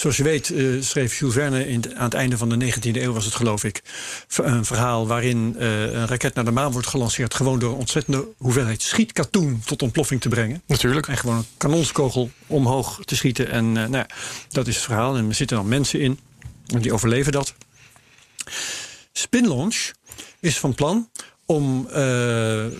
Zoals 0.00 0.16
je 0.16 0.22
weet 0.22 0.50
eh, 0.50 0.64
schreef 0.80 1.18
Jules 1.18 1.34
Verne 1.34 1.68
in, 1.68 1.96
aan 1.96 2.04
het 2.04 2.14
einde 2.14 2.36
van 2.36 2.48
de 2.48 2.72
19e 2.72 2.96
eeuw, 2.96 3.12
was 3.12 3.24
het 3.24 3.34
geloof 3.34 3.64
ik, 3.64 3.82
een 4.36 4.64
verhaal 4.64 5.06
waarin 5.06 5.56
eh, 5.58 5.82
een 5.82 6.06
raket 6.06 6.34
naar 6.34 6.44
de 6.44 6.50
maan 6.50 6.72
wordt 6.72 6.86
gelanceerd. 6.86 7.34
Gewoon 7.34 7.58
door 7.58 7.72
een 7.72 7.78
ontzettende 7.78 8.28
hoeveelheid 8.36 8.82
schietkatoen 8.82 9.62
tot 9.64 9.82
ontploffing 9.82 10.20
te 10.20 10.28
brengen. 10.28 10.62
Natuurlijk. 10.66 11.08
En 11.08 11.16
gewoon 11.16 11.36
een 11.36 11.46
kanonskogel 11.56 12.30
omhoog 12.46 13.00
te 13.04 13.16
schieten. 13.16 13.50
En 13.50 13.64
eh, 13.64 13.72
nou, 13.72 13.96
ja, 13.96 14.06
dat 14.48 14.66
is 14.66 14.74
het 14.74 14.84
verhaal. 14.84 15.16
En 15.16 15.28
er 15.28 15.34
zitten 15.34 15.56
dan 15.56 15.68
mensen 15.68 16.00
in. 16.00 16.18
En 16.66 16.80
die 16.80 16.92
overleven 16.92 17.32
dat. 17.32 17.54
Spin 19.12 19.48
Launch 19.48 19.90
is 20.40 20.58
van 20.58 20.74
plan 20.74 21.08
om 21.50 21.88
eh, 21.92 22.64
eh, 22.64 22.70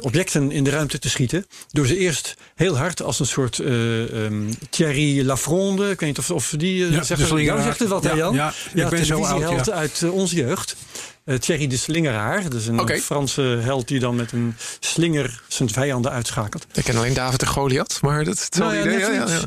objecten 0.00 0.50
in 0.50 0.64
de 0.64 0.70
ruimte 0.70 0.98
te 0.98 1.08
schieten. 1.08 1.46
Door 1.70 1.86
ze 1.86 1.96
eerst 1.96 2.34
heel 2.54 2.76
hard 2.76 3.02
als 3.02 3.20
een 3.20 3.26
soort 3.26 3.58
eh, 3.58 4.24
ehm, 4.24 4.52
Thierry 4.70 5.26
Lafronde. 5.26 5.90
Ik 5.90 6.00
weet 6.00 6.08
niet 6.08 6.18
of, 6.18 6.30
of 6.30 6.54
die 6.56 6.90
Ja, 6.90 7.02
zegt, 7.02 7.20
de 7.20 7.26
slingeraar. 7.26 7.44
jou 7.44 7.62
zegt 7.62 7.78
het 7.78 7.88
wat, 7.88 8.04
hè 8.04 8.10
Ja, 8.10 8.16
Jan? 8.16 8.34
ja, 8.34 8.52
ik 8.74 8.88
ben 8.88 9.06
zo 9.06 9.24
oud, 9.24 9.66
ja. 9.66 9.72
uit 9.72 10.02
onze 10.10 10.34
jeugd. 10.36 10.76
Eh, 11.24 11.36
Thierry 11.36 11.66
de 11.66 11.76
Slingeraar. 11.76 12.42
Dat 12.42 12.54
is 12.54 12.66
een. 12.66 13.00
Franse 13.02 13.42
held 13.42 13.88
die 13.88 13.98
dan 13.98 14.16
met 14.16 14.32
een 14.32 14.54
slinger 14.80 15.42
zijn 15.48 15.70
vijanden 15.70 16.10
uitschakelt. 16.12 16.66
Ik 16.72 16.84
ken 16.84 16.96
alleen 16.96 17.14
David 17.14 17.40
de 17.40 17.46
Goliath, 17.46 17.98
maar 18.00 18.24
dat 18.24 18.34
is 18.34 18.48
Nou 18.58 18.74
hetzelfde 18.74 18.98
ja, 19.00 19.24
idee. 19.24 19.46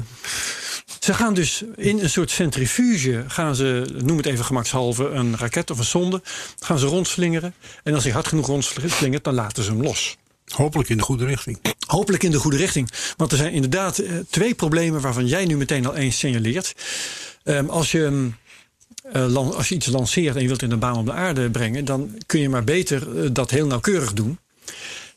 Ze 0.99 1.13
gaan 1.13 1.33
dus 1.33 1.63
in 1.75 1.99
een 1.99 2.09
soort 2.09 2.31
centrifuge, 2.31 3.23
gaan 3.27 3.55
ze, 3.55 3.85
noem 4.03 4.17
het 4.17 4.25
even 4.25 4.45
gemakshalve, 4.45 5.09
een 5.09 5.37
raket 5.37 5.71
of 5.71 5.77
een 5.77 5.85
sonde, 5.85 6.21
gaan 6.59 6.79
ze 6.79 6.85
rondslingeren. 6.85 7.53
En 7.83 7.93
als 7.93 8.03
hij 8.03 8.13
hard 8.13 8.27
genoeg 8.27 8.47
rondslingert, 8.47 9.23
dan 9.23 9.33
laten 9.33 9.63
ze 9.63 9.71
hem 9.71 9.81
los. 9.81 10.17
Hopelijk 10.45 10.89
in 10.89 10.97
de 10.97 11.03
goede 11.03 11.25
richting. 11.25 11.59
Hopelijk 11.87 12.23
in 12.23 12.31
de 12.31 12.39
goede 12.39 12.57
richting. 12.57 12.91
Want 13.17 13.31
er 13.31 13.37
zijn 13.37 13.53
inderdaad 13.53 13.97
eh, 13.97 14.13
twee 14.29 14.55
problemen 14.55 15.01
waarvan 15.01 15.27
jij 15.27 15.45
nu 15.45 15.57
meteen 15.57 15.85
al 15.85 15.95
eens 15.95 16.19
signaleert. 16.19 16.75
Ehm, 17.43 17.69
als, 17.69 17.91
je, 17.91 17.99
hem, 17.99 18.37
eh, 19.11 19.35
als 19.35 19.69
je 19.69 19.75
iets 19.75 19.87
lanceert 19.87 20.35
en 20.35 20.41
je 20.41 20.47
wilt 20.47 20.61
in 20.61 20.71
een 20.71 20.79
baan 20.79 20.97
om 20.97 21.05
de 21.05 21.11
aarde 21.11 21.49
brengen, 21.49 21.85
dan 21.85 22.17
kun 22.25 22.39
je 22.39 22.49
maar 22.49 22.63
beter 22.63 23.23
eh, 23.23 23.29
dat 23.31 23.51
heel 23.51 23.67
nauwkeurig 23.67 24.13
doen. 24.13 24.39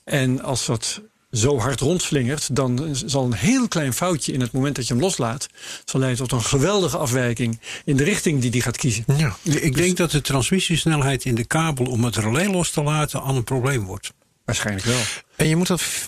En 0.05 0.43
als 0.43 0.67
dat 0.67 1.01
zo 1.31 1.59
hard 1.59 1.81
rondslingert, 1.81 2.57
dan 2.57 2.89
zal 2.93 3.25
een 3.25 3.33
heel 3.33 3.69
klein 3.69 3.93
foutje 3.93 4.33
in 4.33 4.41
het 4.41 4.53
moment 4.53 4.77
dat 4.77 4.87
je 4.87 4.93
hem 4.93 5.03
loslaat, 5.03 5.47
zal 5.85 6.01
leiden 6.01 6.29
tot 6.29 6.39
een 6.39 6.45
geweldige 6.47 6.97
afwijking 6.97 7.61
in 7.85 7.97
de 7.97 8.05
richting 8.05 8.41
die 8.41 8.51
die 8.51 8.63
gaat 8.63 8.77
kiezen. 8.77 9.05
Ja. 9.17 9.37
Ik 9.43 9.75
denk 9.77 9.97
dat 9.97 10.11
de 10.11 10.21
transmissiesnelheid 10.21 11.25
in 11.25 11.35
de 11.35 11.45
kabel 11.45 11.87
om 11.87 12.05
het 12.05 12.17
relais 12.17 12.49
los 12.49 12.71
te 12.71 12.83
laten 12.83 13.23
al 13.23 13.37
een 13.37 13.45
probleem 13.45 13.85
wordt. 13.85 14.13
Waarschijnlijk 14.45 14.87
wel. 14.87 15.01
En 15.37 15.49
je 15.49 15.57
moet 15.57 15.67
dan 15.67 15.79
v- 15.79 16.07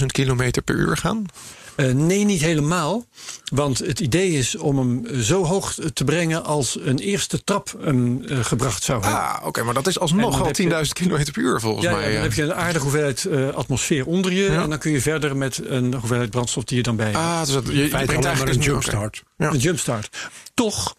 24.000 0.00 0.06
kilometer 0.06 0.62
per 0.62 0.74
uur 0.74 0.96
gaan? 0.96 1.26
Eh, 1.76 1.86
nee, 1.92 2.24
niet 2.24 2.40
helemaal. 2.40 3.06
Want 3.52 3.78
het 3.78 4.00
idee 4.00 4.30
is 4.32 4.56
om 4.56 4.78
hem 4.78 5.22
zo 5.22 5.44
hoog 5.44 5.74
te 5.94 6.04
brengen 6.04 6.44
als 6.44 6.78
een 6.80 6.98
eerste 6.98 7.44
trap 7.44 7.74
hem 7.80 8.24
eh, 8.24 8.38
gebracht 8.44 8.82
zou 8.82 9.02
hebben. 9.02 9.20
Ah, 9.20 9.46
oké, 9.46 9.62
maar 9.62 9.74
dat 9.74 9.86
is 9.86 9.98
alsnog 9.98 10.40
al 10.40 10.46
heb 10.46 10.56
je- 10.56 10.62
10.000 10.62 10.92
kilometer 10.92 11.32
per 11.32 11.42
uur 11.42 11.60
volgens 11.60 11.84
ja, 11.84 11.90
ja, 11.90 11.96
mij. 11.96 12.06
dan 12.06 12.16
eh. 12.16 12.22
heb 12.22 12.32
je 12.32 12.42
een 12.42 12.54
aardige 12.54 12.82
hoeveelheid 12.82 13.24
eh, 13.24 13.48
atmosfeer 13.48 14.06
onder 14.06 14.32
je. 14.32 14.42
Ja. 14.42 14.62
En 14.62 14.70
dan 14.70 14.78
kun 14.78 14.92
je 14.92 15.00
verder 15.00 15.36
met 15.36 15.60
een 15.64 15.94
hoeveelheid 15.94 16.30
brandstof 16.30 16.64
die 16.64 16.76
je 16.76 16.82
dan 16.82 16.96
bij 16.96 17.06
hebt. 17.06 17.18
Ah, 17.18 17.40
dus 17.40 17.52
dat, 17.54 17.66
je, 17.66 17.76
je 17.76 17.88
brengt 17.88 18.24
eigenlijk 18.24 18.56
een 18.56 18.62
jumpstart. 18.62 19.22
Ja. 19.36 19.50
Een 19.52 19.58
jumpstart. 19.58 20.16
Toch 20.54 20.94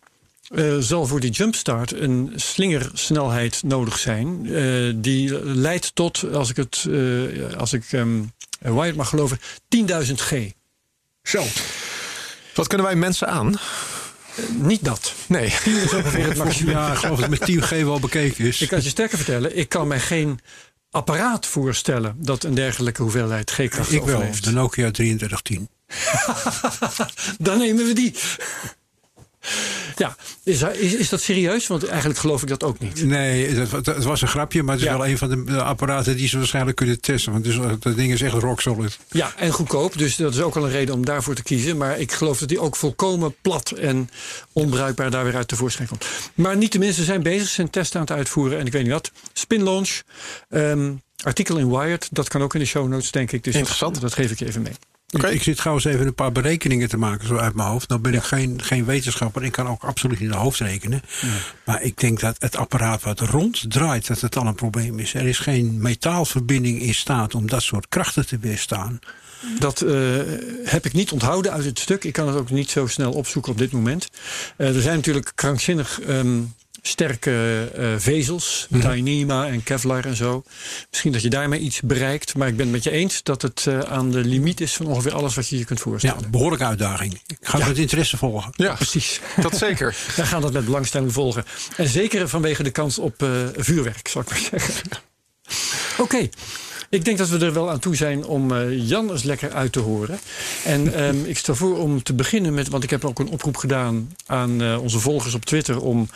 eh, 0.48 0.78
zal 0.80 1.06
voor 1.06 1.20
die 1.20 1.32
jumpstart 1.32 1.92
een 1.94 2.32
slingersnelheid 2.36 3.64
nodig 3.64 3.98
zijn. 4.00 4.46
eh, 4.54 4.94
die 4.96 5.46
leidt 5.46 5.96
tot, 5.96 6.34
als 6.34 6.50
ik 6.50 6.56
het 6.56 6.86
eh, 6.90 7.58
als 7.58 7.74
ik 7.74 7.84
Wired 8.60 8.96
mag 8.96 9.10
geloven, 9.10 9.40
10.000 10.06 10.14
G. 10.16 10.32
Zo. 11.24 11.44
Wat 12.54 12.68
kunnen 12.68 12.86
wij 12.88 12.96
mensen 12.96 13.28
aan? 13.28 13.60
Niet 14.50 14.84
dat. 14.86 15.14
Nee. 15.28 15.54
10 15.64 15.76
is 15.76 15.94
ongeveer 15.94 16.26
het 16.28 16.38
maximum. 16.38 16.74
Ja, 16.76 16.92
ik 16.92 16.98
geloof 16.98 17.20
dat 17.20 17.30
het 17.30 17.40
met 17.40 17.52
10G 17.64 17.70
wel 17.70 18.00
bekeken 18.00 18.46
is. 18.46 18.62
Ik 18.62 18.68
kan 18.70 18.82
je 18.84 18.90
sterker 18.90 19.18
vertellen, 19.18 19.58
ik 19.58 19.70
kan 19.70 19.88
mij 19.88 20.00
geen 20.00 20.40
apparaat 20.92 21.46
voorstellen 21.46 22.16
dat 22.18 22.44
een 22.44 22.54
dergelijke 22.54 23.02
hoeveelheid 23.02 23.52
G-kracht 23.52 23.92
Ik 23.92 24.04
wel, 24.04 24.16
overleeft. 24.16 24.44
de 24.44 24.52
Nokia 24.52 24.92
3310. 24.92 25.70
Dan 27.46 27.58
nemen 27.58 27.86
we 27.86 27.94
die. 27.94 28.16
Ja, 29.96 30.16
is, 30.44 30.62
is, 30.62 30.94
is 30.96 31.10
dat 31.10 31.22
serieus? 31.22 31.68
Want 31.68 31.88
eigenlijk 31.88 32.20
geloof 32.20 32.42
ik 32.42 32.48
dat 32.48 32.64
ook 32.64 32.80
niet. 32.80 33.06
Nee, 33.06 33.54
dat, 33.56 33.70
dat- 33.70 33.86
het 33.96 34.04
was 34.04 34.22
een 34.22 34.28
grapje, 34.28 34.64
maar 34.64 34.74
het 34.74 34.84
is 34.84 34.90
Ja. 34.90 34.98
wel 34.98 35.08
een 35.08 35.18
van 35.18 35.46
de, 35.46 35.62
apparaten 35.64 36.16
die 36.18 36.28
ze 36.28 36.38
waarschijnlijk 36.38 36.78
kunnen 36.78 37.02
testen. 37.02 37.32
Want 37.32 37.44
dus, 37.44 37.58
dat 37.80 37.96
ding 37.96 38.12
is 38.12 38.22
echt 38.22 38.34
rock 38.34 38.62
solid. 38.62 38.98
Ja, 39.12 39.34
en 39.38 39.52
goedkoop. 39.52 39.98
Dus 39.98 40.16
dat 40.16 40.34
is 40.34 40.42
ook 40.42 40.56
al 40.56 40.66
een 40.66 40.72
reden 40.72 40.96
om 40.96 41.06
daarvoor 41.06 41.36
te 41.36 41.44
kiezen. 41.44 41.78
Maar 41.78 42.00
ik 42.00 42.12
geloof 42.12 42.40
dat 42.40 42.50
die 42.50 42.60
ook 42.60 42.76
volkomen 42.76 43.36
plat 43.42 43.72
en 43.72 44.10
onbruikbaar 44.54 45.12
daar 45.12 45.24
weer 45.24 45.36
uit 45.36 45.48
tevoorschijn 45.48 45.88
komt. 45.88 46.06
Maar 46.34 46.58
niet 46.58 46.72
tenminste, 46.72 47.00
ze 47.00 47.06
zijn 47.06 47.24
bezig, 47.24 47.48
ze 47.48 47.54
zijn 47.54 47.70
testen 47.70 48.00
aan 48.00 48.06
het 48.06 48.16
uitvoeren. 48.16 48.60
En 48.60 48.66
ik 48.66 48.72
weet 48.72 48.84
niet 48.84 48.92
wat. 48.92 49.12
Spin 49.34 49.64
launch. 49.64 50.02
ehm, 50.50 50.92
artikel 51.24 51.58
in 51.58 51.70
Wired. 51.70 52.08
Dat 52.12 52.28
kan 52.30 52.42
ook 52.42 52.54
in 52.54 52.60
de 52.60 52.66
show 52.66 52.88
notes, 52.88 53.12
denk 53.12 53.32
ik. 53.32 53.44
Dus 53.44 53.56
Interessant. 53.56 53.94
Dat, 53.94 54.02
dat 54.02 54.14
geef 54.14 54.32
ik 54.32 54.40
je 54.40 54.46
even 54.46 54.62
mee. 54.62 54.74
Ik, 55.14 55.24
ik 55.24 55.44
zit 55.44 55.58
trouwens 55.58 55.86
even 55.86 56.08
een 56.08 56.14
paar 56.14 56.32
berekeningen 56.32 56.90
te 56.90 56.98
maken 56.98 57.28
zo 57.28 57.38
uit 57.38 57.56
mijn 57.56 57.68
hoofd. 57.68 57.90
Nou 57.90 58.02
ben 58.02 58.14
ik 58.14 58.24
geen, 58.24 58.62
geen 58.64 58.86
wetenschapper. 58.86 59.44
Ik 59.44 59.52
kan 59.52 59.68
ook 59.68 59.84
absoluut 59.84 60.20
niet 60.20 60.28
in 60.28 60.34
de 60.36 60.42
hoofd 60.42 60.60
rekenen. 60.60 61.02
Maar 61.66 61.82
ik 61.82 62.00
denk 62.00 62.20
dat 62.20 62.36
het 62.40 62.56
apparaat 62.56 63.04
wat 63.04 63.20
ronddraait, 63.20 64.08
dat 64.08 64.22
het 64.22 64.38
al 64.38 64.46
een 64.46 64.56
probleem 64.56 65.00
is. 65.00 65.14
Er 65.14 65.28
is 65.28 65.40
geen 65.40 65.82
metaalverbinding 65.82 66.82
in 66.82 66.94
staat 66.94 67.36
om 67.36 67.48
dat 67.48 67.62
soort 67.62 67.88
krachten 67.88 68.28
te 68.28 68.38
weerstaan. 68.38 69.00
Dat 69.60 69.82
eh, 69.82 69.96
heb 70.64 70.86
ik 70.86 70.94
niet 70.94 71.12
onthouden 71.12 71.52
uit 71.52 71.66
het 71.66 71.80
stuk. 71.80 72.04
Ik 72.04 72.14
kan 72.14 72.28
het 72.28 72.38
ook 72.38 72.50
niet 72.50 72.70
zo 72.70 72.88
snel 72.88 73.12
opzoeken 73.12 73.52
op 73.52 73.58
dit 73.58 73.72
moment. 73.72 74.10
Eh, 74.58 74.76
er 74.76 74.82
zijn 74.82 74.96
natuurlijk 74.96 75.32
krankzinnig 75.36 76.02
ehm, 76.02 76.42
sterke 76.88 77.70
eh, 77.76 77.86
vezels. 77.98 78.68
Dyneema 78.70 79.48
en 79.48 79.64
Kevlar 79.64 80.06
en 80.06 80.16
zo. 80.16 80.44
Misschien 80.90 81.12
dat 81.12 81.22
je 81.22 81.30
daarmee 81.30 81.60
iets 81.60 81.82
bereikt. 81.82 82.36
Maar 82.36 82.48
ik 82.48 82.56
ben 82.56 82.66
het 82.66 82.74
met 82.76 82.84
je 82.84 82.92
eens 82.92 83.24
dat 83.24 83.42
het 83.42 83.66
eh, 83.68 83.80
aan 83.80 84.12
de 84.12 84.20
limiet 84.20 84.62
is 84.62 84.74
van 84.74 84.86
ongeveer 84.86 85.14
alles 85.14 85.36
wat 85.36 85.48
je 85.48 85.58
je 85.58 85.66
kunt 85.66 85.80
Ja, 85.80 85.86
voorstellen. 85.86 86.32
behoorlijke 86.32 86.66
uitdaging. 86.66 87.14
Ik 87.28 87.38
ga 87.42 87.52
het 87.52 87.62
Ja. 87.62 87.68
met 87.68 87.78
interesse 87.78 88.18
volgen. 88.18 88.52
Ja, 88.56 88.74
Precies. 88.74 89.20
dat 89.42 89.58
zeker. 89.58 89.96
Wij 90.16 90.26
gaan 90.26 90.42
dat 90.42 90.54
met 90.54 90.66
belangstelling 90.66 91.14
volgen. 91.14 91.46
En 91.78 91.88
zeker 91.88 92.30
vanwege 92.30 92.64
de 92.64 92.72
kans 92.72 93.00
op 93.00 93.24
eh, 93.24 93.30
vuurwerk, 93.56 94.08
zal 94.08 94.22
ik 94.22 94.30
maar 94.30 94.48
zeggen. 94.52 94.84
Oké. 95.98 96.30
Ik 96.94 97.06
denk 97.06 97.18
dat 97.18 97.30
we 97.30 97.46
er 97.46 97.54
wel 97.54 97.70
aan 97.70 97.80
toe 97.80 97.96
zijn 97.96 98.26
om 98.26 98.52
eh, 98.52 98.88
Jan 98.90 99.12
eens 99.12 99.24
lekker 99.24 99.54
uit 99.54 99.72
te 99.72 99.80
horen. 99.80 100.20
En 100.66 100.94
ehm, 100.94 101.26
ik 101.26 101.38
stel 101.38 101.56
voor 101.56 101.78
om 101.78 102.04
te 102.04 102.14
beginnen 102.14 102.54
met, 102.54 102.70
want 102.70 102.84
ik 102.84 102.90
heb 102.90 103.06
ook 103.06 103.20
een 103.20 103.30
oproep 103.30 103.58
gedaan 103.58 104.16
aan 104.26 104.62
eh, 104.62 104.82
onze 104.82 105.00
volgers 105.00 105.34
op 105.34 105.46
Twitter 105.46 105.82
om 105.82 106.10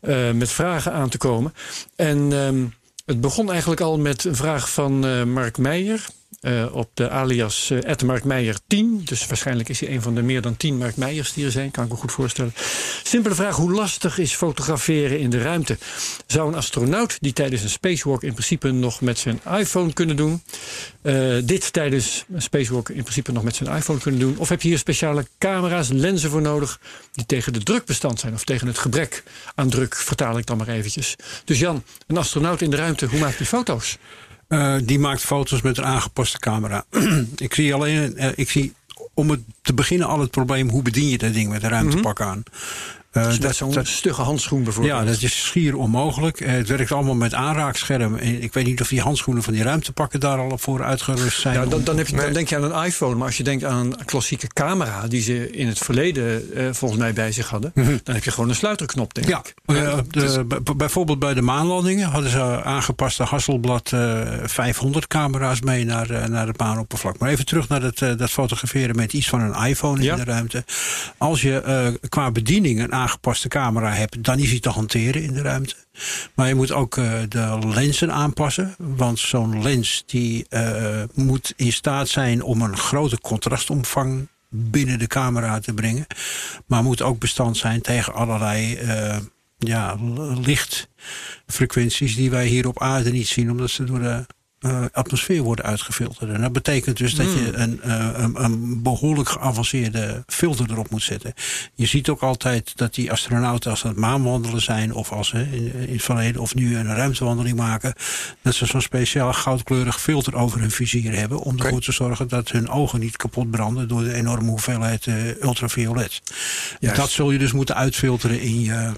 eh, 0.00 0.30
met 0.30 0.50
vragen 0.50 0.92
aan 0.92 1.08
te 1.08 1.18
komen. 1.18 1.54
En 1.96 2.32
ehm, 2.32 2.64
het 3.04 3.20
begon 3.20 3.50
eigenlijk 3.50 3.80
al 3.80 3.98
met 3.98 4.24
een 4.24 4.36
vraag 4.36 4.70
van 4.70 4.98
Mark 5.32 5.58
Meijer. 5.58 6.06
Eh, 6.42 6.74
op 6.74 6.90
de 6.94 7.10
alias 7.10 7.70
uh, 7.70 7.94
Mark 8.04 8.24
Meijer 8.24 8.58
10. 8.66 9.00
Dus 9.04 9.26
waarschijnlijk 9.26 9.68
is 9.68 9.80
hij 9.80 9.90
een 9.90 10.02
van 10.02 10.14
de 10.14 10.22
meer 10.22 10.40
dan 10.40 10.56
10 10.56 10.78
Mark 10.78 10.96
Meijers 10.96 11.32
die 11.32 11.44
er 11.44 11.50
zijn. 11.50 11.70
Kan 11.70 11.84
ik 11.84 11.90
me 11.90 11.96
goed 11.96 12.12
voorstellen. 12.12 12.54
Simpele 13.02 13.34
vraag: 13.34 13.56
hoe 13.56 13.72
lastig 13.72 14.18
is 14.18 14.34
fotograferen 14.34 15.18
in 15.18 15.30
de 15.30 15.42
ruimte? 15.42 15.78
Zou 16.26 16.48
een 16.48 16.54
astronaut 16.54 17.16
die 17.20 17.32
tijdens 17.32 17.62
een 17.62 17.70
spacewalk 17.70 18.22
in 18.22 18.32
principe 18.32 18.70
nog 18.70 19.00
met 19.00 19.18
zijn 19.18 19.40
iPhone 19.58 19.92
kunnen 19.92 20.16
doen? 20.16 20.42
Uh, 21.02 21.36
dit 21.44 21.72
tijdens 21.72 22.24
een 22.32 22.42
spacewalk 22.42 22.88
in 22.88 23.02
principe 23.02 23.32
nog 23.32 23.42
met 23.42 23.56
zijn 23.56 23.76
iPhone 23.76 23.98
kunnen 23.98 24.20
doen? 24.20 24.38
Of 24.38 24.48
heb 24.48 24.62
je 24.62 24.68
hier 24.68 24.78
speciale 24.78 25.26
camera's, 25.38 25.88
lenzen 25.88 26.30
voor 26.30 26.42
nodig 26.42 26.80
die 27.12 27.26
tegen 27.26 27.52
de 27.52 27.62
druk 27.62 27.84
bestand 27.84 28.20
zijn 28.20 28.34
of 28.34 28.44
tegen 28.44 28.66
het 28.66 28.78
gebrek 28.78 29.22
aan 29.54 29.68
druk? 29.68 29.96
Vertaal 29.96 30.38
ik 30.38 30.46
dan 30.46 30.56
maar 30.56 30.68
eventjes. 30.68 31.16
Dus 31.44 31.58
Jan, 31.58 31.84
een 32.06 32.16
astronaut 32.16 32.62
in 32.62 32.70
de 32.70 32.76
ruimte, 32.76 33.06
hoe 33.06 33.18
maakt 33.18 33.36
hij 33.36 33.46
foto's? 33.46 33.98
Uh, 34.52 34.74
die 34.82 34.98
maakt 34.98 35.20
foto's 35.20 35.62
met 35.62 35.78
een 35.78 35.84
aangepaste 35.84 36.38
camera. 36.38 36.84
ik 37.36 37.54
zie 37.54 37.74
alleen, 37.74 38.14
uh, 38.16 38.28
ik 38.34 38.50
zie 38.50 38.72
om 39.14 39.30
het 39.30 39.40
te 39.62 39.74
beginnen 39.74 40.06
al 40.08 40.20
het 40.20 40.30
probleem: 40.30 40.68
hoe 40.68 40.82
bedien 40.82 41.08
je 41.08 41.18
dat 41.18 41.32
ding 41.32 41.50
met 41.50 41.62
een 41.62 41.68
ruimtepak 41.68 42.18
mm 42.18 42.24
-hmm. 42.24 42.34
aan? 42.34 42.42
Uh, 43.12 43.24
dus 43.24 43.38
dat 43.38 43.54
zo'n 43.54 43.74
stugge 43.82 44.22
handschoen 44.22 44.64
bijvoorbeeld. 44.64 44.98
Ja, 44.98 45.04
dat 45.04 45.22
is 45.22 45.44
schier 45.44 45.76
onmogelijk. 45.76 46.40
Uh, 46.40 46.50
het 46.50 46.68
werkt 46.68 46.92
allemaal 46.92 47.14
met 47.14 47.34
aanraakscherm. 47.34 48.16
Ik 48.16 48.52
weet 48.52 48.66
niet 48.66 48.80
of 48.80 48.88
die 48.88 49.00
handschoenen 49.00 49.42
van 49.42 49.52
die 49.52 49.62
ruimtepakken 49.62 50.20
daar 50.20 50.38
al 50.38 50.58
voor 50.58 50.84
uitgerust 50.84 51.40
zijn. 51.40 51.54
Ja, 51.54 51.66
dan, 51.66 51.84
dan, 51.84 51.96
heb 51.96 52.06
je, 52.06 52.16
dan 52.16 52.32
denk 52.32 52.48
je 52.48 52.56
aan 52.56 52.72
een 52.72 52.84
iPhone. 52.84 53.14
Maar 53.14 53.26
als 53.26 53.36
je 53.36 53.42
denkt 53.42 53.64
aan 53.64 53.86
een 53.86 54.04
klassieke 54.04 54.46
camera... 54.46 55.06
die 55.08 55.22
ze 55.22 55.50
in 55.50 55.66
het 55.66 55.78
verleden 55.78 56.48
uh, 56.54 56.68
volgens 56.72 57.00
mij 57.00 57.12
bij 57.12 57.32
zich 57.32 57.48
hadden... 57.48 57.70
Mm 57.74 57.84
-hmm. 57.84 58.00
dan 58.02 58.14
heb 58.14 58.24
je 58.24 58.30
gewoon 58.30 58.48
een 58.48 58.54
sluiterknop, 58.54 59.14
denk 59.14 59.28
ja, 59.28 59.38
ik. 59.38 59.54
Ja, 59.76 60.02
de, 60.08 60.46
bijvoorbeeld 60.76 61.18
bij 61.18 61.34
de 61.34 61.42
maanlandingen... 61.42 62.08
hadden 62.08 62.30
ze 62.30 62.62
aangepaste 62.64 63.22
Hasselblad 63.22 63.92
500 64.44 65.06
camera's 65.06 65.60
mee 65.60 65.84
naar, 65.84 66.30
naar 66.30 66.46
het 66.46 66.58
maanoppervlak. 66.58 67.18
Maar 67.18 67.30
even 67.30 67.46
terug 67.46 67.68
naar 67.68 67.80
dat, 67.80 67.98
dat 67.98 68.30
fotograferen 68.30 68.96
met 68.96 69.12
iets 69.12 69.28
van 69.28 69.40
een 69.40 69.66
iPhone 69.66 70.02
ja. 70.02 70.12
in 70.12 70.24
de 70.24 70.30
ruimte. 70.30 70.64
Als 71.18 71.42
je 71.42 71.98
qua 72.08 72.30
bediening 72.30 72.80
een 72.80 73.01
aangepaste 73.02 73.48
camera 73.48 73.92
hebt, 73.92 74.24
dan 74.24 74.38
is 74.38 74.50
hij 74.50 74.60
te 74.60 74.68
hanteren 74.68 75.22
in 75.22 75.32
de 75.32 75.42
ruimte. 75.42 75.74
Maar 76.34 76.48
je 76.48 76.54
moet 76.54 76.72
ook 76.72 76.96
uh, 76.96 77.12
de 77.28 77.58
lenzen 77.74 78.12
aanpassen. 78.12 78.74
Want 78.78 79.18
zo'n 79.18 79.62
lens 79.62 80.02
die 80.06 80.46
uh, 80.50 81.02
moet 81.14 81.52
in 81.56 81.72
staat 81.72 82.08
zijn 82.08 82.42
om 82.42 82.62
een 82.62 82.76
grote 82.76 83.20
contrastomvang 83.20 84.28
binnen 84.48 84.98
de 84.98 85.06
camera 85.06 85.60
te 85.60 85.74
brengen. 85.74 86.06
Maar 86.66 86.82
moet 86.82 87.02
ook 87.02 87.18
bestand 87.18 87.56
zijn 87.56 87.80
tegen 87.80 88.14
allerlei 88.14 88.80
uh, 88.80 89.16
ja, 89.58 89.96
lichtfrequenties 90.40 92.16
die 92.16 92.30
wij 92.30 92.46
hier 92.46 92.68
op 92.68 92.80
aarde 92.80 93.10
niet 93.10 93.28
zien, 93.28 93.50
omdat 93.50 93.70
ze 93.70 93.84
door 93.84 93.98
de 93.98 94.26
uh, 94.62 94.84
atmosfeer 94.92 95.42
worden 95.42 95.64
uitgefilterd. 95.64 96.30
En 96.30 96.40
dat 96.40 96.52
betekent 96.52 96.96
dus 96.96 97.14
dat 97.14 97.32
je 97.32 97.52
een, 97.52 97.80
uh, 97.84 98.08
een, 98.16 98.44
een, 98.44 98.82
behoorlijk 98.82 99.28
geavanceerde 99.28 100.22
filter 100.26 100.70
erop 100.70 100.90
moet 100.90 101.02
zetten. 101.02 101.34
Je 101.74 101.86
ziet 101.86 102.08
ook 102.08 102.20
altijd 102.20 102.72
dat 102.76 102.94
die 102.94 103.12
astronauten 103.12 103.70
als 103.70 103.80
ze 103.80 103.86
aan 103.86 103.92
het 103.92 104.00
maanwandelen 104.00 104.62
zijn... 104.62 104.94
of 104.94 105.12
als 105.12 105.28
ze 105.28 105.38
in, 105.50 105.74
in 105.74 105.92
het 105.92 106.02
verleden 106.02 106.40
of 106.40 106.54
nu 106.54 106.76
een 106.76 106.94
ruimtewandeling 106.94 107.56
maken... 107.56 107.94
dat 108.42 108.54
ze 108.54 108.66
zo'n 108.66 108.80
speciaal 108.80 109.32
goudkleurig 109.32 110.00
filter 110.00 110.36
over 110.36 110.60
hun 110.60 110.70
vizier 110.70 111.16
hebben... 111.16 111.38
om 111.38 111.60
ervoor 111.60 111.80
te 111.80 111.92
zorgen 111.92 112.28
dat 112.28 112.50
hun 112.50 112.68
ogen 112.68 113.00
niet 113.00 113.16
kapot 113.16 113.50
branden... 113.50 113.88
door 113.88 114.02
de 114.02 114.14
enorme 114.14 114.48
hoeveelheid 114.48 115.06
uh, 115.06 115.42
ultraviolet. 115.42 116.22
Juist. 116.78 116.96
Dat 116.96 117.10
zul 117.10 117.30
je 117.30 117.38
dus 117.38 117.52
moeten 117.52 117.74
uitfilteren 117.74 118.40
in 118.40 118.60
je 118.60 118.92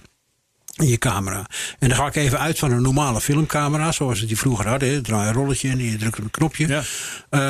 in 0.74 0.88
je 0.88 0.98
camera. 0.98 1.46
En 1.78 1.88
dan 1.88 1.98
ga 1.98 2.06
ik 2.06 2.14
even 2.14 2.38
uit 2.38 2.58
van 2.58 2.70
een 2.70 2.82
normale 2.82 3.20
filmcamera, 3.20 3.92
zoals 3.92 4.20
we 4.20 4.26
die 4.26 4.38
vroeger 4.38 4.68
hadden. 4.68 5.02
Draai 5.02 5.28
een 5.28 5.34
rolletje 5.34 5.68
en 5.68 5.78
je 5.78 5.96
drukt 5.96 6.18
op 6.18 6.24
een 6.24 6.30
knopje. 6.30 6.66
Ja. 6.66 6.82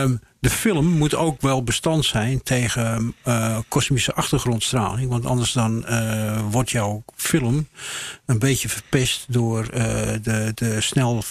Um, 0.02 0.20
de 0.44 0.50
film 0.50 0.86
moet 0.86 1.14
ook 1.14 1.40
wel 1.40 1.62
bestand 1.62 2.04
zijn 2.04 2.42
tegen 2.42 3.14
uh, 3.28 3.58
kosmische 3.68 4.14
achtergrondstraling. 4.14 5.10
Want 5.10 5.26
anders 5.26 5.52
dan 5.52 5.84
uh, 5.88 6.40
wordt 6.50 6.70
jouw 6.70 7.04
film 7.16 7.68
een 8.26 8.38
beetje 8.38 8.68
verpest 8.68 9.24
door 9.28 9.68
uh, 9.74 9.82
de, 10.22 10.52
de 10.54 10.80
snel 10.80 11.22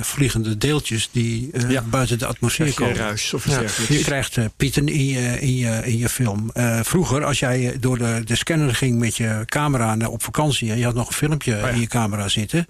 vliegende 0.00 0.58
deeltjes 0.58 1.08
die 1.12 1.50
ja. 1.68 1.82
buiten 1.82 2.18
de 2.18 2.26
atmosfeer 2.26 2.74
komen. 2.74 2.96
Ruis 2.96 3.34
of 3.34 3.48
ja. 3.48 3.60
Je 3.88 4.02
krijgt 4.02 4.38
pieten 4.56 4.88
in 4.88 5.06
je, 5.06 5.40
in 5.40 5.56
je, 5.56 5.80
in 5.84 5.98
je 5.98 6.08
film. 6.08 6.50
vroeger, 6.82 7.24
als 7.24 7.38
jij 7.38 7.76
door 7.80 7.98
de, 7.98 8.22
de 8.24 8.36
scanner 8.36 8.74
ging 8.74 8.98
met 8.98 9.16
je 9.16 9.42
camera 9.46 10.08
op 10.08 10.22
vakantie 10.22 10.70
en 10.70 10.78
je 10.78 10.84
had 10.84 10.94
nog 10.94 11.08
een 11.08 11.14
filmpje 11.14 11.54
oh 11.54 11.60
ja. 11.60 11.68
in 11.68 11.80
je 11.80 11.86
camera 11.86 12.28
zitten, 12.28 12.66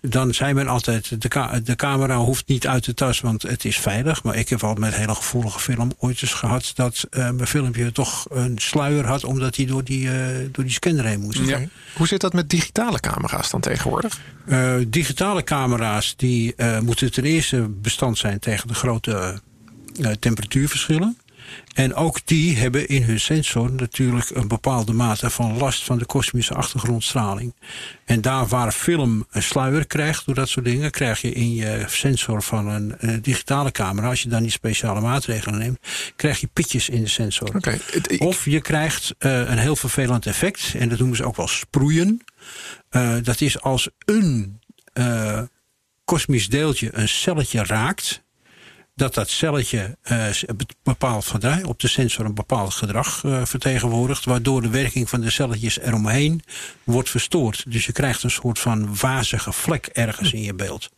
dan 0.00 0.34
zei 0.34 0.54
men 0.54 0.68
altijd: 0.68 1.22
de, 1.22 1.60
de 1.62 1.76
camera 1.76 2.16
hoeft 2.16 2.48
niet 2.48 2.66
uit 2.66 2.84
de 2.84 2.94
tas, 2.94 3.20
want 3.20 3.42
het 3.42 3.64
is 3.64 3.78
veilig. 3.78 4.22
Maar 4.22 4.36
ik 4.36 4.48
heb 4.48 4.64
al 4.64 4.74
met 4.74 4.94
hele 4.94 5.14
gevoelige 5.20 5.60
film 5.60 5.92
ooit 5.98 6.22
eens 6.22 6.32
gehad 6.32 6.70
dat 6.74 7.06
uh, 7.10 7.30
mijn 7.30 7.46
filmpje 7.46 7.92
toch 7.92 8.26
een 8.30 8.58
sluier 8.58 9.06
had 9.06 9.24
omdat 9.24 9.56
hij 9.56 9.66
door 9.66 9.84
die, 9.84 10.04
uh, 10.04 10.12
door 10.52 10.64
die 10.64 10.72
scanner 10.72 11.04
heen 11.04 11.20
moest. 11.20 11.38
Ja. 11.38 11.60
Hoe 11.94 12.06
zit 12.06 12.20
dat 12.20 12.32
met 12.32 12.50
digitale 12.50 13.00
camera's 13.00 13.50
dan 13.50 13.60
tegenwoordig? 13.60 14.20
Uh, 14.46 14.74
digitale 14.88 15.44
camera's 15.44 16.14
die 16.16 16.54
moeten 16.82 17.12
ten 17.12 17.24
eerste 17.24 17.68
bestand 17.68 18.18
zijn 18.18 18.38
tegen 18.38 18.68
de 18.68 18.74
grote 18.74 19.40
temperatuurverschillen. 20.18 21.16
En 21.74 21.94
ook 21.94 22.20
die 22.24 22.56
hebben 22.56 22.88
in 22.88 23.02
hun 23.02 23.20
sensor 23.20 23.72
natuurlijk 23.72 24.30
een 24.30 24.48
bepaalde 24.48 24.92
mate 24.92 25.30
van 25.30 25.56
last 25.56 25.84
van 25.84 25.98
de 25.98 26.04
kosmische 26.04 26.54
achtergrondstraling. 26.54 27.54
En 28.04 28.20
daar 28.20 28.46
waar 28.46 28.72
film 28.72 29.26
een 29.30 29.42
sluier 29.42 29.86
krijgt 29.86 30.26
door 30.26 30.34
dat 30.34 30.48
soort 30.48 30.64
dingen, 30.64 30.90
krijg 30.90 31.20
je 31.20 31.32
in 31.32 31.54
je 31.54 31.84
sensor 31.86 32.42
van 32.42 32.68
een, 32.68 32.94
een 32.98 33.22
digitale 33.22 33.70
camera, 33.70 34.08
als 34.08 34.22
je 34.22 34.28
dan 34.28 34.42
die 34.42 34.50
speciale 34.50 35.00
maatregelen 35.00 35.58
neemt, 35.58 35.78
krijg 36.16 36.40
je 36.40 36.48
pitjes 36.52 36.88
in 36.88 37.02
de 37.02 37.08
sensor. 37.08 37.56
Okay. 37.56 37.80
Of 38.18 38.44
je 38.44 38.60
krijgt 38.60 39.14
uh, 39.18 39.38
een 39.50 39.58
heel 39.58 39.76
vervelend 39.76 40.26
effect, 40.26 40.74
en 40.78 40.88
dat 40.88 40.98
noemen 40.98 41.16
ze 41.16 41.24
ook 41.24 41.36
wel 41.36 41.48
sproeien. 41.48 42.24
Uh, 42.90 43.14
dat 43.22 43.40
is 43.40 43.60
als 43.60 43.88
een 44.04 44.60
uh, 44.94 45.42
kosmisch 46.04 46.48
deeltje 46.48 46.88
een 46.92 47.08
celletje 47.08 47.64
raakt 47.64 48.22
dat 49.00 49.14
dat 49.14 49.30
celletje 49.30 49.96
uh, 50.12 50.26
bepaald 50.82 51.24
gedrag, 51.24 51.62
op 51.62 51.80
de 51.80 51.88
sensor 51.88 52.24
een 52.24 52.34
bepaald 52.34 52.74
gedrag 52.74 53.22
uh, 53.22 53.40
vertegenwoordigt, 53.44 54.24
waardoor 54.24 54.62
de 54.62 54.68
werking 54.68 55.08
van 55.08 55.20
de 55.20 55.30
celletjes 55.30 55.78
eromheen 55.78 56.42
wordt 56.84 57.10
verstoord. 57.10 57.64
Dus 57.68 57.86
je 57.86 57.92
krijgt 57.92 58.22
een 58.22 58.30
soort 58.30 58.58
van 58.58 58.96
wazige 59.00 59.52
vlek 59.52 59.86
ergens 59.86 60.32
in 60.32 60.42
je 60.42 60.54
beeld. 60.54 60.90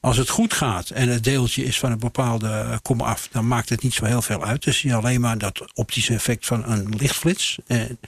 Als 0.00 0.16
het 0.16 0.28
goed 0.28 0.52
gaat 0.52 0.90
en 0.90 1.08
het 1.08 1.24
deeltje 1.24 1.64
is 1.64 1.78
van 1.78 1.90
een 1.92 1.98
bepaalde 1.98 2.78
kom 2.82 3.00
af, 3.00 3.28
dan 3.32 3.48
maakt 3.48 3.68
het 3.68 3.82
niet 3.82 3.94
zo 3.94 4.04
heel 4.04 4.22
veel 4.22 4.44
uit. 4.44 4.62
Dus 4.62 4.78
zie 4.78 4.90
je 4.90 4.96
alleen 4.96 5.20
maar 5.20 5.38
dat 5.38 5.64
optische 5.74 6.14
effect 6.14 6.46
van 6.46 6.70
een 6.70 6.94
lichtflits. 6.98 7.58
En 7.66 7.98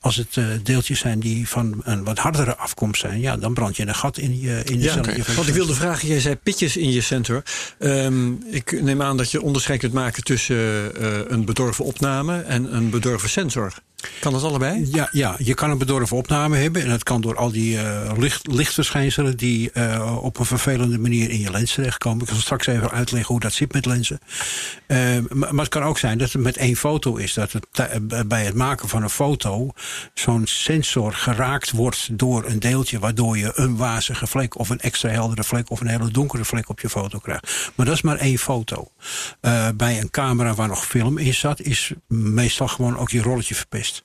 als 0.00 0.16
het 0.16 0.36
uh, 0.36 0.46
deeltjes 0.62 0.98
zijn 0.98 1.20
die 1.20 1.48
van 1.48 1.80
een 1.84 2.04
wat 2.04 2.18
hardere 2.18 2.56
afkomst 2.56 3.00
zijn, 3.00 3.20
ja, 3.20 3.36
dan 3.36 3.54
brand 3.54 3.76
je 3.76 3.86
een 3.86 3.94
gat 3.94 4.18
in 4.18 4.40
je 4.40 4.62
in 4.64 4.78
de 4.78 4.84
ja, 4.84 4.92
celletje. 4.92 5.22
Okay. 5.22 5.34
Want 5.34 5.48
ik 5.48 5.54
wilde 5.54 5.74
vragen, 5.74 6.08
jij 6.08 6.20
zei 6.20 6.34
pitjes 6.36 6.76
in 6.76 6.90
je 6.90 7.00
sensor. 7.00 7.42
Um, 7.78 8.44
ik 8.50 8.77
neem 8.82 9.02
aan 9.02 9.16
dat 9.16 9.30
je 9.30 9.42
onderscheid 9.42 9.78
kunt 9.78 9.92
maken 9.92 10.24
tussen 10.24 10.56
uh, 10.56 11.18
een 11.26 11.44
bedorven 11.44 11.84
opname 11.84 12.40
en 12.40 12.74
een 12.74 12.90
bedorven 12.90 13.28
sensor. 13.28 13.72
Kan 14.20 14.32
dat 14.32 14.42
allebei? 14.42 14.88
Ja, 14.90 15.08
ja, 15.12 15.34
je 15.38 15.54
kan 15.54 15.70
een 15.70 15.78
bedorven 15.78 16.16
opname 16.16 16.56
hebben. 16.56 16.82
En 16.82 16.88
dat 16.88 17.02
kan 17.02 17.20
door 17.20 17.36
al 17.36 17.50
die 17.50 17.74
uh, 17.74 18.12
licht, 18.16 18.46
lichtverschijnselen 18.46 19.36
die 19.36 19.70
uh, 19.74 20.18
op 20.22 20.38
een 20.38 20.44
vervelende 20.44 20.98
manier 20.98 21.30
in 21.30 21.40
je 21.40 21.50
lens 21.50 21.74
terechtkomen. 21.74 22.22
Ik 22.22 22.28
zal 22.28 22.38
straks 22.38 22.66
even 22.66 22.90
uitleggen 22.90 23.32
hoe 23.32 23.40
dat 23.40 23.52
zit 23.52 23.72
met 23.72 23.86
lenzen. 23.86 24.18
Maar, 24.88 25.54
maar, 25.54 25.64
het 25.64 25.68
kan 25.68 25.82
ook 25.82 25.98
zijn 25.98 26.18
dat 26.18 26.32
het 26.32 26.42
met 26.42 26.56
één 26.56 26.76
foto 26.76 27.16
is. 27.16 27.34
Dat 27.34 27.52
het 27.52 27.66
bij 28.28 28.44
het 28.44 28.54
maken 28.54 28.88
van 28.88 29.02
een 29.02 29.10
foto 29.10 29.70
zo'n 30.14 30.46
sensor 30.46 31.12
geraakt 31.12 31.70
wordt 31.70 32.18
door 32.18 32.44
een 32.46 32.58
deeltje. 32.58 32.98
Waardoor 32.98 33.38
je 33.38 33.52
een 33.54 33.76
wazige 33.76 34.26
vlek 34.26 34.58
of 34.58 34.68
een 34.68 34.80
extra 34.80 35.10
heldere 35.10 35.44
vlek 35.44 35.70
of 35.70 35.80
een 35.80 35.86
hele 35.86 36.10
donkere 36.10 36.44
vlek 36.44 36.68
op 36.68 36.80
je 36.80 36.88
foto 36.88 37.18
krijgt. 37.18 37.70
Maar 37.74 37.86
dat 37.86 37.94
is 37.94 38.02
maar 38.02 38.18
één 38.18 38.38
foto. 38.38 38.88
bij 39.74 40.00
een 40.00 40.10
camera 40.10 40.54
waar 40.54 40.68
nog 40.68 40.86
film 40.86 41.18
in 41.18 41.34
zat 41.34 41.60
is 41.60 41.92
meestal 42.08 42.68
gewoon 42.68 42.98
ook 42.98 43.10
je 43.10 43.22
rolletje 43.22 43.54
verpest. 43.54 43.97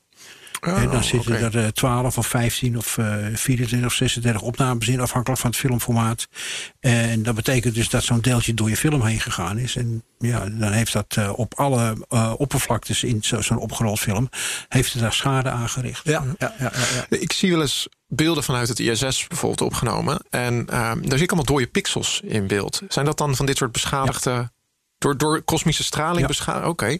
Oh, 0.68 0.82
en 0.82 0.90
dan 0.90 1.04
zitten 1.04 1.32
okay. 1.32 1.44
er 1.44 1.56
uh, 1.56 1.68
12 1.68 2.18
of 2.18 2.28
15 2.28 2.78
of 2.78 2.98
uh, 2.98 3.16
24 3.34 3.88
of 3.88 3.94
36 3.94 4.42
opnames 4.42 4.88
in, 4.88 5.00
afhankelijk 5.00 5.42
van 5.42 5.50
het 5.50 5.60
filmformaat. 5.60 6.28
En 6.80 7.24
dat 7.24 7.36
betekent 7.36 7.76
dus 7.76 7.90
dat 7.90 8.04
zo'n 8.04 8.22
deeltje 8.22 8.54
door 8.54 8.70
je 8.70 8.78
film 8.78 9.06
heen 9.06 9.20
gegaan 9.20 9.58
is. 9.58 9.76
En 9.76 10.04
ja, 10.18 10.40
dan 10.40 10.72
heeft 10.72 10.94
dat 10.94 11.16
uh, 11.20 11.32
op 11.36 11.54
alle 11.54 11.98
uh, 12.10 12.34
oppervlaktes 12.38 13.04
in 13.04 13.24
zo'n 13.24 13.44
zo 13.44 13.56
opgerold 13.56 14.00
film, 14.00 14.30
heeft 14.70 14.94
het 14.94 15.02
daar 15.02 15.14
schade 15.14 15.50
aangericht. 15.50 16.02
Ja, 16.04 16.24
ja, 16.38 16.54
ja, 16.60 16.72
ja, 17.10 17.18
Ik 17.18 17.34
zie 17.34 17.52
wel 17.52 17.62
eens 17.62 17.88
beelden 18.08 18.44
vanuit 18.44 18.68
het 18.68 18.80
ISS 18.80 19.28
bijvoorbeeld 19.28 19.62
opgenomen. 19.62 20.20
En 20.30 20.54
uh, 20.54 20.66
daar 20.70 20.98
zie 21.02 21.24
ik 21.24 21.32
allemaal 21.32 21.56
dode 21.56 21.68
pixels 21.68 22.22
in 22.24 22.48
beeld. 22.48 22.82
Zijn 22.88 23.06
dat 23.06 23.18
dan 23.18 23.36
van 23.36 23.46
dit 23.46 23.58
soort 23.58 23.72
beschadigde, 23.72 24.52
door, 24.98 25.18
door 25.18 25.42
kosmische 25.42 25.84
straling 25.84 26.28
beschadigd? 26.28 26.68
Oké. 26.68 26.84
Okay. 26.84 27.00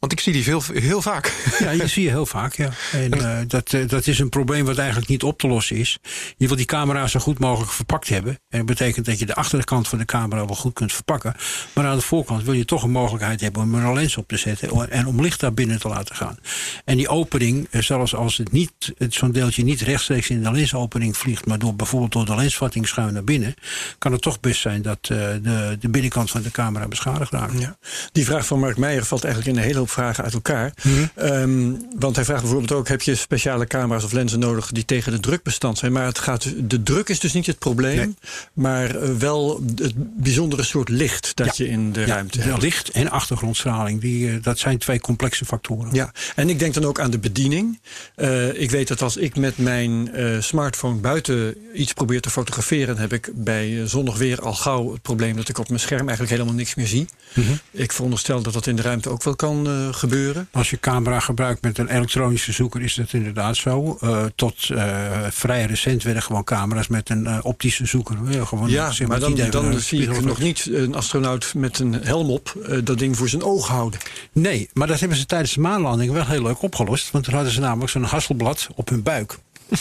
Want 0.00 0.12
ik 0.12 0.20
zie 0.20 0.32
die 0.32 0.42
veel, 0.42 0.62
heel 0.72 1.02
vaak. 1.02 1.26
Ja, 1.58 1.70
je 1.70 1.86
zie 1.86 2.02
je 2.02 2.08
heel 2.08 2.26
vaak, 2.26 2.54
ja. 2.54 2.70
En 2.92 3.16
uh, 3.16 3.38
dat, 3.46 3.72
uh, 3.72 3.88
dat 3.88 4.06
is 4.06 4.18
een 4.18 4.28
probleem 4.28 4.64
wat 4.64 4.78
eigenlijk 4.78 5.08
niet 5.08 5.22
op 5.22 5.38
te 5.38 5.46
lossen 5.46 5.76
is. 5.76 5.98
Je 6.36 6.46
wil 6.46 6.56
die 6.56 6.66
camera 6.66 7.06
zo 7.06 7.20
goed 7.20 7.38
mogelijk 7.38 7.72
verpakt 7.72 8.08
hebben. 8.08 8.38
En 8.48 8.58
dat 8.58 8.66
betekent 8.66 9.06
dat 9.06 9.18
je 9.18 9.26
de 9.26 9.34
achterkant 9.34 9.88
van 9.88 9.98
de 9.98 10.04
camera 10.04 10.46
wel 10.46 10.54
goed 10.54 10.72
kunt 10.72 10.92
verpakken. 10.92 11.34
Maar 11.72 11.86
aan 11.86 11.96
de 11.96 12.02
voorkant 12.02 12.44
wil 12.44 12.52
je 12.52 12.64
toch 12.64 12.82
een 12.82 12.90
mogelijkheid 12.90 13.40
hebben 13.40 13.62
om 13.62 13.74
er 13.74 13.84
een 13.84 13.94
lens 13.94 14.16
op 14.16 14.28
te 14.28 14.36
zetten. 14.36 14.90
En 14.90 15.06
om 15.06 15.20
licht 15.20 15.40
daar 15.40 15.54
binnen 15.54 15.80
te 15.80 15.88
laten 15.88 16.16
gaan. 16.16 16.38
En 16.84 16.96
die 16.96 17.08
opening, 17.08 17.68
zelfs 17.70 18.14
als 18.14 18.36
het 18.36 18.52
niet, 18.52 18.72
zo'n 19.08 19.32
deeltje 19.32 19.64
niet 19.64 19.80
rechtstreeks 19.80 20.30
in 20.30 20.42
de 20.42 20.50
lensopening 20.50 21.16
vliegt. 21.16 21.46
Maar 21.46 21.58
door, 21.58 21.74
bijvoorbeeld 21.74 22.12
door 22.12 22.24
de 22.24 22.34
lensvatting 22.34 22.88
schuin 22.88 23.12
naar 23.12 23.24
binnen. 23.24 23.54
Kan 23.98 24.12
het 24.12 24.22
toch 24.22 24.40
best 24.40 24.60
zijn 24.60 24.82
dat 24.82 24.98
uh, 25.02 25.18
de, 25.18 25.76
de 25.80 25.88
binnenkant 25.88 26.30
van 26.30 26.42
de 26.42 26.50
camera 26.50 26.88
beschadigd 26.88 27.32
raakt. 27.32 27.60
Ja. 27.60 27.76
Die 28.12 28.24
vraag 28.24 28.46
van 28.46 28.60
Mark 28.60 28.76
Meijer 28.76 29.04
valt 29.04 29.24
eigenlijk 29.24 29.56
in 29.56 29.62
een 29.62 29.68
hele 29.68 29.86
hoop 29.88 30.04
vragen 30.04 30.24
uit 30.24 30.34
elkaar. 30.34 30.72
Mm 30.82 30.92
-hmm. 30.92 31.26
um, 31.26 31.86
want 31.98 32.16
hij 32.16 32.24
vraagt 32.24 32.40
bijvoorbeeld 32.40 32.72
ook: 32.72 32.88
heb 32.88 33.02
je 33.02 33.14
speciale 33.14 33.66
camera's 33.66 34.04
of 34.04 34.12
lenzen 34.12 34.38
nodig 34.38 34.70
die 34.72 34.84
tegen 34.84 35.12
de 35.12 35.20
druk 35.20 35.42
bestand 35.42 35.78
zijn? 35.78 35.92
Maar 35.92 36.04
het 36.04 36.18
gaat, 36.18 36.52
de 36.56 36.82
druk 36.82 37.08
is 37.08 37.20
dus 37.20 37.32
niet 37.32 37.46
het 37.46 37.58
probleem, 37.58 37.96
nee. 37.96 38.14
maar 38.52 38.96
uh, 38.96 39.14
wel 39.18 39.62
het 39.76 39.94
bijzondere 39.96 40.62
soort 40.62 40.88
licht 40.88 41.36
dat 41.36 41.56
ja. 41.56 41.64
je 41.64 41.70
in 41.70 41.92
de 41.92 42.00
ja, 42.00 42.06
ruimte 42.06 42.40
hebt. 42.40 42.62
Licht 42.62 42.90
en 42.90 43.10
achtergrondstraling, 43.10 44.00
die, 44.00 44.28
uh, 44.28 44.42
dat 44.42 44.58
zijn 44.58 44.78
twee 44.78 45.00
complexe 45.00 45.44
factoren. 45.44 45.94
Ja, 45.94 46.12
en 46.34 46.48
ik 46.48 46.58
denk 46.58 46.74
dan 46.74 46.84
ook 46.84 47.00
aan 47.00 47.10
de 47.10 47.18
bediening. 47.18 47.80
Uh, 48.16 48.60
ik 48.60 48.70
weet 48.70 48.88
dat 48.88 49.02
als 49.02 49.16
ik 49.16 49.36
met 49.36 49.58
mijn 49.58 50.10
smartphone 50.42 51.00
buiten 51.00 51.56
iets 51.74 51.92
probeer 51.92 52.20
te 52.20 52.30
fotograferen, 52.30 52.98
heb 52.98 53.12
ik 53.12 53.30
bij 53.34 53.86
zonnig 53.86 54.16
weer 54.16 54.40
al 54.40 54.54
gauw 54.54 54.92
het 54.92 55.02
probleem 55.02 55.36
dat 55.36 55.48
ik 55.48 55.58
op 55.58 55.68
mijn 55.68 55.80
scherm 55.80 56.06
eigenlijk 56.06 56.30
helemaal 56.30 56.54
niks 56.54 56.74
meer 56.74 56.86
zie. 56.86 57.08
Mm 57.34 57.44
-hmm. 57.44 57.58
Ik 57.70 57.92
veronderstel 57.92 58.42
dat 58.42 58.52
dat 58.52 58.66
in 58.66 58.76
de 58.76 58.82
ruimte 58.82 59.08
ook 59.08 59.22
wel 59.22 59.36
kan 59.36 59.68
uh, 59.68 59.77
gebeuren. 59.90 60.48
Als 60.52 60.70
je 60.70 60.80
camera 60.80 61.20
gebruikt 61.20 61.62
met 61.62 61.78
een 61.78 61.88
elektronische 61.88 62.52
zoeker 62.52 62.82
is 62.82 62.94
dat 62.94 63.12
inderdaad 63.12 63.56
zo. 63.56 63.98
Uh, 64.02 64.24
tot 64.34 64.68
uh, 64.68 65.06
vrij 65.30 65.64
recent 65.64 66.02
werden 66.02 66.22
gewoon 66.22 66.44
camera's 66.44 66.88
met 66.88 67.10
een 67.10 67.42
optische 67.44 67.86
zoeker. 67.86 68.16
Gewoon, 68.46 68.70
ja 68.70 68.90
zeg 68.90 69.08
maar, 69.08 69.20
maar 69.20 69.50
dan, 69.50 69.80
zie 69.80 70.02
ik 70.02 70.24
nog 70.24 70.38
niet 70.38 70.68
een 70.72 70.94
astronaut 70.94 71.52
met 71.56 71.78
een 71.78 71.92
helm 71.92 72.30
op 72.30 72.54
dat 72.84 72.98
ding 72.98 73.16
voor 73.16 73.28
zijn 73.28 73.42
oog 73.42 73.68
houden. 73.68 74.00
Nee, 74.32 74.68
maar 74.72 74.86
dat 74.86 75.00
hebben 75.00 75.18
ze 75.18 75.26
tijdens 75.26 75.54
de 75.54 75.60
maanlanding 75.60 76.12
wel 76.12 76.26
heel 76.26 76.42
leuk 76.42 76.62
opgelost. 76.62 77.10
Want 77.10 77.24
toen 77.24 77.34
hadden 77.34 77.52
ze 77.52 77.60
namelijk 77.60 77.90
zo'n 77.90 78.02
hasselblad 78.02 78.68
op 78.74 78.88
hun 78.88 79.02
buik. 79.02 79.38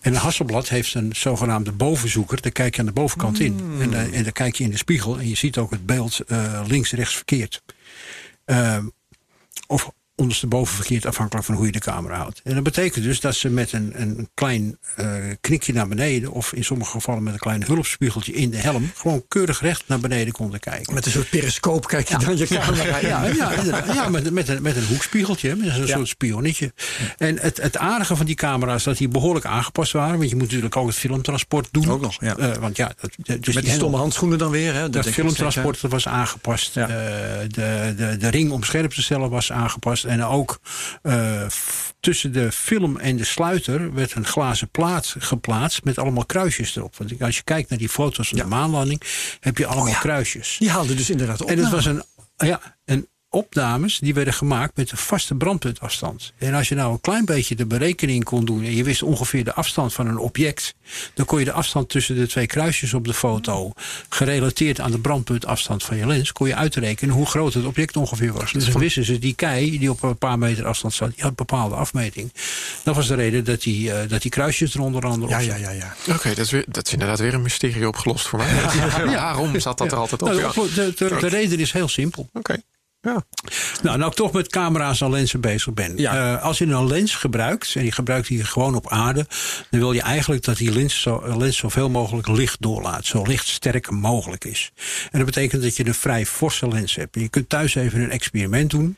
En 0.00 0.14
een 0.14 0.20
hasselblad 0.20 0.68
heeft 0.68 0.94
een 0.94 1.12
zogenaamde 1.16 1.72
bovenzoeker. 1.72 2.40
Daar 2.40 2.52
kijk 2.52 2.74
je 2.74 2.80
aan 2.80 2.86
de 2.86 2.92
bovenkant 2.92 3.40
in. 3.40 3.58
Hmm. 3.58 3.80
En, 3.80 4.12
en 4.12 4.22
dan 4.22 4.32
kijk 4.32 4.56
je 4.56 4.64
in 4.64 4.70
de 4.70 4.76
spiegel 4.76 5.18
en 5.18 5.28
je 5.28 5.36
ziet 5.36 5.58
ook 5.58 5.70
het 5.70 5.86
beeld 5.86 6.20
uh, 6.26 6.60
links, 6.66 6.92
rechts, 6.92 7.14
verkeerd. 7.14 7.62
Uh, 8.46 8.76
of 9.70 9.90
ondersteboven 10.16 10.74
verkeerd, 10.74 11.06
afhankelijk 11.06 11.46
van 11.46 11.54
hoe 11.54 11.66
je 11.66 11.72
de 11.72 11.78
camera 11.78 12.16
houdt. 12.16 12.40
En 12.44 12.54
dat 12.54 12.62
betekent 12.62 13.04
dus 13.04 13.20
dat 13.20 13.34
ze 13.34 13.50
met 13.50 13.72
een, 13.72 13.92
een 13.94 14.28
klein 14.34 14.78
uh, 15.00 15.06
knikje 15.40 15.72
naar 15.72 15.88
beneden... 15.88 16.32
of 16.32 16.52
in 16.52 16.64
sommige 16.64 16.90
gevallen 16.90 17.22
met 17.22 17.32
een 17.32 17.38
klein 17.38 17.64
hulpspiegeltje 17.64 18.32
in 18.32 18.50
de 18.50 18.56
helm... 18.56 18.90
gewoon 18.94 19.24
keurig 19.28 19.60
recht 19.60 19.82
naar 19.86 20.00
beneden 20.00 20.32
konden 20.32 20.60
kijken. 20.60 20.94
Met 20.94 21.06
een 21.06 21.12
soort 21.12 21.30
periscoop 21.30 21.86
kijk 21.86 22.08
je 22.08 22.16
ja. 22.18 22.26
dan 22.26 22.36
je 22.36 22.46
camera. 22.46 22.98
Ja, 22.98 23.26
ja, 23.26 23.52
ja, 23.62 23.84
ja 23.94 24.08
met, 24.08 24.32
met, 24.32 24.48
een, 24.48 24.62
met 24.62 24.76
een 24.76 24.86
hoekspiegeltje, 24.86 25.56
met 25.56 25.76
een 25.76 25.88
soort 25.88 26.08
spionnetje. 26.08 26.72
En 27.18 27.38
het, 27.38 27.62
het 27.62 27.76
aardige 27.76 28.16
van 28.16 28.26
die 28.26 28.34
camera's 28.34 28.76
is 28.76 28.84
dat 28.84 28.96
die 28.96 29.08
behoorlijk 29.08 29.46
aangepast 29.46 29.92
waren. 29.92 30.18
Want 30.18 30.30
je 30.30 30.36
moet 30.36 30.44
natuurlijk 30.44 30.76
ook 30.76 30.86
het 30.86 30.96
filmtransport 30.96 31.68
doen. 31.70 31.90
Ook 31.90 32.00
nog, 32.00 32.20
ja. 32.20 32.38
Uh, 32.38 32.52
want 32.52 32.76
ja 32.76 32.92
dat, 33.00 33.10
dus 33.16 33.26
met 33.26 33.44
die, 33.44 33.62
die 33.62 33.72
stomme 33.72 33.96
handschoenen 33.96 34.38
dan 34.38 34.50
weer. 34.50 34.74
Hè? 34.74 34.90
Dat 34.90 35.08
filmtransport 35.08 35.80
was 35.80 36.08
aangepast. 36.08 36.74
Ja. 36.74 36.88
Uh, 36.88 36.94
de, 37.48 37.94
de, 37.96 38.16
de 38.16 38.28
ring 38.28 38.50
om 38.50 38.62
scherp 38.62 38.90
te 38.90 39.02
stellen 39.02 39.30
was 39.30 39.52
aangepast. 39.52 40.03
En 40.04 40.24
ook 40.24 40.60
uh, 41.02 41.46
tussen 42.00 42.32
de 42.32 42.52
film 42.52 42.96
en 42.96 43.16
de 43.16 43.24
sluiter 43.24 43.94
werd 43.94 44.14
een 44.14 44.26
glazen 44.26 44.68
plaat 44.68 45.14
geplaatst 45.18 45.84
met 45.84 45.98
allemaal 45.98 46.26
kruisjes 46.26 46.76
erop. 46.76 46.96
Want 46.96 47.22
als 47.22 47.36
je 47.36 47.42
kijkt 47.42 47.68
naar 47.68 47.78
die 47.78 47.88
foto's 47.88 48.28
van 48.28 48.38
ja. 48.38 48.44
de 48.44 48.50
maanlanding, 48.50 49.02
heb 49.40 49.58
je 49.58 49.66
allemaal 49.66 49.84
oh 49.84 49.90
ja. 49.90 49.98
kruisjes. 49.98 50.56
Die 50.58 50.70
haalden 50.70 50.96
dus 50.96 51.10
inderdaad 51.10 51.42
op. 51.42 51.50
En 51.50 51.58
het 51.58 51.70
was 51.70 51.86
een, 51.86 52.02
ja, 52.36 52.60
een 52.84 53.08
opnames 53.34 53.98
die 53.98 54.14
werden 54.14 54.34
gemaakt 54.34 54.76
met 54.76 54.90
een 54.90 54.98
vaste 54.98 55.34
brandpuntafstand. 55.34 56.32
En 56.38 56.54
als 56.54 56.68
je 56.68 56.74
nou 56.74 56.92
een 56.92 57.00
klein 57.00 57.24
beetje 57.24 57.54
de 57.54 57.66
berekening 57.66 58.24
kon 58.24 58.44
doen 58.44 58.64
en 58.64 58.74
je 58.74 58.84
wist 58.84 59.02
ongeveer 59.02 59.44
de 59.44 59.54
afstand 59.54 59.92
van 59.92 60.06
een 60.06 60.18
object, 60.18 60.74
dan 61.14 61.26
kon 61.26 61.38
je 61.38 61.44
de 61.44 61.52
afstand 61.52 61.88
tussen 61.88 62.16
de 62.16 62.26
twee 62.26 62.46
kruisjes 62.46 62.94
op 62.94 63.04
de 63.04 63.14
foto, 63.14 63.72
gerelateerd 64.08 64.80
aan 64.80 64.90
de 64.90 64.98
brandpuntafstand 64.98 65.82
van 65.82 65.96
je 65.96 66.06
lens, 66.06 66.32
kon 66.32 66.48
je 66.48 66.54
uitrekenen 66.54 67.14
hoe 67.14 67.26
groot 67.26 67.54
het 67.54 67.64
object 67.64 67.96
ongeveer 67.96 68.32
was. 68.32 68.52
Dus 68.52 68.70
dan 68.70 68.80
wisten 68.80 69.04
ze 69.04 69.18
die 69.18 69.34
kei 69.34 69.78
die 69.78 69.90
op 69.90 70.02
een 70.02 70.18
paar 70.18 70.38
meter 70.38 70.66
afstand 70.66 70.94
zat, 70.94 71.08
die 71.08 71.20
had 71.20 71.30
een 71.30 71.36
bepaalde 71.36 71.74
afmeting. 71.74 72.32
Dat 72.82 72.94
was 72.94 73.06
de 73.06 73.14
reden 73.14 73.44
dat 73.44 73.62
die, 73.62 73.88
uh, 73.88 73.98
dat 74.08 74.22
die 74.22 74.30
kruisjes 74.30 74.74
er 74.74 74.80
onder 74.80 75.06
andere 75.06 75.32
ja, 75.32 75.38
ja, 75.38 75.56
ja, 75.56 75.70
ja. 75.70 75.94
Oké, 76.00 76.16
okay, 76.16 76.34
dat, 76.34 76.52
is 76.52 76.64
dat 76.68 76.86
is 76.86 76.92
inderdaad 76.92 77.18
weer 77.18 77.34
een 77.34 77.42
mysterie 77.42 77.88
opgelost 77.88 78.28
voor 78.28 78.38
mij. 78.38 78.54
Ja. 78.54 79.04
Waarom 79.34 79.60
zat 79.60 79.78
dat 79.78 79.92
er 79.92 79.98
altijd 79.98 80.22
op? 80.22 80.28
Nou, 80.28 80.52
de, 80.54 80.92
de, 80.96 81.08
de, 81.08 81.16
de 81.20 81.26
reden 81.26 81.58
is 81.58 81.72
heel 81.72 81.88
simpel. 81.88 82.28
Oké. 82.32 82.38
Okay. 82.38 82.62
Ja. 83.04 83.24
Nou, 83.82 83.98
nou 83.98 84.10
ik 84.10 84.16
toch 84.16 84.32
met 84.32 84.48
camera's 84.48 85.00
en 85.00 85.10
lenzen 85.10 85.40
bezig 85.40 85.74
ben. 85.74 85.96
Ja. 85.96 86.32
Uh, 86.32 86.42
als 86.42 86.58
je 86.58 86.66
een 86.66 86.86
lens 86.86 87.14
gebruikt, 87.14 87.74
en 87.74 87.84
je 87.84 87.92
gebruikt 87.92 88.28
die 88.28 88.44
gewoon 88.44 88.74
op 88.74 88.90
aarde... 88.90 89.26
dan 89.70 89.80
wil 89.80 89.92
je 89.92 90.00
eigenlijk 90.00 90.44
dat 90.44 90.56
die 90.56 90.72
lens, 90.72 91.00
zo, 91.00 91.36
lens 91.38 91.56
zoveel 91.56 91.90
mogelijk 91.90 92.28
licht 92.28 92.56
doorlaat. 92.60 93.06
Zo 93.06 93.22
lichtsterk 93.22 93.90
mogelijk 93.90 94.44
is. 94.44 94.72
En 95.10 95.18
dat 95.18 95.26
betekent 95.26 95.62
dat 95.62 95.76
je 95.76 95.86
een 95.86 95.94
vrij 95.94 96.26
forse 96.26 96.68
lens 96.68 96.94
hebt. 96.94 97.14
Je 97.14 97.28
kunt 97.28 97.48
thuis 97.48 97.74
even 97.74 98.00
een 98.00 98.10
experiment 98.10 98.70
doen. 98.70 98.96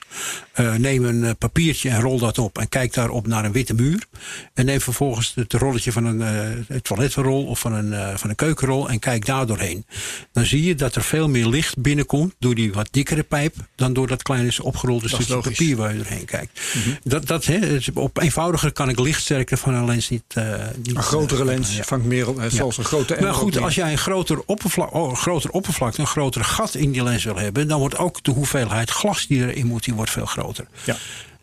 Uh, 0.60 0.74
neem 0.74 1.04
een 1.04 1.22
uh, 1.22 1.30
papiertje 1.38 1.90
en 1.90 2.00
rol 2.00 2.18
dat 2.18 2.38
op. 2.38 2.58
En 2.58 2.68
kijk 2.68 2.94
daarop 2.94 3.26
naar 3.26 3.44
een 3.44 3.52
witte 3.52 3.74
muur. 3.74 4.06
En 4.54 4.64
neem 4.64 4.80
vervolgens 4.80 5.32
het 5.34 5.52
rolletje 5.52 5.92
van 5.92 6.04
een 6.04 6.20
uh, 6.68 6.76
toilettenrol... 6.76 7.44
of 7.46 7.58
van 7.58 7.72
een, 7.72 8.18
van 8.18 8.30
een 8.30 8.36
keukenrol 8.36 8.88
en 8.88 8.98
kijk 8.98 9.26
daar 9.26 9.46
doorheen. 9.46 9.86
Dan 10.32 10.44
zie 10.44 10.64
je 10.64 10.74
dat 10.74 10.94
er 10.94 11.02
veel 11.02 11.28
meer 11.28 11.46
licht 11.46 11.78
binnenkomt... 11.78 12.34
door 12.38 12.54
die 12.54 12.72
wat 12.72 12.88
dikkere 12.90 13.22
pijp... 13.22 13.54
dan 13.74 13.94
door 13.96 14.06
dat 14.06 14.22
kleine 14.22 14.52
opgerolde 14.62 15.08
stukje 15.08 15.40
papier 15.40 15.76
waar 15.76 15.92
je 15.92 15.96
doorheen 15.96 16.24
kijkt. 16.24 16.60
Mm 16.74 16.82
-hmm. 16.82 16.98
dat, 17.02 17.26
dat, 17.26 17.44
he, 17.44 17.78
op 17.94 18.18
eenvoudiger 18.18 18.72
kan 18.72 18.88
ik 18.88 18.98
lichtsterkte 18.98 19.56
van 19.56 19.74
een 19.74 19.84
lens 19.84 20.08
niet... 20.08 20.22
Uh, 20.38 20.44
niet 20.76 20.96
een 20.96 21.02
grotere 21.02 21.40
uh, 21.40 21.46
lens 21.46 21.76
ja. 21.76 21.82
vangt 21.82 22.06
meer 22.06 22.28
op, 22.28 22.42
zoals 22.48 22.78
een 22.78 22.84
grote... 22.84 23.16
Maar 23.20 23.34
goed, 23.34 23.58
als 23.58 23.74
jij 23.74 23.92
een 23.92 23.98
groter, 23.98 24.42
oppervlak, 24.46 24.94
oh, 24.94 25.16
groter 25.16 25.50
oppervlakte, 25.50 26.00
een 26.00 26.06
groter 26.06 26.44
gat 26.44 26.74
in 26.74 26.92
die 26.92 27.02
lens 27.02 27.24
wil 27.24 27.36
hebben... 27.36 27.68
dan 27.68 27.78
wordt 27.78 27.98
ook 27.98 28.22
de 28.22 28.30
hoeveelheid 28.30 28.90
glas 28.90 29.26
die 29.26 29.46
erin 29.46 29.66
moet, 29.66 29.84
die 29.84 29.94
wordt 29.94 30.10
veel 30.10 30.26
groter. 30.26 30.66
Ja. 30.84 30.96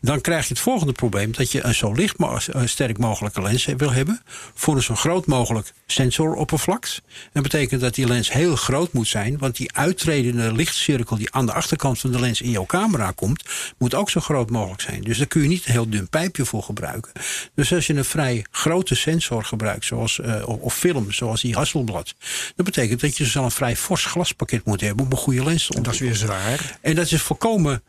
Dan 0.04 0.22
krijg 0.22 0.48
je 0.48 0.54
het 0.54 0.64
volgende 0.64 0.94
probleem 0.94 1.32
dat 1.32 1.52
je 1.52 1.66
een 1.66 1.76
zo 1.76 1.94
licht 1.94 2.18
mo 2.18 2.38
sterk 2.66 2.98
mogelijke 2.98 3.42
lens 3.42 3.66
wil 3.66 3.92
hebben 3.92 4.22
voor 4.54 4.76
een 4.76 4.84
zo 4.84 4.96
groot 4.96 5.26
mogelijk 5.26 5.74
sensoroppervlak. 5.86 6.88
Dat 7.34 7.44
betekent 7.44 7.82
dat 7.82 7.96
die 7.96 8.08
lens 8.08 8.32
heel 8.32 8.56
groot 8.56 8.94
moet 8.94 9.08
zijn, 9.08 9.38
want 9.38 9.56
die 9.58 9.74
uittredende 9.74 10.54
lichtcirkel 10.54 11.18
die 11.18 11.34
aan 11.34 11.46
de 11.46 11.54
achterkant 11.54 12.00
van 12.00 12.12
de 12.12 12.20
lens 12.20 12.42
in 12.42 12.50
jouw 12.50 12.66
camera 12.66 13.12
komt, 13.12 13.44
moet 13.78 13.96
ook 13.96 14.10
zo 14.10 14.20
groot 14.20 14.50
mogelijk 14.50 14.82
zijn. 14.82 15.02
Dus 15.02 15.18
daar 15.18 15.28
kun 15.28 15.42
je 15.42 15.48
niet 15.48 15.66
een 15.66 15.72
heel 15.72 15.90
dun 15.90 16.10
pijpje 16.10 16.46
voor 16.46 16.64
gebruiken. 16.64 17.12
Dus 17.56 17.74
als 17.74 17.88
je 17.88 17.94
een 17.94 18.06
vrij 18.06 18.46
grote 18.52 18.96
sensor 18.96 19.44
gebruikt, 19.44 19.86
zoals, 19.86 20.18
uh, 20.18 20.48
of 20.48 20.76
film, 20.76 21.12
zoals 21.12 21.42
die 21.42 21.56
Hasselblad, 21.56 22.16
dat 22.56 22.66
betekent 22.66 23.02
dat 23.02 23.18
je 23.18 23.26
zo 23.26 23.44
een 23.44 23.52
vrij 23.52 23.76
fors 23.76 24.06
glaspakket 24.06 24.66
moet 24.66 24.82
hebben 24.82 25.06
om 25.06 25.12
een 25.12 25.18
goede 25.18 25.44
lens 25.44 25.68
te 25.68 25.78
ontwikkelen. 25.78 26.10
Dat 26.10 26.20
is 26.20 26.30
weer 26.30 26.38
zwaar. 26.38 26.78
En 26.82 26.96
dat 26.96 27.12
is 27.12 27.22
volkomen 27.22 27.84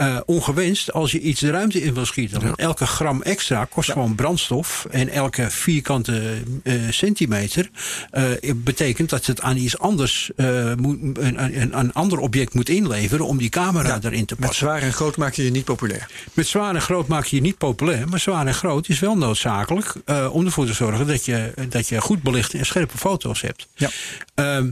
uh, 0.00 0.16
ongewenst 0.26 0.92
als 0.92 1.12
je 1.12 1.20
iets 1.20 1.40
de 1.40 1.50
ruimte 1.50 1.82
in 1.82 1.94
wil 1.94 2.06
schieten. 2.06 2.40
Want 2.40 2.56
ja. 2.56 2.64
elke 2.64 2.86
gram 2.86 3.22
extra 3.22 3.64
kost 3.64 3.86
ja. 3.86 3.92
gewoon 3.92 4.14
brandstof. 4.14 4.86
En 4.90 5.08
elke 5.08 5.50
vierkante 5.50 6.42
uh, 6.62 6.74
centimeter 6.90 7.70
uh, 8.12 8.52
betekent 8.56 9.10
dat 9.10 9.26
het 9.26 9.40
aan 9.40 9.56
iets 9.56 9.78
anders 9.78 10.30
moet, 10.76 10.98
een, 11.18 11.44
een, 11.44 11.78
een, 11.78 11.92
ander 11.92 12.18
object 12.18 12.54
moet 12.54 12.68
inleveren 12.68 13.26
om 13.26 13.38
die 13.38 13.48
camera 13.48 13.88
ja, 13.88 13.98
erin 14.02 14.24
te 14.24 14.36
passen. 14.36 14.46
Met 14.46 14.54
zwaar 14.54 14.82
en 14.82 14.92
groot 14.92 15.16
maak 15.16 15.34
je 15.34 15.44
je 15.44 15.50
niet 15.50 15.64
populair. 15.64 16.10
Met 16.32 16.46
zwaar 16.46 16.74
en 16.74 16.80
groot 16.80 17.06
maak 17.06 17.24
je 17.24 17.36
je 17.36 17.42
niet 17.42 17.58
populair. 17.58 18.08
Maar 18.08 18.20
zwaar 18.20 18.46
en 18.46 18.54
groot 18.54 18.88
is 18.88 18.98
wel 18.98 19.16
noodzakelijk 19.16 19.94
om 20.30 20.44
ervoor 20.44 20.66
te 20.66 20.72
zorgen 20.72 21.06
dat 21.06 21.24
je, 21.24 21.52
dat 21.68 21.88
je 21.88 22.00
goed 22.00 22.22
belichte 22.22 22.58
en 22.58 22.66
scherpe 22.66 22.98
foto's 22.98 23.40
hebt. 23.40 23.68
Ja. 23.74 23.90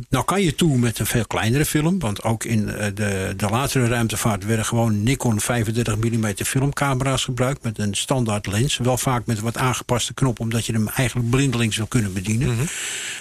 nou 0.09 0.25
kan 0.25 0.43
je 0.43 0.55
toe 0.55 0.79
met 0.79 0.99
een 0.99 1.07
veel 1.07 1.27
kleinere 1.27 1.65
film. 1.65 1.99
Want 1.99 2.23
ook 2.23 2.45
in 2.45 2.67
de, 2.67 3.35
de 3.37 3.47
latere 3.51 3.89
ruimtevaart 3.89 4.45
werden 4.45 4.65
gewoon 4.65 5.03
Nikon 5.19 5.41
35 5.41 5.97
mm 5.97 6.35
filmcamera's 6.35 7.25
gebruikt 7.25 7.63
met 7.63 7.79
een 7.79 7.95
standaard 7.95 8.47
lens. 8.47 8.77
Wel 8.77 8.99
vaak 8.99 9.27
met 9.27 9.41
wat 9.41 9.57
aangepaste 9.57 10.15
knop, 10.15 10.41
omdat 10.41 10.67
je 10.67 10.73
hem 10.73 10.89
eigenlijk 10.89 11.31
blindelings 11.31 11.77
wil 11.77 11.87
kunnen 11.87 12.13
bedienen. 12.13 12.47
Mhm. 12.49 12.57
Mm 12.57 12.61
-hmm. 12.61 12.69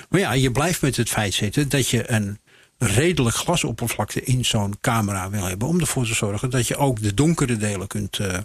Maar 0.10 0.20
ja, 0.20 0.32
je 0.32 0.52
blijft 0.52 0.82
met 0.82 0.96
het 0.96 1.10
feit 1.10 1.34
zitten 1.34 1.70
dat 1.70 1.90
je 1.90 2.12
een 2.12 2.40
redelijk 2.78 3.36
glasoppervlakte 3.36 4.24
in 4.24 4.46
zo'n 4.46 4.78
camera 4.82 5.30
wil 5.30 5.44
hebben. 5.44 5.68
Om 5.68 5.80
ervoor 5.80 6.06
te 6.06 6.14
zorgen 6.14 6.50
dat 6.50 6.68
je 6.68 6.76
ook 6.76 7.02
de 7.02 7.14
donkere 7.14 7.58
delen 7.58 7.88
kunt 7.88 8.20
uh, 8.20 8.38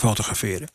fotograferen. 0.00 0.68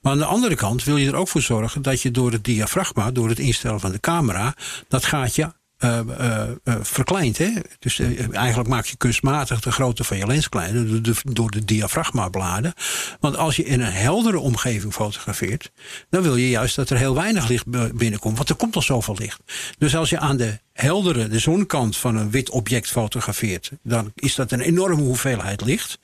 Maar 0.00 0.12
aan 0.12 0.18
de 0.18 0.24
andere 0.24 0.54
kant 0.54 0.84
wil 0.84 0.96
je 0.96 1.06
er 1.06 1.16
ook 1.16 1.28
voor 1.28 1.42
zorgen 1.42 1.82
dat 1.82 2.02
je 2.02 2.10
door 2.10 2.32
het 2.32 2.44
diafragma, 2.44 3.10
door 3.10 3.28
het 3.28 3.38
instellen 3.38 3.80
van 3.80 3.92
de 3.92 4.00
camera, 4.00 4.54
dat 4.88 5.04
gaatje 5.04 5.52
eh, 5.82 5.98
eh, 5.98 6.48
eh, 6.64 6.74
verkleind. 6.82 7.38
Hè? 7.38 7.50
Dus 7.78 7.98
eigenlijk 8.32 8.68
maak 8.68 8.84
je 8.84 8.96
kunstmatig 8.96 9.60
de 9.60 9.72
grootte 9.72 10.04
van 10.04 10.16
je 10.16 10.26
lens 10.26 10.48
kleiner 10.48 10.86
door 10.86 11.02
de, 11.02 11.14
door 11.22 11.50
de 11.50 11.64
diafragmabladen. 11.64 12.72
Want 13.20 13.36
als 13.36 13.56
je 13.56 13.64
in 13.64 13.80
een 13.80 13.92
heldere 13.92 14.38
omgeving 14.38 14.92
fotografeert, 14.92 15.72
dan 16.10 16.22
wil 16.22 16.36
je 16.36 16.50
juist 16.50 16.76
dat 16.76 16.90
er 16.90 16.96
heel 16.96 17.14
weinig 17.14 17.48
licht 17.48 17.66
binnenkomt. 17.94 18.36
Want 18.36 18.48
er 18.48 18.54
komt 18.54 18.76
al 18.76 18.82
zoveel 18.82 19.16
licht. 19.18 19.40
Dus 19.78 19.96
als 19.96 20.10
je 20.10 20.18
aan 20.18 20.36
de 20.36 20.60
heldere, 20.72 21.28
de 21.28 21.38
zonkant 21.38 21.96
van 21.96 22.16
een 22.16 22.30
wit 22.30 22.50
object 22.50 22.90
fotografeert, 22.90 23.70
dan 23.82 24.12
is 24.14 24.34
dat 24.34 24.52
een 24.52 24.60
enorme 24.60 25.02
hoeveelheid 25.02 25.60
licht. 25.60 25.98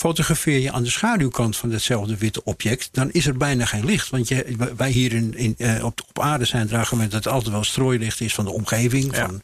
Fotografeer 0.00 0.58
je 0.58 0.72
aan 0.72 0.82
de 0.82 0.90
schaduwkant 0.90 1.56
van 1.56 1.70
hetzelfde 1.70 2.16
witte 2.16 2.44
object, 2.44 2.88
dan 2.92 3.10
is 3.10 3.26
er 3.26 3.36
bijna 3.36 3.64
geen 3.64 3.84
licht. 3.84 4.10
Want 4.10 4.28
je, 4.28 4.56
wij 4.76 4.90
hier 4.90 5.12
in, 5.12 5.36
in, 5.36 5.54
eh, 5.58 5.84
op, 5.84 6.00
op 6.08 6.20
aarde 6.20 6.44
zijn 6.44 6.70
er 6.70 6.86
gewend 6.86 7.10
dat 7.10 7.24
het 7.24 7.32
altijd 7.32 7.52
wel 7.52 7.64
strooilicht 7.64 8.20
is 8.20 8.34
van 8.34 8.44
de 8.44 8.52
omgeving, 8.52 9.16
van, 9.16 9.42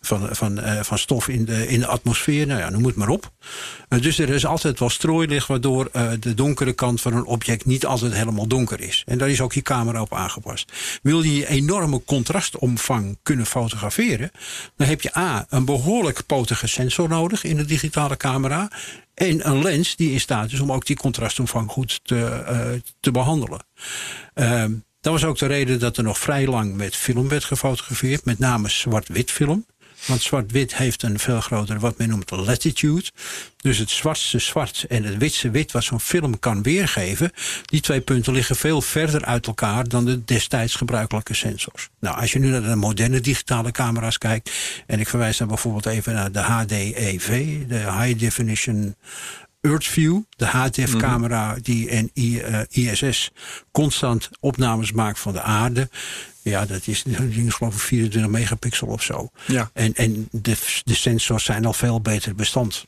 van, 0.00 0.28
van, 0.30 0.60
eh, 0.60 0.82
van 0.82 0.98
stof 0.98 1.28
in 1.28 1.44
de, 1.44 1.68
in 1.68 1.80
de 1.80 1.86
atmosfeer. 1.86 2.46
Nou 2.46 2.60
ja, 2.60 2.70
noem 2.70 2.84
het 2.84 2.96
maar 2.96 3.08
op. 3.08 3.30
Eh, 3.88 4.00
dus 4.00 4.18
er 4.18 4.28
is 4.28 4.46
altijd 4.46 4.78
wel 4.78 4.88
strooilicht, 4.88 5.46
waardoor 5.46 5.88
eh, 5.92 6.10
de 6.20 6.34
donkere 6.34 6.72
kant 6.72 7.00
van 7.00 7.12
een 7.12 7.24
object 7.24 7.64
niet 7.64 7.86
altijd 7.86 8.12
helemaal 8.12 8.46
donker 8.46 8.80
is. 8.80 9.02
En 9.06 9.18
daar 9.18 9.30
is 9.30 9.40
ook 9.40 9.52
je 9.52 9.62
camera 9.62 10.00
op 10.00 10.14
aangepast. 10.14 10.72
Wil 11.02 11.22
je 11.22 11.36
je 11.36 11.48
enorme 11.48 12.02
contrastomvang 12.04 13.18
kunnen 13.22 13.46
fotograferen, 13.46 14.30
dan 14.76 14.86
heb 14.86 15.00
je 15.00 15.16
A, 15.16 15.46
een 15.48 15.64
behoorlijk 15.64 16.26
potige 16.26 16.66
sensor 16.66 17.08
nodig 17.08 17.44
in 17.44 17.56
de 17.56 17.64
digitale 17.64 18.16
camera. 18.16 18.68
En 19.16 19.48
een 19.48 19.62
lens 19.62 19.96
die 19.96 20.12
in 20.12 20.20
staat 20.20 20.52
is 20.52 20.60
om 20.60 20.72
ook 20.72 20.86
die 20.86 20.96
contrastomvang 20.96 21.70
goed 21.70 22.00
te, 22.02 22.26
eh, 22.26 22.70
te 23.00 23.10
behandelen. 23.10 23.66
Ehm, 24.34 24.72
dat 25.00 25.12
was 25.12 25.24
ook 25.24 25.38
de 25.38 25.46
reden 25.46 25.78
dat 25.78 25.96
er 25.96 26.02
nog 26.02 26.18
vrij 26.18 26.46
lang 26.46 26.74
met 26.74 26.96
film 26.96 27.28
werd 27.28 27.44
gefotografeerd. 27.44 28.24
Met 28.24 28.38
name 28.38 28.68
zwart-wit 28.68 29.30
film. 29.30 29.66
Want 30.06 30.22
zwart-wit 30.22 30.76
heeft 30.76 31.02
een 31.02 31.18
veel 31.18 31.40
grotere, 31.40 31.78
wat 31.78 31.98
men 31.98 32.08
noemt, 32.08 32.30
latitude. 32.30 33.04
Dus 33.56 33.78
het 33.78 33.90
zwartste 33.90 34.38
zwart 34.38 34.84
en 34.88 35.04
het 35.04 35.16
witste 35.16 35.50
wit, 35.50 35.72
wat 35.72 35.84
zo'n 35.84 36.00
film 36.00 36.38
kan 36.38 36.62
weergeven. 36.62 37.30
Die 37.64 37.80
twee 37.80 38.00
punten 38.00 38.32
liggen 38.32 38.56
veel 38.56 38.82
verder 38.82 39.24
uit 39.24 39.46
elkaar 39.46 39.88
dan 39.88 40.04
de 40.04 40.24
destijds 40.24 40.74
gebruikelijke 40.74 41.34
sensors. 41.34 41.88
Nou, 42.00 42.20
als 42.20 42.32
je 42.32 42.38
nu 42.38 42.48
naar 42.48 42.62
de 42.62 42.74
moderne 42.76 43.20
digitale 43.20 43.70
camera's 43.70 44.18
kijkt. 44.18 44.50
En 44.86 45.00
ik 45.00 45.08
verwijs 45.08 45.36
dan 45.36 45.48
bijvoorbeeld 45.48 45.86
even 45.86 46.14
naar 46.14 46.32
de 46.32 46.40
HDEV, 46.40 47.58
de 47.68 47.78
High 47.78 48.18
Definition 48.18 48.94
Earthview, 49.60 50.20
de 50.36 50.44
HDF-camera 50.46 51.56
die 51.62 51.88
en 51.90 52.10
I- 52.14 52.38
eh, 52.40 52.60
ISS 52.68 53.30
constant 53.72 54.28
opnames 54.40 54.92
maakt 54.92 55.18
van 55.18 55.32
de 55.32 55.42
aarde. 55.42 55.88
Ja, 56.50 56.66
dat 56.66 56.86
is, 56.86 57.02
dat 57.02 57.32
ding 57.32 57.54
geloof 57.54 57.74
ik 57.74 57.80
24 57.80 58.30
megapixel 58.30 58.86
of 58.86 59.02
zo. 59.02 59.30
Ja. 59.46 59.70
En, 59.72 59.94
en 59.94 60.28
de, 60.30 60.56
de 60.84 60.94
sensors 60.94 61.44
zijn 61.44 61.64
al 61.64 61.72
veel 61.72 62.00
beter 62.00 62.34
bestand 62.34 62.84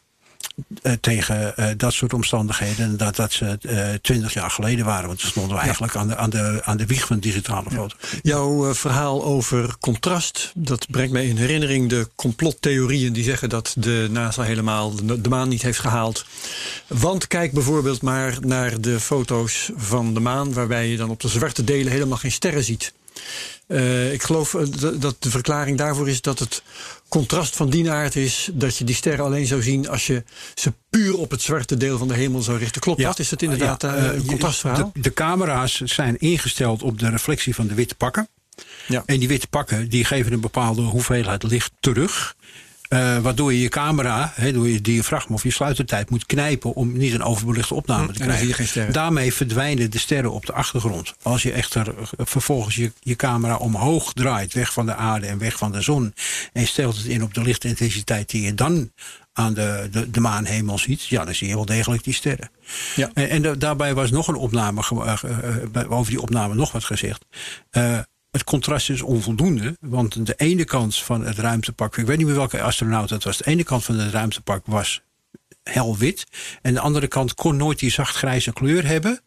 eh, 0.83 0.93
tegen 1.01 1.57
eh, 1.57 1.67
dat 1.77 1.93
soort 1.93 2.13
omstandigheden 2.13 2.97
dan 2.97 3.13
dat 3.15 3.33
ze 3.33 3.99
twintig 4.03 4.33
jaar 4.33 4.51
geleden 4.51 4.85
waren. 4.85 5.07
Want 5.07 5.21
toen 5.21 5.31
stonden 5.31 5.57
we 5.57 5.63
eigenlijk 5.63 5.97
aan 5.97 6.09
de, 6.09 6.17
aan, 6.17 6.31
de, 6.31 6.61
aan 6.65 6.77
de 6.77 6.87
wieg 6.87 7.07
van 7.07 7.19
digitale 7.19 7.71
foto. 7.71 7.97
Jouw 8.23 8.69
eh, 8.69 8.75
verhaal 8.75 9.25
over 9.25 9.77
contrast, 9.81 10.53
dat 10.55 10.87
brengt 10.91 11.13
mij 11.13 11.27
in 11.27 11.37
herinnering 11.37 11.89
de 11.89 12.09
complottheorieën 12.15 13.13
die 13.13 13.25
zeggen 13.25 13.49
dat 13.49 13.75
de 13.79 14.09
NASA 14.11 14.43
helemaal 14.43 14.95
de, 14.95 15.21
de 15.21 15.29
maan 15.29 15.49
niet 15.49 15.63
heeft 15.63 15.81
gehaald. 15.81 16.25
Want 16.87 17.27
kijk 17.27 17.53
bijvoorbeeld 17.53 18.03
maar 18.03 18.37
naar 18.41 18.81
de 18.81 19.01
foto's 19.01 19.71
van 19.77 20.15
de 20.15 20.21
maan, 20.21 20.53
waarbij 20.53 20.89
je 20.89 20.97
dan 20.97 21.11
op 21.11 21.21
de 21.21 21.29
zwarte 21.29 21.65
delen 21.65 21.93
helemaal 21.93 22.19
geen 22.19 22.33
sterren 22.33 22.65
ziet. 22.65 22.93
Eh, 23.67 24.13
ik 24.13 24.23
geloof 24.23 24.55
eh, 24.55 24.67
dat 25.01 25.17
de 25.19 25.31
verklaring 25.31 25.79
daarvoor 25.79 26.09
is 26.09 26.21
dat 26.21 26.39
het 26.39 26.63
contrast 27.09 27.57
van 27.57 27.71
die 27.71 27.91
aard 27.91 28.17
is 28.17 28.49
dat 28.53 28.77
je 28.77 28.85
die 28.85 28.95
sterren 28.95 29.25
alleen 29.25 29.47
zou 29.47 29.63
zien 29.63 29.89
als 29.89 30.07
je 30.07 30.25
ze 30.55 30.73
puur 30.91 31.17
op 31.17 31.31
het 31.31 31.43
zwarte 31.43 31.77
deel 31.77 31.99
van 31.99 32.09
de 32.09 32.15
hemel 32.15 32.43
zou 32.43 32.59
richten. 32.59 32.81
Klopt 32.81 33.03
dat? 33.03 33.19
Is 33.19 33.29
dat 33.29 33.43
inderdaad 33.43 33.83
Ja, 33.83 33.95
eh, 33.95 34.15
een 34.15 34.27
contrastverhaal? 34.27 34.91
De, 34.95 35.01
de 35.01 35.13
camera's 35.13 35.81
zijn 35.81 36.19
ingesteld 36.19 36.83
op 36.83 36.99
de 36.99 37.11
reflectie 37.11 37.55
van 37.55 37.67
de 37.67 37.75
witte 37.75 37.95
pakken. 37.95 38.29
Ja. 38.87 39.03
En 39.07 39.19
die 39.19 39.29
witte 39.29 39.47
pakken 39.47 39.89
die 39.89 40.05
geven 40.05 40.33
een 40.33 40.41
bepaalde 40.41 40.83
hoeveelheid 40.83 41.43
licht 41.43 41.73
terug. 41.81 42.37
Eh, 42.89 43.19
waardoor 43.19 43.53
je 43.53 43.61
je 43.61 43.69
camera, 43.69 44.33
hè, 44.35 44.53
door 44.53 44.69
je 44.69 44.81
diafragma 44.81 45.35
of 45.35 45.43
je 45.43 45.51
sluitertijd 45.51 46.11
moet 46.11 46.27
knijpen 46.27 46.75
om 46.75 46.97
niet 46.97 47.15
een 47.15 47.23
overbelichte 47.23 47.75
opname 47.75 48.13
te 48.13 48.23
Hm, 48.23 48.29
krijgen. 48.29 48.93
Daarmee 48.93 49.33
verdwijnen 49.35 49.91
de 49.91 49.99
sterren 49.99 50.33
op 50.33 50.47
de 50.47 50.53
achtergrond. 50.53 51.15
Als 51.23 51.43
je 51.43 51.53
echter 51.53 51.95
vervolgens 52.17 52.75
je, 52.75 52.93
je 53.01 53.17
camera 53.17 53.57
omhoog 53.57 54.13
draait, 54.13 54.53
weg 54.55 54.73
van 54.73 54.87
de 54.87 54.95
aarde 54.95 55.27
en 55.27 55.39
weg 55.39 55.59
van 55.59 55.73
de 55.73 55.81
zon, 55.81 56.15
en 56.53 56.67
stelt 56.67 56.97
het 56.97 57.07
in 57.07 57.23
op 57.23 57.35
de 57.35 57.43
lichtintensiteit 57.43 58.31
die 58.31 58.43
je 58.43 58.55
dan 58.55 58.93
aan 59.33 59.55
de, 59.55 59.89
de, 59.91 60.11
de 60.11 60.21
maanhemel 60.21 60.79
ziet, 60.79 61.07
ja, 61.07 61.25
dan 61.25 61.35
zie 61.35 61.49
je 61.49 61.55
wel 61.55 61.65
degelijk 61.65 62.05
die 62.05 62.15
sterren. 62.15 62.51
Ja. 62.97 63.11
En, 63.15 63.29
en 63.29 63.43
da- 63.43 63.55
daarbij 63.55 63.95
was 63.95 64.11
nog 64.11 64.29
een 64.29 64.35
opname, 64.35 64.83
eh, 64.91 65.15
eh, 65.83 65.93
over 65.93 66.11
die 66.11 66.21
opname 66.23 66.55
nog 66.55 66.73
wat 66.73 66.85
gezegd. 66.85 67.25
Eh, 67.71 67.99
het 68.39 68.47
contrast 68.47 68.91
is 68.91 69.03
onvoldoende, 69.03 69.77
want 69.81 70.27
de 70.27 70.35
ene 70.37 70.65
kant 70.65 70.97
van 70.97 71.25
het 71.25 71.39
ruimtepak, 71.39 71.97
ik 71.97 72.07
weet 72.07 72.17
niet 72.17 72.27
meer 72.27 72.37
welke 72.37 72.63
astronaut 72.63 73.11
het 73.11 73.25
was, 73.25 73.37
de 73.37 73.47
ene 73.47 73.63
kant 73.63 73.85
van 73.85 73.99
het 73.99 74.13
ruimtepak 74.13 74.67
was 74.67 75.03
helwit 75.63 76.27
en 76.63 76.75
de 76.75 76.81
andere 76.81 77.07
kant 77.07 77.35
kon 77.35 77.57
nooit 77.57 77.79
die 77.79 77.91
zachtgrijze 77.91 78.53
kleur 78.53 78.87
hebben. 78.87 79.21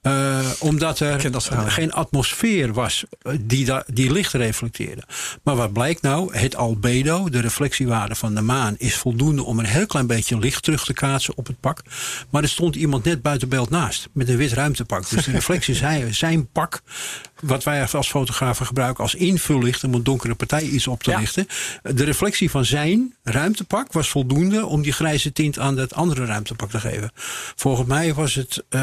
Eh, 0.00 0.50
omdat 0.58 1.00
er 1.00 1.30
dat 1.30 1.50
geen 1.66 1.92
atmosfeer 1.92 2.72
was 2.72 3.04
eh, 3.22 3.32
die, 3.40 3.72
die 3.86 4.12
licht 4.12 4.32
reflecteerde. 4.32 5.02
Maar 5.42 5.56
wat 5.56 5.72
blijkt 5.72 6.02
nou? 6.02 6.36
Het 6.36 6.56
albedo, 6.56 7.28
de 7.28 7.40
reflectiewaarde 7.40 8.14
van 8.14 8.34
de 8.34 8.40
maan, 8.40 8.74
is 8.78 8.96
voldoende 8.96 9.42
om 9.42 9.58
een 9.58 9.64
heel 9.64 9.86
klein 9.86 10.06
beetje 10.06 10.38
licht 10.38 10.62
terug 10.62 10.84
te 10.84 10.92
kaatsen 10.92 11.36
op 11.36 11.46
het 11.46 11.60
pak. 11.60 11.82
Maar 12.30 12.42
er 12.42 12.48
stond 12.48 12.76
iemand 12.76 13.04
net 13.04 13.22
buiten 13.22 13.48
beeld 13.48 13.70
naast 13.70 14.08
met 14.12 14.28
een 14.28 14.36
wit 14.36 14.52
ruimtepak. 14.52 15.08
Dus 15.08 15.24
de 15.24 15.30
reflectie 15.40 15.74
zijn, 15.74 16.14
zijn 16.14 16.50
pak, 16.50 16.80
wat 17.42 17.64
wij 17.64 17.86
als 17.86 18.08
fotografen 18.10 18.66
gebruiken 18.66 19.02
als 19.02 19.14
invullicht 19.14 19.84
om 19.84 19.94
een 19.94 20.02
donkere 20.02 20.34
partij 20.34 20.62
iets 20.62 20.86
op 20.86 21.02
te 21.02 21.10
Ja. 21.10 21.18
lichten. 21.18 21.46
De 21.82 22.04
reflectie 22.04 22.50
van 22.50 22.64
zijn 22.64 23.14
ruimtepak 23.22 23.92
was 23.92 24.08
voldoende 24.08 24.66
om 24.66 24.82
die 24.82 24.92
grijze 24.92 25.32
tint 25.32 25.58
aan 25.58 25.76
dat 25.76 25.94
andere 25.94 26.24
ruimtepak 26.24 26.70
te 26.70 26.80
geven. 26.80 27.10
Volgens 27.56 27.88
mij 27.88 28.14
was 28.14 28.34
het 28.34 28.64
eh, 28.68 28.80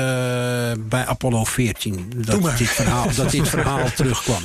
bij 0.79 1.05
Apollo 1.05 1.43
14 1.43 2.11
dat 2.15 2.39
maar. 2.41 2.57
dit 2.57 2.69
verhaal, 2.69 3.13
dat 3.15 3.31
dit 3.31 3.49
verhaal 3.57 3.91
terugkwam. 3.95 4.41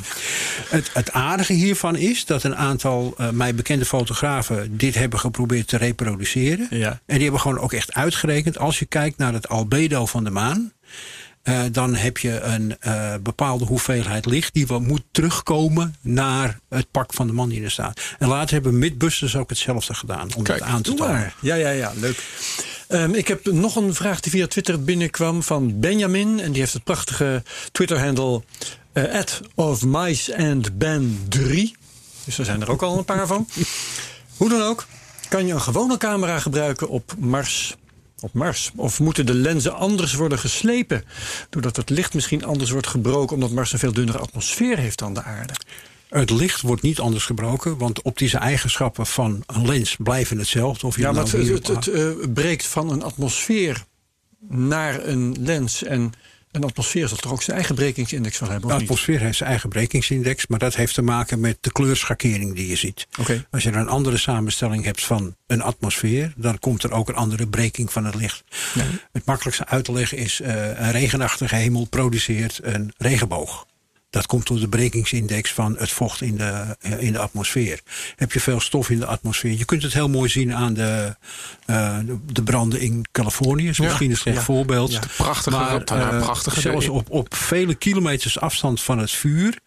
Het, 0.68 0.90
het 0.92 1.12
aardige 1.12 1.52
hiervan 1.52 1.96
is 1.96 2.24
dat 2.24 2.42
een 2.42 2.56
aantal 2.56 3.14
eh, 3.18 3.30
mij 3.30 3.54
bekende 3.54 3.84
fotografen 3.84 4.76
dit 4.76 4.94
hebben 4.94 5.18
geprobeerd 5.18 5.68
te 5.68 5.76
reproduceren. 5.76 6.66
Ja. 6.70 6.88
En 6.90 7.14
die 7.14 7.22
hebben 7.22 7.40
gewoon 7.40 7.58
ook 7.58 7.72
echt 7.72 7.92
uitgerekend. 7.94 8.58
Als 8.58 8.78
je 8.78 8.86
kijkt 8.86 9.18
naar 9.18 9.32
het 9.32 9.48
albedo 9.48 10.06
van 10.06 10.24
de 10.24 10.30
maan. 10.30 10.72
Eh, 11.42 11.62
dan 11.72 11.94
heb 11.94 12.18
je 12.18 12.40
een 12.40 12.76
eh, 12.80 13.14
bepaalde 13.22 13.64
hoeveelheid 13.64 14.26
licht 14.26 14.54
die 14.54 14.66
wel 14.66 14.80
moet 14.80 15.02
terugkomen 15.10 15.94
naar 16.00 16.58
het 16.68 16.90
pak 16.90 17.14
van 17.14 17.26
de 17.26 17.32
man 17.32 17.48
die 17.48 17.62
er 17.62 17.70
staat. 17.70 18.00
En 18.18 18.28
later 18.28 18.54
hebben 18.54 18.78
Mythbusters 18.78 19.36
ook 19.36 19.48
hetzelfde 19.48 19.94
gedaan 19.94 20.34
om 20.36 20.42
Kijk, 20.42 20.58
dat 20.58 20.68
aan 20.68 20.82
te 20.82 20.94
tonen. 20.94 21.32
Ja, 21.40 21.54
ja, 21.54 21.70
ja, 21.70 21.92
leuk. 21.96 22.24
Ehm, 22.88 23.14
ik 23.14 23.28
heb 23.28 23.44
nog 23.44 23.76
een 23.76 23.94
vraag 23.94 24.20
die 24.20 24.32
via 24.32 24.46
Twitter 24.46 24.84
binnenkwam 24.84 25.42
van 25.42 25.80
Benjamin. 25.80 26.40
En 26.40 26.50
die 26.50 26.60
heeft 26.60 26.72
het 26.72 26.84
prachtige 26.84 27.42
Twitter-handle 27.72 28.42
eh, 28.92 29.14
at 29.14 29.40
of 29.54 29.84
mice 29.84 30.36
and 30.36 30.78
ben 30.78 31.24
3. 31.28 31.76
Dus 32.24 32.38
er 32.38 32.44
zijn 32.44 32.60
er 32.60 32.70
ook 32.70 32.82
al 32.82 32.98
een 32.98 33.04
paar 33.04 33.26
van. 33.26 33.48
Hoe 34.36 34.48
dan 34.48 34.62
ook, 34.62 34.86
kan 35.28 35.46
je 35.46 35.52
een 35.52 35.60
gewone 35.60 35.96
camera 35.96 36.38
gebruiken 36.38 36.88
op 36.88 37.14
Mars? 37.18 37.76
Op 38.20 38.32
Mars. 38.32 38.70
Of 38.76 39.00
moeten 39.00 39.26
de 39.26 39.34
lenzen 39.34 39.74
anders 39.74 40.14
worden 40.14 40.38
geslepen? 40.38 41.04
Doordat 41.50 41.76
het 41.76 41.90
licht 41.90 42.14
misschien 42.14 42.44
anders 42.44 42.70
wordt 42.70 42.86
gebroken, 42.86 43.34
omdat 43.34 43.50
Mars 43.50 43.72
een 43.72 43.78
veel 43.78 43.92
dunnere 43.92 44.18
atmosfeer 44.18 44.78
heeft 44.78 44.98
dan 44.98 45.14
de 45.14 45.22
aarde. 45.22 45.52
Het 46.08 46.30
licht 46.30 46.60
wordt 46.60 46.82
niet 46.82 46.98
anders 46.98 47.24
gebroken, 47.24 47.78
want 47.78 48.02
optische 48.02 48.38
eigenschappen 48.38 49.06
van 49.06 49.42
een 49.46 49.66
lens 49.66 49.96
blijven 49.98 50.38
hetzelfde. 50.38 50.86
Of 50.86 50.96
je 50.96 51.02
Ja, 51.02 51.12
maar 51.12 51.24
nou 51.24 51.52
het, 51.52 51.66
het, 51.66 51.86
eh, 51.86 52.10
breekt 52.34 52.66
van 52.66 52.90
een 52.90 53.02
atmosfeer 53.02 53.84
naar 54.48 55.06
een 55.06 55.36
lens. 55.40 55.82
En 55.82 56.12
een 56.52 56.64
atmosfeer 56.64 57.08
zal 57.08 57.16
toch 57.16 57.32
ook 57.32 57.42
zijn 57.42 57.56
eigen 57.56 57.74
brekingsindex 57.74 58.36
van 58.36 58.50
hebben, 58.50 58.68
De 58.68 58.74
niet? 58.74 58.82
atmosfeer 58.82 59.20
heeft 59.20 59.36
zijn 59.36 59.48
eigen 59.50 59.68
brekingsindex, 59.68 60.46
maar 60.46 60.58
dat 60.58 60.74
heeft 60.74 60.94
te 60.94 61.02
maken 61.02 61.40
met 61.40 61.58
de 61.60 61.72
kleurschakering 61.72 62.54
die 62.54 62.68
je 62.68 62.76
ziet. 62.76 63.06
Als 63.50 63.62
je 63.62 63.72
een 63.72 63.88
andere 63.88 64.16
samenstelling 64.16 64.84
hebt 64.84 65.04
van 65.04 65.36
een 65.46 65.62
atmosfeer, 65.62 66.32
dan 66.36 66.58
komt 66.58 66.82
er 66.82 66.92
ook 66.92 67.08
een 67.08 67.14
andere 67.14 67.46
breking 67.46 67.92
van 67.92 68.04
het 68.04 68.14
licht. 68.14 68.44
Het 69.12 69.24
makkelijkste 69.24 69.66
uit 69.66 69.84
te 69.84 69.92
leggen 69.92 70.18
is: 70.18 70.40
eh, 70.40 70.66
een 70.66 70.90
regenachtige 70.90 71.54
hemel 71.54 71.84
produceert 71.84 72.60
een 72.62 72.92
regenboog. 72.96 73.66
Dat 74.10 74.26
komt 74.26 74.46
door 74.46 74.60
de 74.60 74.68
brekingsindex 74.68 75.52
van 75.52 75.76
het 75.78 75.90
vocht 75.90 76.20
in 76.20 76.36
de, 76.36 76.76
eh, 76.80 77.02
in 77.02 77.12
de 77.12 77.18
atmosfeer. 77.18 77.80
Heb 78.16 78.32
je 78.32 78.40
veel 78.40 78.60
stof 78.60 78.90
in 78.90 78.98
de 78.98 79.06
atmosfeer? 79.06 79.52
Je 79.58 79.64
kunt 79.64 79.82
het 79.82 79.92
heel 79.92 80.08
mooi 80.08 80.28
zien 80.28 80.54
aan 80.54 80.74
de, 80.74 81.16
eh, 81.66 81.98
de- 82.04 82.18
de 82.32 82.42
branden 82.42 82.80
in 82.80 83.04
Californië. 83.12 83.68
Is 83.68 83.78
misschien 83.78 84.10
een 84.10 84.16
slecht 84.16 84.36
ja, 84.36 84.42
voorbeeld. 84.42 84.92
ja. 84.92 85.00
Prachtige, 85.16 85.56
Maar 85.56 85.82
nou, 85.84 86.00
eh, 86.00 86.22
prachtige 86.22 86.60
zelfs 86.60 86.88
op, 86.88 87.10
op 87.10 87.34
vele 87.34 87.74
kilometers 87.74 88.40
afstand 88.40 88.82
van 88.82 88.98
het 88.98 89.10
vuur 89.10 89.58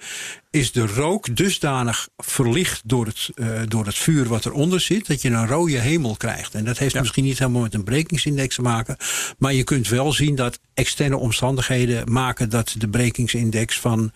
is 0.53 0.71
de 0.71 0.87
rook 0.87 1.35
dusdanig 1.35 2.09
verlicht 2.17 2.81
door 2.85 3.05
het, 3.05 3.29
eh, 3.35 3.61
door 3.67 3.85
het 3.85 3.95
vuur 3.95 4.27
wat 4.27 4.45
eronder 4.45 4.79
zit, 4.79 5.07
dat 5.07 5.21
je 5.21 5.29
een 5.29 5.47
rode 5.47 5.77
hemel 5.77 6.15
krijgt. 6.15 6.55
En 6.55 6.65
dat 6.65 6.77
heeft 6.77 6.99
misschien 6.99 7.23
niet 7.23 7.39
helemaal 7.39 7.61
met 7.61 7.73
een 7.73 7.83
brekingsindex 7.83 8.55
te 8.55 8.61
maken, 8.61 8.97
maar 9.37 9.53
je 9.53 9.63
kunt 9.63 9.87
wel 9.87 10.11
zien 10.11 10.35
dat 10.35 10.59
externe 10.73 11.17
omstandigheden 11.17 12.11
maken 12.11 12.49
dat 12.49 12.75
de 12.77 12.87
brekingsindex 12.87 13.79
van 13.79 14.11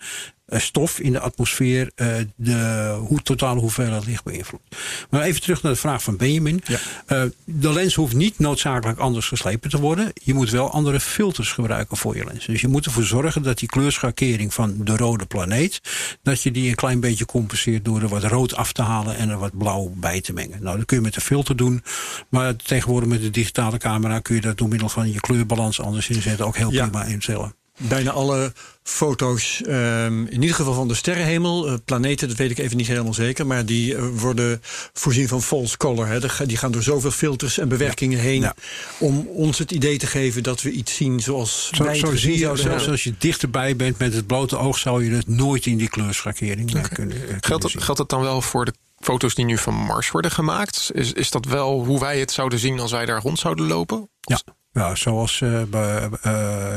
stof 0.50 0.98
in 0.98 1.12
de 1.12 1.20
atmosfeer 1.20 1.90
eh, 1.94 2.14
de 2.36 2.96
hoe, 3.06 3.22
totale 3.22 3.60
hoeveelheid 3.60 4.06
licht 4.06 4.24
beïnvloedt. 4.24 4.76
Maar 5.10 5.22
even 5.22 5.40
terug 5.40 5.62
naar 5.62 5.72
de 5.72 5.78
vraag 5.78 6.02
van 6.02 6.16
Benjamin. 6.16 6.62
Ja. 6.64 6.78
Eh, 7.06 7.22
de 7.44 7.72
lens 7.72 7.94
hoeft 7.94 8.14
niet 8.14 8.38
noodzakelijk 8.38 8.98
anders 8.98 9.26
geslepen 9.26 9.70
te 9.70 9.80
worden. 9.80 10.12
Je 10.22 10.34
moet 10.34 10.50
wel 10.50 10.70
andere 10.70 11.00
filters 11.00 11.52
gebruiken 11.52 11.96
voor 11.96 12.16
je 12.16 12.24
lens. 12.24 12.46
Dus 12.46 12.60
je 12.60 12.68
moet 12.68 12.84
ervoor 12.86 13.02
zorgen 13.02 13.42
dat 13.42 13.58
die 13.58 13.68
kleurschakering 13.68 14.54
van 14.54 14.74
de 14.84 14.96
rode 14.96 15.26
planeet... 15.26 15.80
dat 16.22 16.42
je 16.42 16.50
die 16.50 16.68
een 16.68 16.74
klein 16.74 17.00
beetje 17.00 17.26
compenseert 17.26 17.84
door 17.84 18.02
er 18.02 18.08
wat 18.08 18.24
rood 18.24 18.54
af 18.54 18.72
te 18.72 18.82
halen... 18.82 19.16
en 19.16 19.28
er 19.28 19.38
wat 19.38 19.58
blauw 19.58 19.92
bij 19.94 20.20
te 20.20 20.32
mengen. 20.32 20.62
Nou, 20.62 20.76
dat 20.76 20.86
kun 20.86 20.96
je 20.96 21.02
met 21.02 21.14
de 21.14 21.20
filter 21.20 21.56
doen. 21.56 21.82
Maar 22.28 22.56
tegenwoordig 22.56 23.08
met 23.08 23.20
de 23.20 23.30
digitale 23.30 23.78
camera... 23.78 24.18
kun 24.18 24.34
je 24.34 24.40
dat 24.40 24.58
door 24.58 24.68
middel 24.68 24.88
van 24.88 25.12
je 25.12 25.20
kleurbalans 25.20 25.80
anders 25.80 26.08
inzetten... 26.08 26.46
ook 26.46 26.56
heel 26.56 26.72
Ja. 26.72 26.88
prima 26.88 27.04
instellen. 27.04 27.57
Bijna 27.80 28.10
alle 28.10 28.52
foto's, 28.82 29.62
ehm, 29.62 30.24
in 30.26 30.40
ieder 30.40 30.54
geval 30.56 30.74
van 30.74 30.88
de 30.88 30.94
sterrenhemel, 30.94 31.66
eh, 31.68 31.74
planeten, 31.84 32.28
dat 32.28 32.36
weet 32.36 32.50
ik 32.50 32.58
even 32.58 32.76
niet 32.76 32.86
helemaal 32.86 33.14
zeker, 33.14 33.46
maar 33.46 33.66
die 33.66 33.94
eh, 33.96 34.02
worden 34.12 34.60
voorzien 34.92 35.28
van 35.28 35.42
false 35.42 35.76
color. 35.76 36.06
Hè. 36.06 36.46
Die 36.46 36.56
gaan 36.56 36.72
door 36.72 36.82
zoveel 36.82 37.10
filters 37.10 37.58
en 37.58 37.68
bewerkingen 37.68 38.18
heen 38.18 38.40
Ja. 38.40 38.54
om 38.98 39.26
ons 39.26 39.58
het 39.58 39.70
idee 39.72 39.98
te 39.98 40.06
geven 40.06 40.42
dat 40.42 40.62
we 40.62 40.70
iets 40.70 40.94
zien 40.94 41.20
zoals 41.20 41.70
Zo, 41.72 41.82
wij 41.84 41.92
het 41.92 42.06
zo 42.06 42.16
zie 42.16 42.38
je, 42.38 42.56
zelfs 42.56 42.88
als 42.88 43.04
je 43.04 43.14
dichterbij 43.18 43.76
bent 43.76 43.98
met 43.98 44.14
het 44.14 44.26
blote 44.26 44.56
oog... 44.56 44.78
zou 44.78 45.04
je 45.04 45.10
het 45.10 45.28
nooit 45.28 45.66
in 45.66 45.76
die 45.76 45.88
kleurschakering 45.88 46.74
eh, 46.74 46.82
kunnen, 46.82 46.92
kunnen 46.92 47.38
Geldt 47.40 47.62
dat, 47.62 47.70
zien. 47.70 47.82
geldt 47.82 48.00
dat 48.00 48.10
dan 48.10 48.20
wel 48.20 48.42
voor 48.42 48.64
de 48.64 48.72
foto's 48.98 49.34
die 49.34 49.44
nu 49.44 49.58
van 49.58 49.74
Mars 49.74 50.10
worden 50.10 50.30
gemaakt? 50.30 50.90
Is, 50.94 51.12
is 51.12 51.30
dat 51.30 51.44
wel 51.44 51.84
hoe 51.84 52.00
wij 52.00 52.20
het 52.20 52.30
zouden 52.32 52.58
zien 52.58 52.80
als 52.80 52.90
wij 52.90 53.06
daar 53.06 53.20
rond 53.20 53.38
zouden 53.38 53.66
lopen? 53.66 54.10
Ja. 54.20 54.40
Ja, 54.72 54.94
zoals 54.94 55.40
eh, 55.40 55.62
eh, 55.62 56.10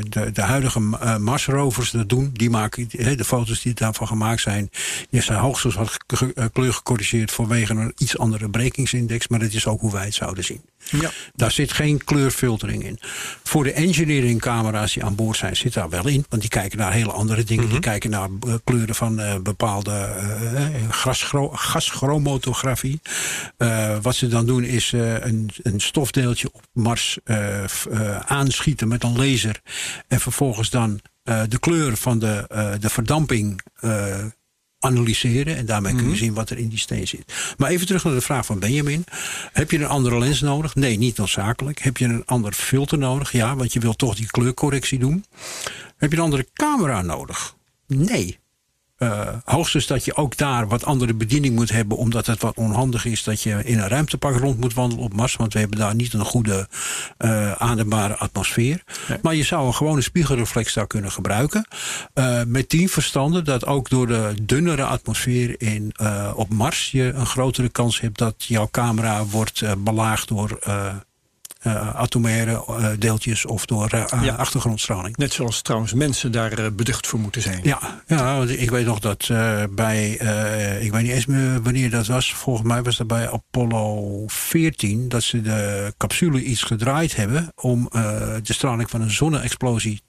de, 0.09 0.31
de 0.31 0.41
huidige 0.41 0.97
eh, 0.99 1.17
Mars-rovers 1.17 1.91
dat 1.91 2.09
doen. 2.09 2.29
Die 2.33 2.49
maken 2.49 2.89
de 2.89 3.23
foto's 3.25 3.61
die 3.61 3.73
daarvan 3.73 4.07
gemaakt 4.07 4.41
zijn. 4.41 4.69
Die 5.09 5.21
zijn 5.21 5.39
hoogstens 5.39 5.75
wat 5.75 5.97
kleur 6.51 6.73
gecorrigeerd 6.73 7.31
vanwege 7.31 7.73
een 7.73 7.93
iets 7.97 8.17
andere 8.17 8.49
brekingsindex. 8.49 9.27
Maar 9.27 9.39
dat 9.39 9.53
is 9.53 9.67
ook 9.67 9.81
hoe 9.81 9.91
wij 9.91 10.05
het 10.05 10.13
zouden 10.13 10.43
zien. 10.43 10.61
Ja. 10.89 11.09
Daar 11.35 11.51
zit 11.51 11.71
geen 11.71 12.03
kleurfiltering 12.03 12.83
in. 12.83 12.99
Voor 13.43 13.63
de 13.63 13.71
engineering 13.71 14.41
camera's 14.41 14.93
die 14.93 15.03
aan 15.03 15.15
boord 15.15 15.37
zijn, 15.37 15.55
zit 15.55 15.73
daar 15.73 15.89
wel 15.89 16.07
in. 16.07 16.25
Want 16.29 16.41
die 16.41 16.51
kijken 16.51 16.77
naar 16.77 16.91
hele 16.91 17.11
andere 17.11 17.43
dingen. 17.43 17.69
Die 17.69 17.79
kijken 17.79 18.09
naar 18.09 18.29
eh, 18.47 18.53
kleuren 18.63 18.95
van 18.95 19.19
eh, 19.19 19.37
bepaalde 19.39 20.09
gaschromatografie. 21.51 23.01
Eh, 23.57 23.97
wat 24.01 24.15
ze 24.15 24.27
dan 24.27 24.45
doen 24.45 24.63
is 24.63 24.91
een, 24.91 25.49
een 25.63 25.79
stofdeeltje 25.79 26.49
op 26.51 26.61
Mars 26.73 27.17
aanschieten 28.25 28.87
met 28.87 29.03
een 29.03 29.17
laser. 29.17 29.61
En 30.07 30.19
vervolgens 30.19 30.69
dan 30.69 30.99
de 31.23 31.59
kleur 31.59 31.97
van 31.97 32.19
de, 32.19 32.45
de 32.79 32.89
verdamping 32.89 33.61
analyseren. 34.81 35.57
En 35.57 35.65
daarmee 35.65 35.95
kun 35.95 36.09
je 36.09 36.15
zien 36.15 36.33
wat 36.33 36.49
er 36.49 36.57
in 36.57 36.69
die 36.69 36.79
steen 36.79 37.07
zit. 37.07 37.53
Maar 37.57 37.69
even 37.69 37.85
terug 37.87 38.03
naar 38.03 38.13
de 38.13 38.21
vraag 38.21 38.45
van 38.45 38.59
Benjamin. 38.59 39.03
Heb 39.53 39.71
je 39.71 39.77
een 39.77 39.87
andere 39.87 40.19
lens 40.19 40.41
nodig? 40.41 40.75
Nee, 40.75 40.97
niet 40.97 41.17
noodzakelijk. 41.17 41.79
Heb 41.79 41.97
je 41.97 42.05
een 42.05 42.25
ander 42.25 42.53
filter 42.53 42.97
nodig? 42.97 43.31
Ja, 43.31 43.55
want 43.55 43.73
je 43.73 43.79
wilt 43.79 43.97
toch 43.97 44.15
die 44.15 44.31
kleurcorrectie 44.31 44.99
doen. 44.99 45.25
Heb 45.97 46.11
je 46.11 46.17
een 46.17 46.23
andere 46.23 46.47
camera 46.53 47.01
nodig? 47.01 47.55
Nee. 47.87 48.40
Eh, 49.01 49.27
hoogstens 49.45 49.87
dat 49.87 50.05
je 50.05 50.15
ook 50.15 50.37
daar 50.37 50.67
wat 50.67 50.85
andere 50.85 51.13
bediening 51.13 51.55
moet 51.55 51.71
hebben, 51.71 51.97
omdat 51.97 52.25
het 52.25 52.41
wat 52.41 52.55
onhandig 52.55 53.05
is 53.05 53.23
dat 53.23 53.41
je 53.41 53.63
in 53.63 53.79
een 53.79 53.87
ruimtepak 53.87 54.37
rond 54.37 54.59
moet 54.59 54.73
wandelen 54.73 55.03
op 55.03 55.13
Mars, 55.13 55.35
want 55.35 55.53
we 55.53 55.59
hebben 55.59 55.77
daar 55.77 55.95
niet 55.95 56.13
een 56.13 56.25
goede 56.25 56.67
eh 57.17 57.51
adembare 57.51 58.15
atmosfeer. 58.15 58.83
Maar 59.21 59.35
je 59.35 59.43
zou 59.43 59.67
een 59.67 59.73
gewone 59.73 60.01
spiegelreflex 60.01 60.73
daar 60.73 60.87
kunnen 60.87 61.11
gebruiken. 61.11 61.67
Eh, 62.13 62.41
met 62.47 62.69
tien 62.69 62.89
verstanden 62.89 63.45
dat 63.45 63.65
ook 63.65 63.89
door 63.89 64.07
de 64.07 64.33
dunnere 64.41 64.83
atmosfeer 64.83 65.61
in, 65.61 65.93
op 66.35 66.49
Mars 66.49 66.91
je 66.91 67.11
een 67.13 67.25
grotere 67.25 67.69
kans 67.69 67.99
hebt 67.99 68.17
dat 68.17 68.35
jouw 68.37 68.67
camera 68.71 69.25
wordt 69.25 69.63
belaagd 69.83 70.27
door 70.27 70.59
eh, 71.61 71.95
atomaire 71.95 72.51
eh, 72.67 72.87
deeltjes 72.99 73.45
of 73.45 73.65
door 73.65 73.89
eh, 73.89 74.21
Ja. 74.23 74.33
achtergrondstraling. 74.35 75.17
Net 75.17 75.33
zoals 75.33 75.61
trouwens 75.61 75.93
mensen 75.93 76.31
daar 76.31 76.73
beducht 76.73 77.07
voor 77.07 77.19
moeten 77.19 77.41
zijn. 77.41 77.59
Ja, 77.63 78.01
ja, 78.07 78.43
ik 78.43 78.69
weet 78.69 78.85
nog 78.85 78.99
dat 78.99 79.27
bij, 79.69 80.11
ik 80.81 80.91
weet 80.91 81.01
niet 81.03 81.11
eens 81.11 81.25
meer 81.25 81.61
wanneer 81.61 81.89
dat 81.89 82.07
was. 82.07 82.33
Volgens 82.33 82.67
mij 82.67 82.81
was 82.81 82.97
dat 82.97 83.07
bij 83.07 83.29
Apollo 83.31 84.23
14 84.27 85.09
dat 85.09 85.23
ze 85.23 85.41
de 85.41 85.93
capsule 85.97 86.43
iets 86.43 86.63
gedraaid 86.63 87.15
hebben 87.15 87.51
om 87.55 87.89
de 87.91 88.53
straling 88.53 88.89
van 88.89 89.01
een 89.01 89.11
zonne-explosie 89.11 90.01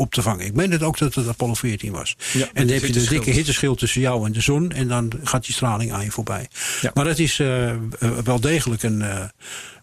op 0.00 0.14
te 0.14 0.22
vangen. 0.22 0.46
Ik 0.46 0.54
meen 0.54 0.70
het 0.70 0.82
ook 0.82 0.98
dat 0.98 1.14
het 1.14 1.28
Apollo 1.28 1.54
14 1.54 1.92
was. 1.92 2.16
Ja, 2.32 2.48
en 2.52 2.66
dan 2.66 2.76
heb 2.76 2.84
je 2.84 2.92
de 2.92 3.08
dikke 3.08 3.30
hitteschild. 3.30 3.78
tussen 3.78 4.00
jou 4.00 4.26
en 4.26 4.32
de 4.32 4.40
zon 4.40 4.70
en 4.72 4.88
dan 4.88 5.12
gaat 5.22 5.44
die 5.44 5.54
straling 5.54 5.92
aan 5.92 6.04
je 6.04 6.10
voorbij. 6.10 6.48
Ja. 6.80 6.90
Maar 6.94 7.04
dat 7.04 7.18
is 7.18 7.38
eh, 7.38 7.70
eh, 7.70 7.78
wel 8.24 8.40
degelijk 8.40 8.82
een, 8.82 9.02
eh, 9.02 9.24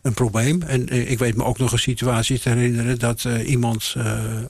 een 0.01 0.13
probleem. 0.13 0.61
En 0.61 0.87
ik 1.09 1.19
weet 1.19 1.35
me 1.35 1.43
ook 1.43 1.57
nog 1.57 1.71
een 1.71 1.79
situatie 1.79 2.39
te 2.39 2.49
herinneren 2.49 2.99
dat 2.99 3.23
iemand 3.45 3.95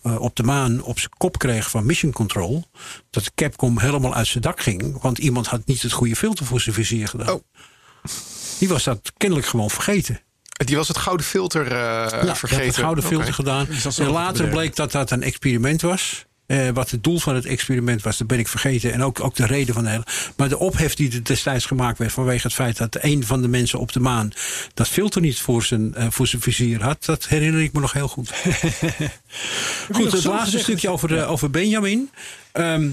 op 0.02 0.36
de 0.36 0.44
maan 0.44 0.82
op 0.84 1.00
zijn 1.00 1.12
kop 1.18 1.38
kreeg 1.38 1.70
van 1.70 1.86
Mission 1.86 2.12
Control. 2.12 2.66
Dat 3.10 3.24
de 3.24 3.32
Capcom 3.36 3.80
helemaal 3.80 4.14
uit 4.14 4.28
zijn 4.28 4.44
dak 4.44 4.62
ging, 4.62 5.02
want 5.02 5.18
iemand 5.18 5.48
had 5.48 5.66
niet 5.66 5.82
het 5.82 5.92
goede 5.92 6.16
filter 6.16 6.46
voor 6.46 6.62
zijn 6.62 6.76
vizier 6.76 7.08
gedaan. 7.08 7.30
Oh. 7.30 7.42
Die 8.60 8.68
was 8.68 8.84
dat 8.84 9.12
kennelijk 9.18 9.48
gewoon 9.48 9.70
vergeten. 9.70 10.20
Die 10.66 10.76
was 10.76 10.88
het 10.88 10.98
gouden 10.98 11.26
filter 11.26 11.66
eh, 11.66 11.72
Ja, 11.72 12.36
vergeten. 12.36 12.48
die 12.48 12.56
had 12.58 12.66
het 12.66 12.76
gouden 12.76 13.04
filter 13.04 13.34
gedaan. 13.34 13.68
En 13.84 13.90
te 13.90 14.04
later 14.04 14.48
bleek 14.48 14.76
dat 14.76 14.92
dat 14.92 15.12
een 15.12 15.24
experiment 15.24 15.82
was. 15.82 16.26
Eh, 16.48 16.70
wat 16.70 16.90
het 16.90 17.04
doel 17.04 17.20
van 17.20 17.36
het 17.36 17.46
experiment 17.46 18.02
was, 18.02 18.18
dat 18.18 18.28
ben 18.28 18.40
ik 18.40 18.48
vergeten. 18.48 18.94
En 18.94 19.04
ook, 19.04 19.20
ook 19.20 19.36
de 19.36 19.46
reden 19.46 19.74
van 19.74 19.84
de 19.84 19.90
hele. 19.90 20.06
Maar 20.36 20.50
de 20.50 20.60
ophef 20.60 20.96
die 20.96 21.12
er 21.12 21.24
destijds 21.24 21.66
gemaakt 21.66 21.98
werd 21.98 22.12
vanwege 22.12 22.48
het 22.48 22.56
feit 22.56 22.78
dat 22.78 22.98
een 23.02 23.26
van 23.26 23.42
de 23.42 23.48
mensen 23.48 23.80
op 23.80 23.92
de 23.92 24.00
maan 24.00 24.32
dat 24.74 24.88
filter 24.88 25.22
niet 25.22 25.40
voor 25.40 25.64
zijn, 25.64 25.96
eh, 25.96 26.08
voor 26.10 26.28
zijn 26.28 26.42
vizier 26.42 26.84
had, 26.84 27.06
dat 27.06 27.28
herinner 27.28 27.62
ik 27.62 27.74
me 27.74 27.80
nog 27.80 27.94
heel 27.94 28.08
goed. 28.08 28.32
goed, 29.92 30.12
het 30.12 30.24
laatste 30.24 30.60
stukje 30.60 30.90
over, 30.90 31.26
over 31.26 31.50
Benjamin. 31.50 32.10
Ehm, 32.52 32.90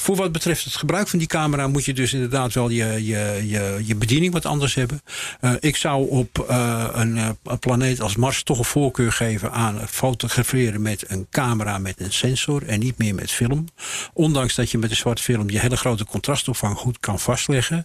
voor 0.00 0.16
wat 0.16 0.32
betreft 0.32 0.64
het 0.64 0.76
gebruik 0.76 1.08
van 1.08 1.18
die 1.18 1.28
camera 1.28 1.68
moet 1.68 1.84
je 1.84 1.92
dus 1.92 2.12
inderdaad 2.12 2.54
wel 2.54 2.68
je, 2.68 3.04
je, 3.04 3.42
je, 3.46 3.80
je 3.84 3.94
bediening 3.94 4.32
wat 4.32 4.46
anders 4.46 4.74
hebben. 4.74 5.00
Eh, 5.40 5.52
ik 5.60 5.76
zou 5.76 6.08
op 6.08 6.38
eh, 6.48 6.88
een, 6.92 7.16
eh, 7.16 7.28
een 7.42 7.58
planeet 7.58 8.00
als 8.00 8.16
Mars 8.16 8.42
toch 8.42 8.58
een 8.58 8.64
voorkeur 8.64 9.12
geven 9.12 9.52
aan 9.52 9.88
fotograferen 9.88 10.82
met 10.82 11.10
een 11.10 11.26
camera 11.30 11.78
met 11.78 12.00
een 12.00 12.12
sensor 12.12 12.66
en 12.66 12.80
niet 12.80 12.98
meer 12.98 13.14
met 13.14 13.30
film. 13.30 13.64
Ondanks 14.12 14.54
dat 14.54 14.70
je 14.70 14.78
met 14.78 14.90
een 14.90 14.96
zwart 14.96 15.20
film 15.20 15.50
je 15.50 15.58
hele 15.58 15.76
grote 15.76 16.04
contrastopvang 16.04 16.76
goed 16.76 16.98
kan 17.00 17.18
vastleggen, 17.18 17.84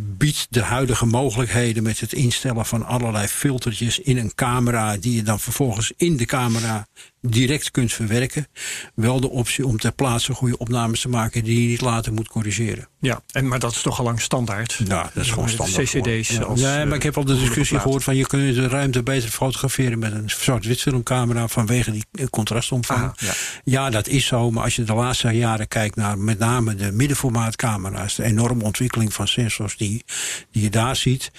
biedt 0.00 0.46
de 0.50 0.62
huidige 0.62 1.06
mogelijkheden 1.06 1.82
met 1.82 2.00
het 2.00 2.12
instellen 2.12 2.66
van 2.66 2.86
allerlei 2.86 3.26
filtertjes 3.26 3.98
in 3.98 4.18
een 4.18 4.34
camera 4.34 4.96
die 4.96 5.16
je 5.16 5.22
dan 5.22 5.40
vervolgens 5.40 5.92
in 5.96 6.16
de 6.16 6.24
camera 6.24 6.86
direct 7.22 7.70
kunt 7.70 7.92
verwerken, 7.92 8.46
wel 8.94 9.20
de 9.20 9.30
optie 9.30 9.66
om 9.66 9.78
ter 9.78 9.92
plaatse 9.92 10.32
goede 10.32 10.58
opnames 10.58 11.00
te 11.00 11.08
maken 11.08 11.44
die 11.44 11.62
je 11.62 11.68
niet 11.68 11.80
later 11.80 12.12
moet 12.12 12.28
corrigeren. 12.28 12.88
Ja, 13.00 13.22
en, 13.32 13.48
maar 13.48 13.58
dat 13.58 13.72
is 13.72 13.82
toch 13.82 13.98
al 13.98 14.04
lang 14.04 14.20
standaard. 14.20 14.80
Ja, 14.84 15.10
dat 15.14 15.24
is 15.24 15.30
gewoon 15.30 15.48
standaard. 15.48 15.90
CCD's 15.90 16.28
geworden. 16.28 16.48
als, 16.48 16.60
ja, 16.60 16.84
maar 16.84 16.96
ik 16.96 17.02
heb 17.02 17.16
al 17.16 17.24
de 17.24 17.32
eh, 17.32 17.38
discussie 17.38 17.78
gehoord 17.78 18.04
van 18.04 18.16
je 18.16 18.26
kunt 18.26 18.54
de 18.54 18.68
ruimte 18.68 19.02
beter 19.02 19.28
fotograferen 19.28 19.98
met 19.98 20.12
een 20.12 20.30
zwart-wit 20.30 20.80
filmcamera 20.80 21.48
vanwege 21.48 21.92
die 21.92 22.04
eh, 22.12 22.26
contrastomvang. 22.26 23.02
Ah, 23.02 23.10
ja. 23.16 23.32
ja, 23.64 23.90
dat 23.90 24.08
is 24.08 24.26
zo, 24.26 24.50
maar 24.50 24.64
als 24.64 24.76
je 24.76 24.84
de 24.84 24.94
laatste 24.94 25.28
jaren 25.28 25.68
kijkt 25.68 25.96
naar 25.96 26.18
met 26.18 26.38
name 26.38 26.74
de 26.74 26.92
middenformaatcamera's, 26.92 28.14
de 28.14 28.22
enorme 28.22 28.64
ontwikkeling 28.64 29.12
van 29.12 29.28
sensors 29.28 29.76
die, 29.76 30.04
die 30.50 30.62
je 30.62 30.70
daar 30.70 30.96
ziet, 30.96 31.30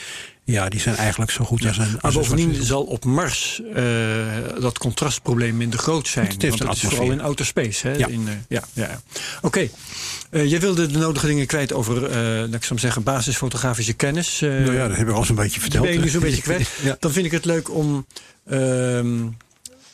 ja, 0.46 0.70
die 0.70 0.80
zijn 0.80 0.96
eigenlijk 0.96 1.32
zo 1.32 1.44
goed 1.46 1.66
als 1.66 1.78
een. 1.78 1.92
Maar 1.92 2.02
als 2.02 2.16
een 2.16 2.22
bovendien 2.22 2.64
zal 2.64 2.84
op 2.84 3.06
Mars 3.06 3.62
eh, 3.76 3.84
dat 4.60 4.78
contrastprobleem 4.78 5.58
minder 5.58 5.80
groot 5.80 6.08
zijn. 6.08 6.28
Het 6.28 6.42
want 6.50 6.60
een 6.62 6.68
het 6.68 6.76
is 6.76 6.84
vooral 6.84 7.12
in 7.12 7.22
outer 7.22 7.46
space. 7.46 7.88
Hè? 7.88 7.94
Ja. 7.94 8.08
In, 8.08 8.28
eh, 8.28 8.34
ja, 8.48 8.64
ja. 8.74 8.88
ja. 8.90 9.02
Oké, 9.42 9.70
Eh, 10.30 10.46
jij 10.50 10.60
wilde 10.60 10.86
de 10.88 10.98
nodige 10.98 11.26
dingen 11.28 11.46
kwijt 11.48 11.74
over, 11.74 12.04
eh 12.06 12.16
laat 12.40 12.54
ik 12.54 12.64
zo 12.64 12.70
maar 12.70 12.80
zeggen, 12.80 13.04
basisfotografische 13.04 13.94
kennis. 13.94 14.42
Eh, 14.42 14.50
Nou 14.50 14.74
ja, 14.74 14.88
dat 14.88 14.98
heb 14.98 15.08
ik 15.08 15.14
al 15.14 15.24
zo'n 15.26 15.36
beetje 15.36 15.60
verteld. 15.60 15.84
ben 15.86 15.94
je 15.94 16.00
nu 16.00 16.10
zo'n 16.10 16.22
beetje 16.22 16.42
kwijt. 16.52 16.70
Ja. 16.84 16.96
Dan 17.00 17.12
vind 17.12 17.26
ik 17.26 17.32
het 17.32 17.46
leuk 17.46 17.74
om 17.74 18.06
ehm, 18.50 19.18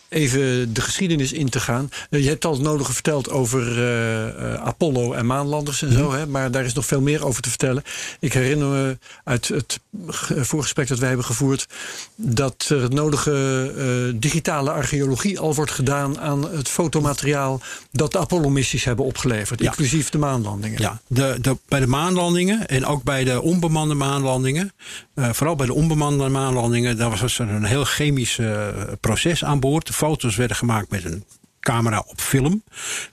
even 0.09 0.73
de 0.73 0.81
geschiedenis 0.81 1.31
in 1.33 1.49
te 1.49 1.59
gaan. 1.59 1.89
Eh, 2.09 2.23
je 2.23 2.27
hebt 2.27 2.45
al 2.45 2.53
het 2.53 2.61
nodige 2.61 2.93
verteld 2.93 3.29
over 3.29 3.77
eh, 3.77 4.27
eh, 4.53 4.61
Apollo 4.61 5.13
en 5.13 5.25
maanlanders 5.25 5.81
en 5.81 5.91
zo. 5.93 6.11
Hè, 6.11 6.27
maar 6.27 6.51
daar 6.51 6.65
is 6.65 6.73
nog 6.73 6.85
veel 6.85 7.01
meer 7.01 7.25
over 7.25 7.41
te 7.41 7.49
vertellen. 7.49 7.83
Ik 8.19 8.33
herinner 8.33 8.67
me 8.67 8.97
uit 9.23 9.47
het 9.47 9.79
ge- 10.07 10.45
voorgesprek 10.45 10.87
dat 10.87 10.99
wij 10.99 11.07
hebben 11.07 11.25
gevoerd... 11.25 11.67
dat 12.15 12.65
er 12.69 12.81
het 12.81 12.93
nodige 12.93 14.13
digitale 14.15 14.71
archeologie 14.71 15.39
al 15.39 15.55
wordt 15.55 15.71
gedaan... 15.71 16.19
aan 16.19 16.51
het 16.51 16.67
fotomateriaal 16.69 17.61
dat 17.91 18.11
de 18.11 18.19
Apollo-missies 18.19 18.83
hebben 18.83 19.05
opgeleverd. 19.05 19.59
Ja. 19.59 19.65
Inclusief 19.65 20.09
de 20.09 20.17
maanlandingen. 20.17 20.81
Ja, 20.81 21.01
de, 21.07 21.37
de, 21.41 21.57
bij 21.67 21.79
de 21.79 21.87
maanlandingen 21.87 22.67
en 22.67 22.85
ook 22.85 23.03
bij 23.03 23.23
de 23.23 23.41
onbemande 23.41 23.93
maanlandingen. 23.93 24.73
Eh, 25.19 25.29
vooral 25.33 25.55
bij 25.55 25.65
de 25.65 25.73
onbemande 25.73 26.29
maanlandingen, 26.29 26.97
daar 26.97 27.09
was 27.09 27.39
er 27.39 27.49
een 27.49 27.63
heel 27.63 27.85
chemisch 27.85 28.39
eh, 28.39 28.67
proces 28.99 29.43
aan 29.43 29.59
boord. 29.59 29.87
De 29.87 29.93
foto's 29.93 30.35
werden 30.35 30.57
gemaakt 30.57 30.89
met 30.89 31.05
een 31.05 31.23
camera 31.59 32.03
op 32.07 32.21
film. 32.21 32.63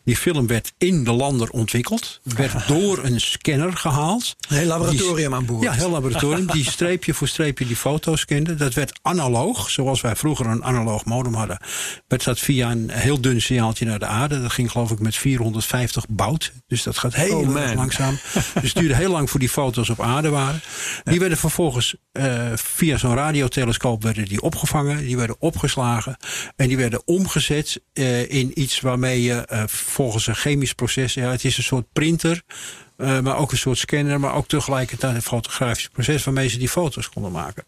Die 0.05 0.17
film 0.17 0.47
werd 0.47 0.73
in 0.79 1.05
de 1.05 1.13
lander 1.13 1.51
ontwikkeld. 1.51 2.21
Werd 2.23 2.69
door 2.69 3.05
een 3.05 3.21
scanner 3.21 3.77
gehaald. 3.77 4.37
Een 4.49 4.57
heel 4.57 4.67
laboratorium 4.67 5.17
Die- 5.31 5.35
aan 5.37 5.47
boord. 5.47 5.63
Ja, 5.63 5.73
heel 5.73 5.91
laboratorium. 5.91 6.47
Die 6.47 6.71
streepje 6.71 7.15
voor 7.15 7.29
streepje 7.29 7.67
die 7.67 7.77
foto's 7.77 8.25
kende. 8.25 8.55
Dat 8.55 8.75
werd 8.75 8.99
analoog, 9.03 9.71
zoals 9.71 10.01
wij 10.01 10.17
vroeger 10.17 10.47
een 10.47 10.65
analoog 10.65 11.05
modem 11.05 11.35
hadden. 11.35 11.59
Werd 12.09 12.25
dat 12.25 12.39
via 12.39 12.71
een 12.71 12.91
heel 12.91 13.21
dun 13.21 13.43
signaaltje 13.43 13.85
naar 13.85 13.99
de 13.99 14.07
aarde. 14.07 14.43
Dat 14.43 14.53
ging 14.53 14.71
geloof 14.71 14.91
ik 14.91 14.99
met 15.01 15.17
450 15.17 16.05
bout. 16.09 16.53
Dus 16.67 16.83
dat 16.83 16.99
gaat 16.99 17.15
heel 17.15 17.39
Oh, 17.39 17.75
langzaam. 17.75 18.19
Dus 18.61 18.73
het 18.73 18.75
duurde 18.75 18.95
heel 18.95 19.11
lang 19.11 19.31
voor 19.31 19.41
die 19.41 19.49
foto's 19.49 19.89
op 19.89 20.01
aarde 20.01 20.29
waren. 20.29 20.61
Die 21.05 21.19
werden 21.21 21.39
vervolgens 21.39 21.95
eh, 22.13 22.47
via 22.55 22.97
zo'n 22.97 23.15
radiotelescoop 23.15 24.03
werden 24.03 24.25
die 24.25 24.41
opgevangen. 24.43 24.99
Die 24.99 25.17
werden 25.17 25.37
opgeslagen. 25.39 26.17
En 26.57 26.69
die 26.69 26.77
werden 26.77 27.03
omgezet 27.07 27.81
eh, 27.93 28.31
in 28.31 28.36
iets 28.45 28.80
waarmee 28.80 29.22
je 29.22 29.34
eh, 29.34 29.62
volgens 29.66 30.26
een 30.26 30.34
chemisch 30.34 30.72
proces... 30.72 31.14
Ja, 31.14 31.30
het 31.30 31.45
is 31.45 31.57
een 31.57 31.62
soort 31.62 31.87
printer... 31.93 32.43
eh, 32.97 33.20
maar 33.20 33.37
ook 33.37 33.53
een 33.53 33.59
soort 33.59 33.78
scanner, 33.78 34.20
maar 34.20 34.34
ook 34.34 34.49
tegelijkertijd 34.49 35.14
een 35.14 35.22
fotografisch 35.22 35.89
proces 35.89 36.24
waarmee 36.24 36.49
ze 36.49 36.59
die 36.59 36.68
foto's 36.68 37.09
konden 37.09 37.32
maken. 37.32 37.64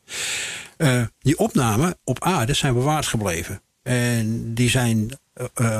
Eh, 0.76 1.02
die 1.18 1.38
opnamen 1.38 1.98
op 2.04 2.24
aarde 2.24 2.54
zijn 2.54 2.74
bewaard 2.74 3.06
gebleven. 3.06 3.62
En 3.82 4.54
die 4.54 4.70
zijn 4.70 5.10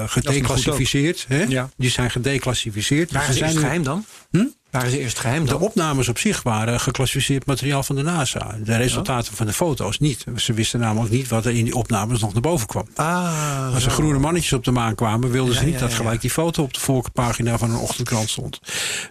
gedeclassificeerd. 0.07 1.24
Hè? 1.28 1.43
Ja. 1.43 1.70
Die 1.76 1.91
zijn 1.91 2.11
gedeclassificeerd. 2.11 3.11
Ze 3.11 3.18
zijn 3.32 3.36
eerst 3.43 3.55
nu- 3.55 3.61
geheim 3.61 3.82
dan? 3.82 4.05
Hm? 4.30 4.47
Waren 4.71 4.91
ze 4.91 4.99
eerst 4.99 5.19
geheim 5.19 5.47
de 5.47 5.59
opnames 5.59 6.09
op 6.09 6.19
zich 6.19 6.43
waren 6.43 6.81
geclassificeerd 6.81 7.47
materiaal 7.47 7.83
van 7.83 7.97
de 7.97 8.03
NASA. 8.03 8.57
De 8.64 8.77
resultaten 8.77 9.35
van 9.35 9.47
de 9.47 9.53
foto's 9.53 9.99
niet. 9.99 10.25
Ze 10.37 10.53
wisten 10.53 10.81
namelijk 10.81 11.12
niet 11.12 11.29
wat 11.29 11.45
er 11.45 11.55
in 11.55 11.64
die 11.64 11.75
opnames 11.75 12.21
nog 12.21 12.33
naar 12.33 12.43
boven 12.43 12.66
kwam. 12.66 12.89
Ah, 12.95 13.75
Als 13.75 13.85
er 13.85 13.91
groene 13.91 14.19
mannetjes 14.19 14.53
op 14.53 14.64
de 14.64 14.71
maan 14.71 14.95
kwamen, 14.95 15.31
wilden 15.31 15.55
ze 15.55 15.64
niet 15.64 15.75
ja, 15.75 15.81
dat 15.81 15.95
gelijk 15.95 16.21
die 16.21 16.31
foto 16.31 16.62
op 16.62 16.75
de 16.75 16.81
voorpagina 16.81 17.59
van 17.59 17.71
een 17.71 17.77
ochtendkrant 17.77 18.31
stond. 18.31 18.61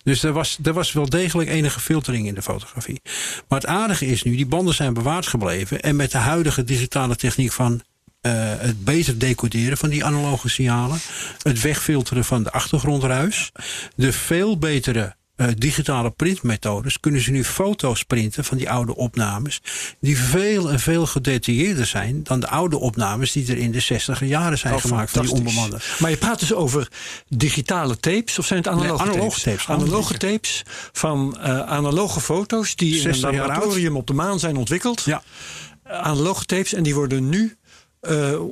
Dus 0.04 0.24
er 0.24 0.32
was, 0.32 0.58
er 0.64 0.74
was 0.74 0.94
wel 0.94 1.10
degelijk 1.10 1.50
enige 1.50 1.80
filtering 1.80 2.28
in 2.28 2.36
de 2.36 2.42
fotografie. 2.42 3.02
Maar 3.48 3.60
het 3.60 3.68
aardige 3.68 4.06
is 4.06 4.24
nu, 4.24 4.36
die 4.36 4.46
banden 4.46 4.74
zijn 4.74 4.94
bewaard 4.94 5.28
gebleven. 5.28 5.82
En 5.82 5.96
met 5.96 6.12
de 6.12 6.18
huidige 6.18 6.64
digitale 6.64 7.16
techniek 7.16 7.52
van 7.52 7.82
eh, 8.22 8.34
het 8.58 8.84
beter 8.84 9.18
decoderen 9.18 9.78
van 9.78 9.90
die 9.90 10.06
analoge 10.06 10.50
signalen, 10.50 11.00
het 11.42 11.62
wegfilteren 11.62 12.26
van 12.26 12.44
de 12.44 12.52
achtergrondruis, 12.52 13.52
de 13.96 14.14
veel 14.14 14.58
betere 14.58 15.16
eh, 15.38 15.48
digitale 15.58 16.12
printmethodes 16.12 17.00
kunnen 17.00 17.22
ze 17.22 17.32
nu 17.32 17.44
foto's 17.44 18.04
printen 18.04 18.44
van 18.46 18.58
die 18.58 18.70
oude 18.70 18.96
opnames. 18.96 19.62
Die 20.00 20.18
veel 20.18 20.72
en 20.72 20.80
veel 20.80 21.06
gedetailleerder 21.06 21.86
zijn 21.86 22.24
dan 22.24 22.40
de 22.40 22.48
oude 22.48 22.78
opnames 22.78 23.32
die 23.32 23.48
er 23.52 23.58
in 23.58 23.72
de 23.72 23.80
60 23.80 24.26
jaren 24.26 24.58
zijn 24.58 24.74
Oh, 24.74 24.82
gemaakt 24.82 25.12
van 25.12 25.22
die 25.26 25.32
onbemande. 25.32 25.80
Maar 26.00 26.10
je 26.10 26.18
praat 26.18 26.40
dus 26.40 26.54
over 26.54 26.88
digitale 27.28 27.98
tapes 27.98 28.40
of 28.40 28.46
zijn 28.46 28.60
het 28.60 28.68
analoge, 28.68 29.04
Nee, 29.04 29.14
analoge 29.14 29.42
tapes, 29.42 29.68
Analoge 29.68 30.18
tapes 30.18 30.64
van 30.92 31.38
eh, 31.42 31.60
analoge 31.62 32.20
foto's 32.20 32.76
die 32.76 32.90
in 32.90 32.96
een 32.96 33.02
60 33.16 33.32
jaar 33.32 33.48
laboratorium 33.48 33.96
op 33.96 34.08
de 34.08 34.14
maan 34.14 34.40
zijn 34.40 34.56
ontwikkeld. 34.58 35.02
Ja, 35.06 35.24
Eh, 35.84 36.00
Analoge 36.00 36.46
tapes 36.46 36.74
en 36.74 36.84
die 36.84 36.96
worden 36.96 37.30
nu 37.30 37.58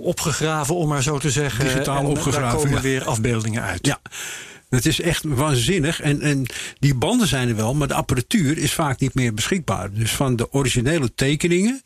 opgegraven, 0.01 0.75
om 0.75 0.87
maar 0.87 1.03
zo 1.03 1.17
te 1.17 1.29
zeggen. 1.31 1.65
Digitaal 1.65 1.97
en 1.97 2.01
Daar 2.03 2.11
opgegraven, 2.11 2.57
komen 2.57 2.75
ja. 2.75 2.81
weer 2.81 3.05
afbeeldingen 3.05 3.61
uit. 3.63 3.85
ja. 3.85 3.99
Het 4.75 4.85
is 4.85 5.01
echt 5.01 5.23
waanzinnig. 5.23 6.01
En, 6.01 6.21
en 6.21 6.45
die 6.79 6.95
banden 6.95 7.27
zijn 7.27 7.49
er 7.49 7.55
wel, 7.55 7.73
maar 7.73 7.87
de 7.87 7.93
apparatuur 7.93 8.57
is 8.57 8.73
vaak 8.73 8.99
niet 8.99 9.13
meer 9.13 9.33
beschikbaar. 9.33 9.93
Dus 9.93 10.11
van 10.11 10.35
de 10.35 10.51
originele 10.51 11.13
tekeningen 11.15 11.81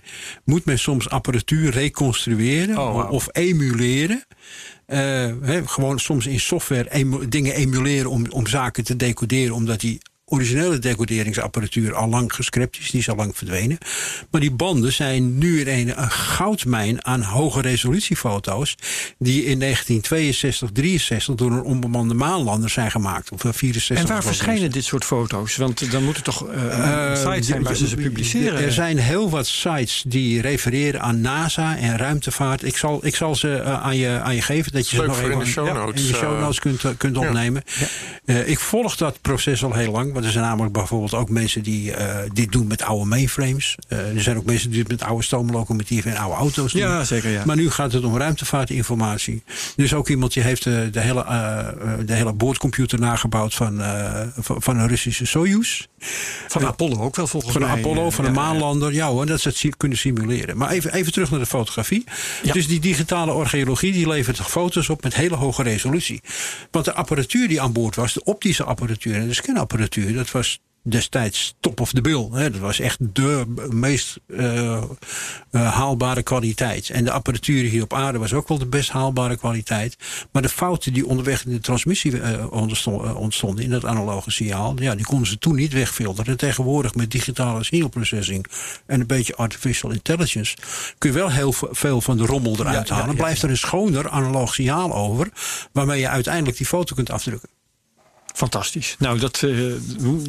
moet 0.46 0.66
men 0.66 0.80
soms 0.80 1.10
apparatuur 1.10 1.72
reconstrueren 1.72 2.78
Oh, 2.78 3.12
of 3.12 3.28
emuleren. 3.32 4.24
Eh, 4.86 5.32
gewoon 5.66 6.00
soms 6.00 6.26
in 6.28 6.40
software 6.40 6.92
emu- 6.92 7.28
dingen 7.28 7.54
emuleren 7.54 8.10
om, 8.10 8.26
om 8.30 8.48
zaken 8.48 8.84
te 8.84 8.96
decoderen, 8.96 9.56
omdat 9.56 9.80
die 9.80 10.00
originele 10.30 10.80
decoderingsapparatuur 10.80 11.94
al 11.96 12.10
lang 12.10 12.34
gescrapt 12.34 12.80
is, 12.80 12.92
die 12.92 13.00
is 13.00 13.10
al 13.10 13.16
lang 13.16 13.38
verdwenen. 13.38 13.78
Maar 14.32 14.42
die 14.42 14.52
banden 14.52 14.94
zijn 14.94 15.38
nu 15.38 15.62
in 15.62 15.68
een, 15.68 16.02
een 16.02 16.12
goudmijn 16.12 17.06
aan 17.06 17.22
hoge 17.22 17.62
resolutiefoto's, 17.62 18.76
die 19.18 19.44
in 19.46 19.60
1962, 19.60 20.70
63 20.72 21.36
door 21.36 21.52
een 21.52 21.64
onbemande 21.64 22.14
maanlander 22.14 22.70
zijn 22.70 22.92
gemaakt. 22.92 23.32
Of 23.32 23.46
eh, 23.46 23.52
64. 23.54 24.08
En 24.08 24.14
waar 24.14 24.24
verschijnen 24.24 24.72
dit 24.72 24.84
soort 24.84 25.06
foto's? 25.06 25.56
Want 25.56 25.92
dan 25.92 26.04
moet 26.04 26.16
het 26.16 26.26
toch 26.26 26.48
eh, 26.48 26.70
Eh, 26.70 27.10
een 27.10 27.18
site 27.18 27.44
zijn 27.44 27.64
waar 27.64 27.76
ze 27.76 27.88
ze 27.88 27.96
publiceren. 27.96 28.64
Er 28.64 28.72
zijn 28.72 28.98
heel 28.98 29.30
wat 29.30 29.48
sites 29.48 30.04
die 30.08 30.42
refereren 30.42 31.02
aan 31.02 31.22
NASA 31.22 31.78
en 31.78 31.98
ruimtevaart. 31.98 32.64
Ik 32.64 32.78
zal, 32.78 33.06
ik 33.06 33.16
zal 33.16 33.36
ze 33.36 33.56
eh, 33.56 33.84
aan, 33.84 33.98
je, 33.98 34.20
aan 34.24 34.36
je 34.36 34.42
geven. 34.42 34.72
Dat 34.72 34.90
je 34.90 34.98
Leuk 34.98 35.06
ze 35.06 35.12
nog 35.12 35.22
in 35.22 35.30
even 35.30 35.40
de 35.40 35.46
show 35.46 35.68
ja, 35.68 35.74
notes, 35.74 36.02
in 36.02 36.08
de 36.12 36.18
show 36.18 36.40
notes 36.40 36.60
kunt, 36.60 36.98
kunt 36.98 37.18
opnemen. 37.18 37.64
Eh, 38.26 38.48
ik 38.48 38.60
volg 38.60 38.96
dat 38.96 39.22
proces 39.22 39.64
al 39.64 39.74
heel 39.74 39.92
lang. 39.92 40.14
Want 40.20 40.32
er 40.32 40.38
zijn 40.40 40.50
namelijk 40.50 40.74
bijvoorbeeld 40.74 41.14
ook 41.14 41.30
mensen 41.30 41.64
die 41.64 41.94
eh, 41.94 42.30
dit 42.34 42.52
doen 42.52 42.68
met 42.68 42.82
oude 42.82 43.06
mainframes. 43.06 43.76
Eh, 43.88 44.16
er 44.16 44.22
zijn 44.22 44.38
ook 44.38 44.46
mensen 44.46 44.70
die 44.70 44.80
dit 44.80 44.88
met 44.88 45.04
oude 45.04 45.24
stoomlocomotieven 45.24 46.12
en 46.12 46.18
oude 46.18 46.36
auto's 46.36 46.72
doen. 46.72 46.82
Ja, 46.82 47.04
zeker, 47.04 47.30
ja. 47.30 47.46
Maar 47.46 47.56
nu 47.56 47.70
gaat 47.70 47.92
het 47.92 48.04
om 48.04 48.18
ruimtevaartinformatie. 48.18 49.44
Er 49.78 49.84
is 49.84 49.94
ook 49.94 50.10
iemand 50.10 50.34
die 50.34 50.44
heeft 50.44 50.66
eh, 50.66 50.74
de, 50.92 51.00
hele, 51.00 51.26
de 52.06 52.14
hele 52.14 52.34
boordcomputer 52.34 53.00
nagebouwd 53.00 53.54
van, 53.54 53.82
van, 54.38 54.62
van 54.62 54.78
een 54.78 54.88
Russische 54.88 55.26
Soyuz. 55.26 55.88
Van 56.48 56.66
Apollo 56.66 57.02
ook 57.02 57.16
wel 57.16 57.28
volgens 57.28 57.54
Van 57.54 57.62
mij. 57.62 57.72
Apollo, 57.72 58.06
eh, 58.06 58.12
van 58.12 58.26
ja, 58.26 58.32
maanlander. 58.32 58.94
Ja 58.94 59.08
hoor, 59.08 59.26
dat 59.26 59.42
ze 59.42 59.48
het 59.48 59.78
kunnen 59.78 59.98
simuleren. 59.98 60.58
Maar 60.58 60.70
even, 60.70 60.94
even 60.94 61.12
terug 61.12 61.32
naar 61.32 61.40
de 61.40 61.46
fotografie. 61.46 62.04
Dus 62.54 62.68
die 62.68 62.80
digitale 62.80 63.32
archeologie 63.32 63.92
die 63.92 64.08
levert 64.08 64.40
foto's 64.40 64.90
op 64.90 65.04
met 65.04 65.16
hele 65.16 65.36
hoge 65.36 65.64
resolutie. 65.64 66.22
Want 66.72 66.86
de 66.86 66.94
apparatuur 66.94 67.48
die 67.48 67.62
aan 67.62 67.72
boord 67.72 67.96
was, 67.96 68.14
de 68.14 68.24
optische 68.24 68.64
apparatuur 68.64 69.16
en 69.16 69.28
de 69.28 69.34
scanapparatuur, 69.34 70.09
dat 70.14 70.32
was 70.32 70.60
destijds 70.84 71.56
top 71.60 71.80
of 71.80 71.92
the 71.92 72.02
bill. 72.02 72.28
Hè. 72.32 72.50
Dat 72.52 72.60
was 72.62 72.80
echt 72.80 72.98
de 73.16 73.46
meest 73.70 74.20
eh, 74.28 74.76
eh, 74.76 74.84
haalbare 75.52 76.24
kwaliteit. 76.24 76.90
En 76.90 77.04
de 77.04 77.12
apparatuur 77.12 77.70
hier 77.70 77.84
op 77.84 77.94
aarde 77.94 78.18
was 78.18 78.34
ook 78.34 78.48
wel 78.48 78.58
de 78.58 78.66
best 78.66 78.90
haalbare 78.90 79.38
kwaliteit. 79.38 79.98
Maar 80.32 80.42
de 80.42 80.50
fouten 80.50 80.94
die 80.94 81.06
onderweg 81.08 81.46
in 81.46 81.52
de 81.52 81.60
transmissie 81.60 82.22
eh, 82.22 82.52
ontsto- 82.52 83.14
ontstonden 83.14 83.64
in 83.64 83.70
dat 83.70 83.86
analoge 83.86 84.32
signaal, 84.32 84.82
ja, 84.82 84.96
die 84.96 85.06
konden 85.06 85.28
ze 85.28 85.38
toen 85.38 85.56
niet 85.56 85.74
wegfilteren. 85.74 86.32
En 86.32 86.38
tegenwoordig 86.38 86.96
met 86.96 87.12
digitale 87.12 87.64
signal 87.64 87.90
processing 87.90 88.46
en 88.86 89.00
een 89.00 89.08
beetje 89.08 89.36
artificial 89.36 89.92
intelligence 89.92 90.56
kun 90.98 91.12
je 91.12 91.18
wel 91.18 91.32
heel 91.32 91.54
veel 91.54 92.02
van 92.02 92.18
de 92.18 92.26
rommel 92.26 92.60
eruit 92.60 92.88
ja, 92.88 92.96
halen. 92.96 93.10
ja, 93.12 93.16
Blijft 93.22 93.42
er 93.44 93.50
een 93.50 93.58
schoner 93.58 94.10
analoog 94.10 94.54
signaal 94.54 94.96
over, 94.96 95.30
waarmee 95.72 96.00
je 96.00 96.10
uiteindelijk 96.10 96.58
die 96.58 96.66
foto 96.66 96.96
kunt 96.96 97.10
afdrukken. 97.12 97.50
Fantastisch. 98.34 98.96
Nou, 99.00 99.20
dat, 99.20 99.44
eh, 99.44 99.52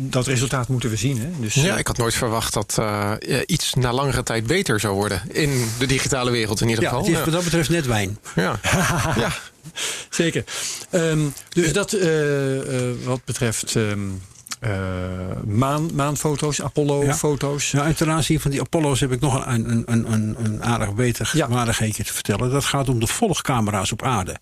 dat 0.01 0.26
resultaat 0.26 0.68
moeten 0.68 0.90
we 0.90 0.96
zien. 0.96 1.18
Hè? 1.20 1.28
Dus, 1.40 1.55
Ja, 1.55 1.78
ik 1.78 1.86
had 1.86 1.96
nooit 1.98 2.14
verwacht 2.14 2.53
dat 2.55 2.76
eh, 2.78 3.12
iets 3.46 3.74
na 3.74 3.92
langere 3.92 4.22
tijd 4.22 4.46
beter 4.46 4.80
zou 4.80 4.94
worden. 4.94 5.22
In 5.32 5.68
de 5.78 5.86
digitale 5.86 6.30
wereld 6.30 6.61
in 6.61 6.68
ieder 6.68 6.82
Ja, 6.84 6.88
geval. 6.90 7.05
het 7.05 7.14
is 7.16 7.24
wat 7.24 7.32
dat 7.32 7.44
betreft 7.44 7.68
net 7.68 7.86
wijn. 7.86 8.18
ja. 8.34 8.59
ja. 9.16 9.32
Zeker. 10.11 10.44
Ehm, 10.90 11.20
dus 11.48 11.72
dat 11.72 11.92
eh, 11.92 12.88
eh, 12.90 12.96
wat 13.05 13.24
betreft 13.24 13.76
ehm, 13.76 13.98
eh, 14.61 14.70
maan, 15.44 15.94
maanfoto's, 15.94 16.62
Apollo-foto's. 16.62 17.70
Ja, 17.70 17.84
en 17.84 17.96
ten 17.96 18.11
aanzien 18.11 18.40
van 18.40 18.51
die 18.51 18.61
Apollo's 18.61 19.01
heb 19.01 19.12
ik 19.12 19.20
nog 19.20 19.46
een, 19.46 19.70
een, 19.70 19.82
een, 19.86 20.12
een, 20.12 20.36
een 20.44 20.64
aardig 20.64 20.94
beter 20.94 21.30
Ja. 21.34 21.48
waardigheidje 21.48 22.05
te 22.05 22.12
vertellen. 22.12 22.51
Dat 22.51 22.64
gaat 22.64 22.88
om 22.88 23.01
de 23.01 23.07
volgcamera's 23.07 23.92
op 23.92 24.03
aarde. 24.03 24.36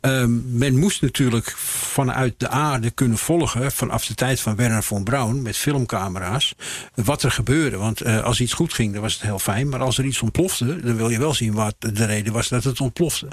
Ehm, 0.00 0.58
men 0.58 0.78
moest 0.78 1.02
natuurlijk 1.02 1.50
vanuit 1.56 2.34
de 2.36 2.48
aarde 2.48 2.90
kunnen 2.90 3.18
volgen, 3.18 3.72
vanaf 3.72 4.06
de 4.06 4.14
tijd 4.14 4.40
van 4.40 4.56
Werner 4.56 4.82
von 4.82 5.04
Braun, 5.04 5.42
met 5.42 5.56
filmcamera's, 5.56 6.54
wat 6.94 7.22
er 7.22 7.30
gebeurde. 7.30 7.76
Want 7.76 8.00
eh, 8.00 8.22
als 8.22 8.40
iets 8.40 8.52
goed 8.52 8.72
ging, 8.72 8.92
dan 8.92 9.02
was 9.02 9.12
het 9.12 9.22
heel 9.22 9.38
fijn. 9.38 9.68
Maar 9.68 9.80
als 9.80 9.98
er 9.98 10.04
iets 10.04 10.22
ontplofte, 10.22 10.80
dan 10.80 10.96
wil 10.96 11.10
je 11.10 11.18
wel 11.18 11.34
zien 11.34 11.52
wat 11.52 11.74
de 11.78 12.04
reden 12.04 12.32
was 12.32 12.48
dat 12.48 12.64
het 12.64 12.80
ontplofte. 12.80 13.28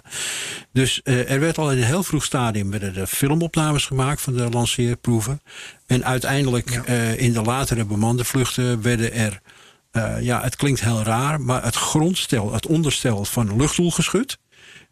Dus 0.72 1.02
eh, 1.02 1.32
er 1.32 1.40
werd 1.40 1.58
al 1.58 1.72
in 1.72 1.78
een 1.78 1.84
heel 1.84 2.04
vroeg 2.04 2.24
stadium 2.24 2.72
werden 2.72 2.96
er 2.96 3.08
filmopnames 3.08 3.86
gemaakt 3.86 4.22
van 4.22 4.34
de 4.34 4.50
lanceerproeven. 4.50 5.42
En 5.86 6.06
uiteindelijk 6.06 6.70
eh, 6.70 7.20
in 7.20 7.34
de 7.34 7.42
latere 7.42 7.86
bemande 7.86 8.24
vluchten 8.24 8.82
werden 8.82 9.14
er 9.14 9.42
ja, 10.20 10.42
het 10.42 10.56
klinkt 10.56 10.82
heel 10.82 11.04
raar, 11.04 11.42
maar 11.42 11.64
het 11.64 11.76
grondstel, 11.76 12.54
het 12.54 12.68
onderstel 12.68 13.26
van 13.26 13.50
een 13.50 13.58
luchtdoelgeschut. 13.58 14.38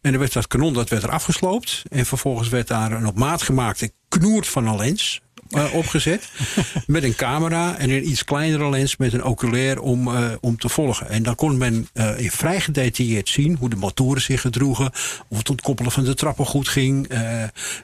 En 0.02 0.14
er 0.14 0.20
werd 0.20 0.34
dat 0.34 0.48
kanon 0.48 0.74
dat 0.74 0.90
werd 0.90 1.04
er 1.04 1.10
afgesloopt. 1.10 1.84
En 1.90 2.06
vervolgens 2.06 2.50
werd 2.50 2.68
daar 2.68 2.92
een 2.92 3.06
op 3.06 3.18
maat 3.18 3.42
gemaakte 3.42 3.92
knoert 4.08 4.48
van 4.48 4.68
een 4.68 4.78
lens 4.78 5.22
uh, 5.50 5.74
opgezet. 5.74 6.30
met 6.88 7.04
een 7.04 7.16
camera 7.16 7.78
en 7.78 7.90
een 7.90 8.10
iets 8.10 8.24
kleinere 8.24 8.70
lens 8.70 8.98
met 8.98 9.14
een 9.14 9.24
oculair 9.24 9.80
om, 9.80 10.08
uh, 10.08 10.32
om 10.40 10.58
te 10.58 10.70
volgen. 10.70 11.10
En 11.10 11.24
dan 11.24 11.36
kon 11.36 11.58
men 11.58 11.88
uh, 11.94 12.20
in 12.20 12.32
vrij 12.32 12.62
gedetailleerd 12.62 13.30
zien 13.30 13.56
hoe 13.60 13.70
de 13.70 13.76
motoren 13.76 14.22
zich 14.22 14.42
gedroegen. 14.42 14.92
Of 15.28 15.38
het 15.38 15.50
ontkoppelen 15.50 15.92
van 15.92 16.04
de 16.04 16.14
trappen 16.14 16.46
goed 16.46 16.68
ging. 16.68 17.10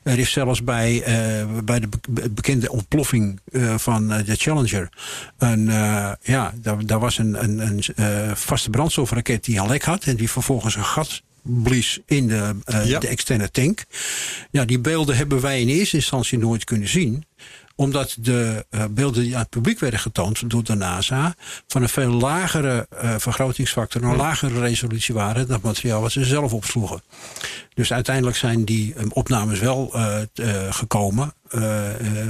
er 0.04 0.20
is 0.20 0.32
zelfs 0.32 0.64
bij, 0.64 1.04
bij 1.64 1.80
de 1.80 1.90
bekende 2.32 2.72
ontploffing 2.72 3.40
van 3.76 4.08
de 4.08 4.36
Challenger. 4.36 4.90
Een, 5.38 5.66
ja, 6.22 6.54
daar, 6.56 6.86
daar 6.86 7.00
was 7.00 7.18
een, 7.18 7.44
een, 7.44 7.84
een 7.96 8.38
vaste 8.38 8.70
brandstofraket 8.70 9.44
die 9.44 9.60
een 9.60 9.68
lek 9.68 9.84
had. 9.84 10.04
En 10.04 10.16
die 10.16 10.30
vervolgens 10.30 10.76
een 10.76 10.86
gat 10.86 11.22
blies 11.42 12.00
in 12.06 12.28
de, 12.28 12.56
uh, 12.66 12.86
ja. 12.86 13.00
de 13.00 13.08
externe 13.08 13.52
tank. 13.52 13.86
Ja, 14.52 14.66
die 14.66 14.80
beelden 14.80 15.18
hebben 15.18 15.42
wij 15.42 15.62
in 15.62 15.68
eerste 15.68 15.96
instantie 15.96 16.38
nooit 16.38 16.64
kunnen 16.64 16.88
zien 16.88 17.26
omdat 17.78 18.18
de 18.20 18.66
uh, 18.72 18.84
beelden 18.90 19.24
die 19.24 19.34
aan 19.34 19.42
het 19.42 19.50
publiek 19.50 19.80
werden 19.80 20.00
getoond 20.00 20.50
door 20.50 20.64
de 20.64 20.76
NASA... 20.76 21.36
van 21.68 21.82
een 21.82 21.90
veel 21.90 22.12
lagere 22.12 22.88
uh, 23.04 23.16
vergrotingsfactor, 23.18 24.04
een 24.04 24.16
lagere 24.16 24.60
resolutie 24.60 25.14
waren... 25.14 25.46
dan 25.46 25.56
het 25.56 25.64
materiaal 25.64 26.02
wat 26.02 26.12
ze 26.12 26.26
zelf 26.26 26.54
opsloegen. 26.54 27.02
Dus 27.74 27.94
uiteindelijk 27.94 28.38
zijn 28.38 28.66
die 28.66 29.00
um, 29.00 29.12
opnames 29.12 29.60
wel 29.60 29.92
uh, 29.96 30.22
gekomen 30.70 31.34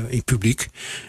in 0.07 0.24
publiek. 0.24 0.68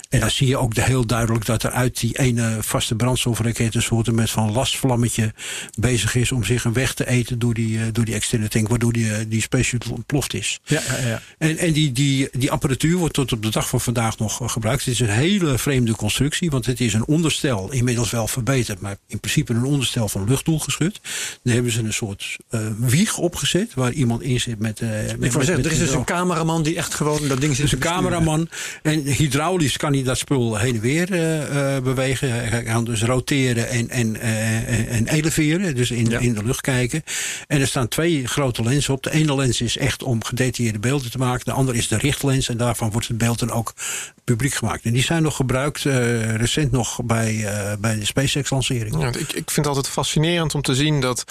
En 0.08 0.20
dan 0.20 0.30
zie 0.30 0.46
je 0.46 0.56
ook 0.56 0.74
heel 0.74 1.06
duidelijk 1.06 1.44
dat 1.44 1.62
er 1.62 1.70
uit 1.70 2.00
die 2.00 2.18
ene 2.18 2.56
vaste 2.60 2.94
brandstofraket... 2.94 3.74
een 3.74 3.82
soort 3.82 4.12
met 4.12 4.30
van 4.30 4.52
lastvlammetje 4.52 5.32
bezig 5.78 6.14
is 6.14 6.32
om 6.32 6.44
zich 6.44 6.64
een 6.64 6.72
weg 6.72 6.94
te 6.94 7.08
eten... 7.08 7.38
door 7.38 7.54
die, 7.54 7.92
door 7.92 8.04
die 8.04 8.14
externe 8.14 8.48
tank, 8.48 8.68
waardoor 8.68 8.92
die, 8.92 9.28
die 9.28 9.40
spacesuit 9.40 9.88
ontploft 9.88 10.34
is. 10.34 10.60
Ja, 10.64 10.82
ja, 10.88 11.08
ja. 11.08 11.22
En, 11.38 11.56
en 11.56 11.72
die, 11.72 11.92
die, 11.92 12.28
die 12.32 12.50
apparatuur 12.50 12.96
wordt 12.96 13.14
tot 13.14 13.32
op 13.32 13.42
de 13.42 13.50
dag 13.50 13.68
van 13.68 13.80
vandaag 13.80 14.18
nog 14.18 14.52
gebruikt. 14.52 14.84
Het 14.84 14.94
is 14.94 15.00
een 15.00 15.08
hele 15.08 15.58
vreemde 15.58 15.92
constructie, 15.92 16.50
want 16.50 16.66
het 16.66 16.80
is 16.80 16.94
een 16.94 17.06
onderstel, 17.06 17.72
inmiddels 17.72 18.10
wel 18.10 18.28
verbeterd... 18.28 18.80
maar 18.80 18.96
in 19.06 19.20
principe 19.20 19.52
een 19.52 19.64
onderstel 19.64 20.08
van 20.08 20.28
luchtdoelgeschut. 20.28 21.00
Dan 21.42 21.54
hebben 21.54 21.72
ze 21.72 21.82
een 21.82 21.92
soort 21.92 22.36
uh, 22.50 22.60
wieg 22.78 23.18
opgezet, 23.18 23.74
waar 23.74 23.92
iemand 23.92 24.22
in 24.22 24.40
zit 24.40 24.58
met... 24.58 24.80
Uh, 24.80 25.08
Ik 25.08 25.32
zeggen, 25.32 25.64
er 25.64 25.72
is 25.72 25.78
dus 25.78 25.90
een 25.90 26.04
cameraman 26.04 26.62
die 26.62 26.76
echt 26.76 26.94
gewoon 26.94 27.28
dat 27.28 27.40
ding 27.40 27.56
zit 27.56 27.62
Dus 27.62 27.72
een 27.72 27.78
cameraman. 28.02 28.48
En 28.82 29.00
hydraulisch 29.00 29.76
kan 29.76 29.92
hij 29.92 30.02
dat 30.02 30.18
spul 30.18 30.56
heen 30.56 30.74
en 30.74 30.80
weer 30.80 31.10
uh, 31.10 31.82
bewegen. 31.82 32.48
Hij 32.48 32.62
kan 32.62 32.84
dus 32.84 33.02
roteren 33.02 33.68
en, 33.68 33.90
en, 33.90 34.20
en 34.88 35.08
eleveren, 35.08 35.74
dus 35.74 35.90
in, 35.90 36.10
ja. 36.10 36.18
in 36.18 36.34
de 36.34 36.44
lucht 36.44 36.60
kijken. 36.60 37.02
En 37.46 37.60
er 37.60 37.66
staan 37.66 37.88
twee 37.88 38.26
grote 38.26 38.62
lenzen 38.62 38.94
op. 38.94 39.02
De 39.02 39.12
ene 39.12 39.34
lens 39.34 39.60
is 39.60 39.76
echt 39.76 40.02
om 40.02 40.24
gedetailleerde 40.24 40.78
beelden 40.78 41.10
te 41.10 41.18
maken. 41.18 41.44
De 41.44 41.52
andere 41.52 41.78
is 41.78 41.88
de 41.88 41.98
richtlens 41.98 42.48
en 42.48 42.56
daarvan 42.56 42.90
wordt 42.90 43.08
het 43.08 43.18
beeld 43.18 43.38
dan 43.38 43.50
ook 43.50 43.74
publiek 44.24 44.54
gemaakt. 44.54 44.84
En 44.84 44.92
die 44.92 45.02
zijn 45.02 45.22
nog 45.22 45.36
gebruikt, 45.36 45.84
uh, 45.84 46.34
recent 46.34 46.70
nog 46.70 47.00
bij, 47.04 47.46
bij 47.80 47.98
de 47.98 48.04
SpaceX-lancering. 48.04 49.00
Ja, 49.00 49.08
ik, 49.08 49.14
ik 49.14 49.50
vind 49.50 49.56
het 49.56 49.66
altijd 49.66 49.88
fascinerend 49.88 50.54
om 50.54 50.62
te 50.62 50.74
zien 50.74 51.00
dat... 51.00 51.20
op 51.20 51.26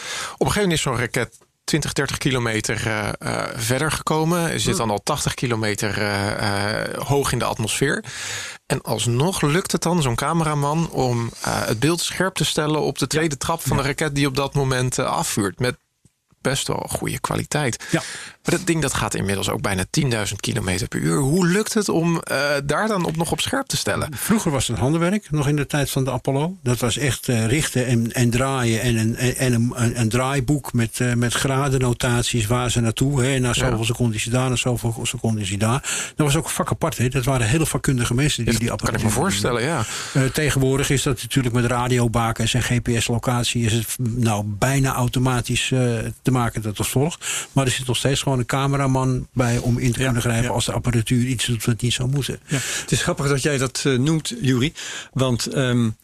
een 0.46 0.52
gegeven 0.52 0.62
moment 0.62 0.78
is 0.78 0.82
zo'n 0.82 0.98
raket 0.98 1.30
20, 1.68 1.94
30 1.94 2.18
kilometer 2.18 2.88
uh, 2.88 3.10
uh, 3.20 3.44
verder 3.56 3.92
gekomen. 3.92 4.60
Zit 4.60 4.78
dan 4.78 4.90
al 4.90 5.04
80 5.04 5.34
kilometer 5.34 6.02
uh, 6.02 7.04
hoog 7.04 7.32
in 7.32 7.40
de 7.40 7.46
atmosfeer. 7.46 8.04
En 8.66 8.82
alsnog 8.82 9.42
lukt 9.42 9.72
het 9.72 9.82
dan 9.82 10.02
zo'n 10.02 10.16
cameraman 10.16 10.90
om 10.90 11.32
het 11.40 11.80
beeld 11.80 12.02
scherp 12.02 12.36
te 12.36 12.46
stellen 12.46 12.82
op 12.82 12.98
de 12.98 13.08
tweede 13.08 13.38
trap 13.38 13.62
van 13.62 13.78
de 13.78 13.84
raket 13.84 14.16
die 14.16 14.28
op 14.28 14.36
dat 14.36 14.54
moment 14.54 15.00
afvuurt. 15.00 15.60
Met 15.60 15.76
best 16.42 16.68
wel 16.68 16.86
goede 16.90 17.20
kwaliteit. 17.20 17.86
Ja. 17.92 18.02
Maar 18.48 18.58
dat 18.58 18.68
ding 18.68 18.82
dat 18.82 18.94
gaat 18.94 19.16
inmiddels 19.16 19.50
ook 19.50 19.62
bijna 19.62 19.86
10.000 20.00 20.08
km 20.36 20.88
per 20.88 21.00
uur. 21.00 21.18
Hoe 21.18 21.48
lukt 21.48 21.74
het 21.74 21.90
om 21.90 22.14
uh, 22.14 22.50
daar 22.64 22.88
dan 22.88 23.06
op 23.06 23.16
nog 23.16 23.32
op 23.32 23.40
scherp 23.40 23.68
te 23.68 23.78
stellen? 23.78 24.10
Vroeger 24.16 24.52
was 24.52 24.68
het 24.68 24.78
handenwerk, 24.78 25.32
nog 25.32 25.48
in 25.48 25.56
de 25.56 25.66
tijd 25.66 25.90
van 25.90 26.04
de 26.04 26.12
Apollo. 26.12 26.58
Dat 26.64 26.80
was 26.80 26.98
echt 26.98 27.28
uh, 27.28 27.46
richten 27.46 27.86
en, 27.86 28.12
en 28.12 28.30
draaien 28.30 28.82
en 28.82 28.96
een, 28.96 29.16
en 29.16 29.54
een, 29.54 29.72
een, 29.76 30.00
een 30.00 30.10
draaiboek 30.10 30.74
met, 30.74 31.00
uh, 31.00 31.14
met 31.14 31.34
gradennotaties 31.34 32.48
waar 32.48 32.72
ze 32.72 32.80
naartoe. 32.80 33.24
Hè. 33.24 33.40
Na 33.40 33.54
zoveel 33.54 33.78
ja. 33.78 33.84
seconden 33.84 34.16
is 34.16 34.24
hij 34.24 34.34
daar, 34.34 34.50
na 34.50 34.56
zoveel 34.56 35.06
seconden 35.06 35.42
is 35.42 35.50
hij 35.50 35.58
daar. 35.58 36.12
Dat 36.16 36.26
was 36.26 36.36
ook 36.36 36.50
vak 36.50 36.72
apart. 36.72 36.98
Hè. 36.98 37.10
Dat 37.10 37.26
waren 37.26 37.48
hele 37.48 37.66
vakkundige 37.66 38.14
mensen 38.14 38.44
die 38.44 38.54
ja, 38.54 38.60
die 38.60 38.72
apparatuur... 38.72 39.00
Kan 39.00 39.10
ik 39.10 39.16
me 39.16 39.22
voorstellen, 39.22 39.64
ja. 39.64 39.84
tegenwoordig 40.34 40.90
is 40.90 41.04
dat 41.04 41.22
natuurlijk 41.22 41.56
met 41.56 41.66
radiobakens 41.66 42.54
en 42.54 42.64
GPS-locatie... 42.64 43.66
is 43.66 43.74
het 43.74 43.98
nou 43.98 44.44
bijna 44.46 44.94
automatisch 44.94 45.68
te 46.22 46.32
maken 46.32 46.62
dat 46.62 46.78
het 46.78 46.88
volgt. 46.88 47.26
Maar 47.52 47.66
er 47.66 47.72
zit 47.72 47.88
nog 47.88 47.98
steeds 47.98 48.22
gewoon 48.22 48.37
een 48.40 48.46
cameraman 48.46 49.28
bij 49.34 49.58
om 49.58 49.78
in 49.78 49.92
te 49.92 50.00
kunnen 50.00 50.22
grijpen 50.22 50.52
als 50.52 50.66
de 50.66 50.72
apparatuur 50.72 51.26
iets 51.26 51.46
doet 51.46 51.66
wat 51.66 51.82
niet 51.82 51.94
zou 51.94 52.10
moeten. 52.10 52.40
Het 52.46 52.92
is 52.92 53.02
grappig 53.02 53.28
dat 53.28 53.42
jij 53.42 53.58
dat 53.58 53.84
uh, 53.88 54.00
noemt, 54.00 54.34
Jury. 54.42 54.74
Want 55.14 55.56
um, 55.56 55.96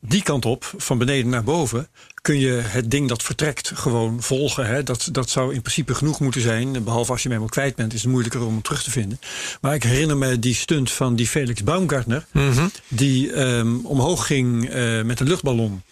die 0.00 0.22
kant 0.22 0.44
op, 0.44 0.74
van 0.76 0.98
beneden 0.98 1.30
naar 1.30 1.44
boven, 1.44 1.88
kun 2.22 2.38
je 2.38 2.52
het 2.52 2.90
ding 2.90 3.08
dat 3.08 3.22
vertrekt 3.22 3.70
gewoon 3.74 4.22
volgen. 4.22 4.66
Hè? 4.66 4.82
Dat, 4.82 5.08
dat 5.12 5.30
zou 5.30 5.54
in 5.54 5.60
principe 5.60 5.94
genoeg 5.94 6.20
moeten 6.20 6.40
zijn. 6.40 6.84
Behalve 6.84 7.12
als 7.12 7.22
je 7.22 7.28
hem 7.28 7.36
helemaal 7.38 7.48
kwijt 7.48 7.76
bent, 7.76 7.94
is 7.94 8.02
het 8.02 8.10
moeilijker 8.10 8.40
om 8.40 8.52
hem 8.52 8.62
terug 8.62 8.82
te 8.82 8.90
vinden. 8.90 9.20
Maar 9.60 9.74
ik 9.74 9.82
herinner 9.82 10.16
me 10.16 10.38
die 10.38 10.54
stunt 10.54 10.90
van 10.90 11.16
die 11.16 11.26
Felix 11.26 11.62
Baumgartner, 11.62 12.26
mm 12.32 12.50
-hmm. 12.50 12.70
die 12.88 13.40
um, 13.40 13.86
omhoog 13.86 14.26
ging 14.26 14.74
uh, 14.74 15.02
met 15.02 15.20
een 15.20 15.28
luchtballon. 15.28 15.82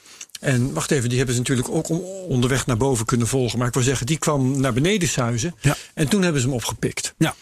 En 0.43 0.73
wacht 0.73 0.91
even, 0.91 1.09
die 1.09 1.19
hebben 1.19 1.35
ze 1.35 1.41
natuurlijk 1.41 1.69
ook 1.69 1.89
onderweg 2.29 2.67
naar 2.67 2.77
boven 2.77 3.05
kunnen 3.05 3.27
volgen. 3.27 3.59
Maar 3.59 3.69
ik 3.69 3.75
wil 3.75 3.83
zeggen, 3.83 4.07
die 4.07 4.19
kwam 4.19 4.61
naar 4.61 4.73
beneden 4.73 5.09
suizen. 5.09 5.55
Ja. 5.61 5.77
En 5.95 6.09
toen 6.09 6.23
hebben 6.23 6.41
ze 6.41 6.47
hem 6.47 6.57
opgepikt. 6.57 7.15
Ja. 7.17 7.35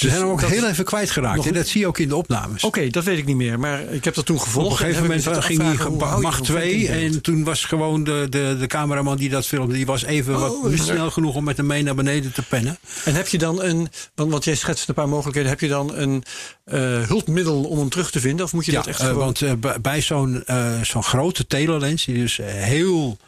Ze 0.00 0.06
dus 0.06 0.14
zijn 0.14 0.28
hem 0.28 0.34
ook 0.34 0.42
heel 0.42 0.68
even 0.68 0.84
kwijtgeraakt. 0.84 1.36
Nog... 1.36 1.54
Dat 1.54 1.66
zie 1.66 1.80
je 1.80 1.86
ook 1.86 1.98
in 1.98 2.08
de 2.08 2.16
opnames. 2.16 2.64
Oké, 2.64 2.78
okay, 2.78 2.90
dat 2.90 3.04
weet 3.04 3.18
ik 3.18 3.26
niet 3.26 3.36
meer. 3.36 3.58
Maar 3.58 3.80
ik 3.80 4.04
heb 4.04 4.14
dat 4.14 4.26
toen 4.26 4.40
gevolgd. 4.40 4.66
Op 4.66 4.72
een 4.72 4.78
gegeven 4.78 5.02
moment 5.02 5.44
ging 5.44 5.62
hij 5.62 6.20
macht 6.20 6.44
2. 6.44 6.88
En 6.88 7.20
toen 7.20 7.44
was 7.44 7.64
gewoon 7.64 8.04
de, 8.04 8.26
de, 8.30 8.56
de 8.58 8.66
cameraman 8.66 9.16
die 9.16 9.28
dat 9.28 9.46
filmde... 9.46 9.74
die 9.74 9.86
was 9.86 10.04
even 10.04 10.34
oh, 10.34 10.40
wat 10.40 10.70
niet 10.70 10.82
snel 10.82 11.10
genoeg 11.10 11.34
om 11.34 11.44
met 11.44 11.56
hem 11.56 11.66
mee 11.66 11.82
naar 11.82 11.94
beneden 11.94 12.32
te 12.32 12.42
pennen. 12.42 12.78
En 13.04 13.14
heb 13.14 13.28
je 13.28 13.38
dan 13.38 13.62
een... 13.62 13.88
Want, 14.14 14.30
want 14.30 14.44
jij 14.44 14.54
schetst 14.54 14.88
een 14.88 14.94
paar 14.94 15.08
mogelijkheden. 15.08 15.50
Heb 15.50 15.60
je 15.60 15.68
dan 15.68 15.94
een 15.94 16.24
uh, 16.66 17.02
hulpmiddel 17.06 17.64
om 17.64 17.78
hem 17.78 17.88
terug 17.88 18.10
te 18.10 18.20
vinden? 18.20 18.44
Of 18.44 18.52
moet 18.52 18.64
je 18.64 18.72
ja, 18.72 18.78
dat 18.78 18.86
echt 18.86 19.00
uh, 19.00 19.06
gewoon... 19.06 19.24
Want 19.24 19.40
uh, 19.40 19.52
bij 19.82 20.00
zo'n 20.00 20.44
zo'n 20.82 21.02
grote 21.02 21.46
telelens... 21.46 22.04
die 22.04 22.18
dus 22.18 22.40
heel 22.42 23.18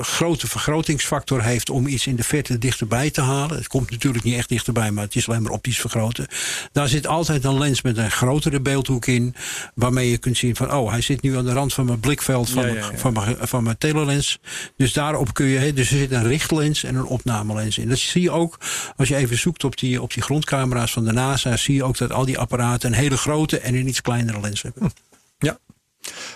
grote 0.00 0.48
vergrotingsfactor 0.48 1.42
heeft 1.42 1.70
om 1.70 1.86
iets 1.86 2.06
in 2.06 2.16
de 2.16 2.24
verte 2.24 2.58
dichterbij 2.58 3.10
te 3.10 3.20
halen. 3.20 3.56
Het 3.56 3.68
komt 3.68 3.90
natuurlijk 3.90 4.24
niet 4.24 4.36
echt 4.36 4.48
dichterbij, 4.48 4.90
maar 4.90 5.04
het 5.04 5.16
is 5.16 5.28
alleen 5.28 5.42
maar 5.42 5.52
optisch 5.52 5.80
vergroten. 5.80 6.26
Daar 6.72 6.88
zit 6.88 7.06
altijd 7.06 7.44
een 7.44 7.58
lens 7.58 7.82
met 7.82 7.96
een 7.96 8.10
grotere 8.10 8.60
beeldhoek 8.60 9.06
in, 9.06 9.34
waarmee 9.74 10.10
je 10.10 10.18
kunt 10.18 10.36
zien 10.36 10.56
van, 10.56 10.74
oh, 10.74 10.90
hij 10.90 11.00
zit 11.00 11.22
nu 11.22 11.36
aan 11.36 11.44
de 11.44 11.52
rand 11.52 11.74
van 11.74 11.86
mijn 11.86 12.00
blikveld 12.00 12.50
van, 12.50 12.66
ja, 12.66 12.74
ja, 12.74 12.90
ja. 12.90 12.98
van, 12.98 13.12
mijn, 13.12 13.36
van 13.40 13.62
mijn 13.62 13.78
telelens. 13.78 14.38
Dus 14.76 14.92
daarop 14.92 15.34
kun 15.34 15.46
je, 15.46 15.72
dus 15.72 15.90
er 15.90 15.96
zit 15.96 16.10
een 16.10 16.26
richtlens 16.26 16.84
en 16.84 16.94
een 16.94 17.04
opnamelens 17.04 17.78
in. 17.78 17.88
Dat 17.88 17.98
zie 17.98 18.22
je 18.22 18.30
ook 18.30 18.58
als 18.96 19.08
je 19.08 19.16
even 19.16 19.38
zoekt 19.38 19.64
op 19.64 19.78
die, 19.78 20.02
op 20.02 20.12
die 20.12 20.22
grondcamera's 20.22 20.92
van 20.92 21.04
de 21.04 21.12
NASA, 21.12 21.56
zie 21.56 21.74
je 21.74 21.84
ook 21.84 21.98
dat 21.98 22.12
al 22.12 22.24
die 22.24 22.38
apparaten 22.38 22.92
een 22.92 22.98
hele 22.98 23.16
grote 23.16 23.58
en 23.58 23.74
een 23.74 23.88
iets 23.88 24.00
kleinere 24.00 24.40
lens 24.40 24.62
hebben. 24.62 24.92
Ja, 25.38 25.58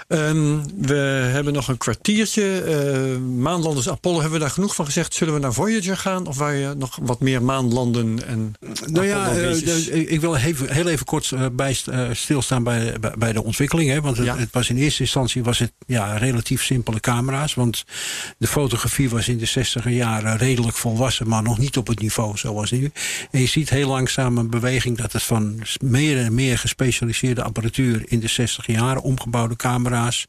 Um, 0.09 0.63
we 0.77 0.95
hebben 1.33 1.53
nog 1.53 1.69
een 1.69 1.79
kwartiertje. 1.79 2.65
Uh, 2.67 3.43
maanlanders 3.43 3.89
Apollo, 3.89 4.15
hebben 4.21 4.39
we 4.39 4.45
daar 4.45 4.55
genoeg 4.55 4.75
van 4.75 4.85
gezegd? 4.85 5.15
Zullen 5.15 5.35
we 5.35 5.41
naar 5.41 5.53
Voyager 5.53 5.97
gaan? 5.97 6.27
Of 6.27 6.37
waar 6.37 6.55
je 6.55 6.75
nog 6.79 6.99
wat 7.03 7.21
meer 7.21 7.43
maanlanden 7.43 8.27
en. 8.27 8.55
Nou 8.87 9.07
ja, 9.07 9.37
uh, 9.37 10.11
ik 10.11 10.21
wil 10.21 10.37
even, 10.37 10.73
heel 10.73 10.89
even 10.89 11.07
kort 11.07 11.31
uh, 11.31 11.47
bij, 11.53 11.77
stilstaan 12.13 12.63
bij, 12.63 12.95
bij 13.19 13.33
de 13.33 13.45
ontwikkeling. 13.45 13.91
Hè, 13.91 14.01
want 14.01 14.17
het, 14.17 14.27
ja. 14.27 14.37
het, 14.37 14.49
was 14.53 14.69
in 14.69 14.77
eerste 14.77 15.03
instantie 15.03 15.43
was 15.43 15.59
het 15.59 15.73
ja, 15.87 16.17
relatief 16.17 16.65
simpele 16.65 17.01
camera's. 17.01 17.55
Want 17.55 17.85
de 18.39 18.47
fotografie 18.47 19.11
was 19.11 19.29
in 19.29 19.39
de 19.39 19.47
60 19.47 19.91
jaren 19.91 20.37
redelijk 20.37 20.77
volwassen, 20.77 21.29
maar 21.29 21.43
nog 21.43 21.59
niet 21.59 21.77
op 21.77 21.87
het 21.87 22.01
niveau 22.01 22.37
zoals 22.37 22.71
nu. 22.71 22.91
En 23.31 23.41
je 23.41 23.47
ziet 23.47 23.71
heel 23.71 23.89
langzaam 23.89 24.39
een 24.39 24.51
beweging 24.51 24.97
dat 24.97 25.13
het 25.13 25.23
van 25.23 25.63
meer 25.81 26.19
en 26.19 26.35
meer 26.35 26.59
gespecialiseerde 26.59 27.43
apparatuur 27.43 28.03
in 28.05 28.21
de 28.21 28.29
60 28.29 28.67
jaren 28.67 29.03
omgebouwde 29.03 29.56
camera's 29.57 30.27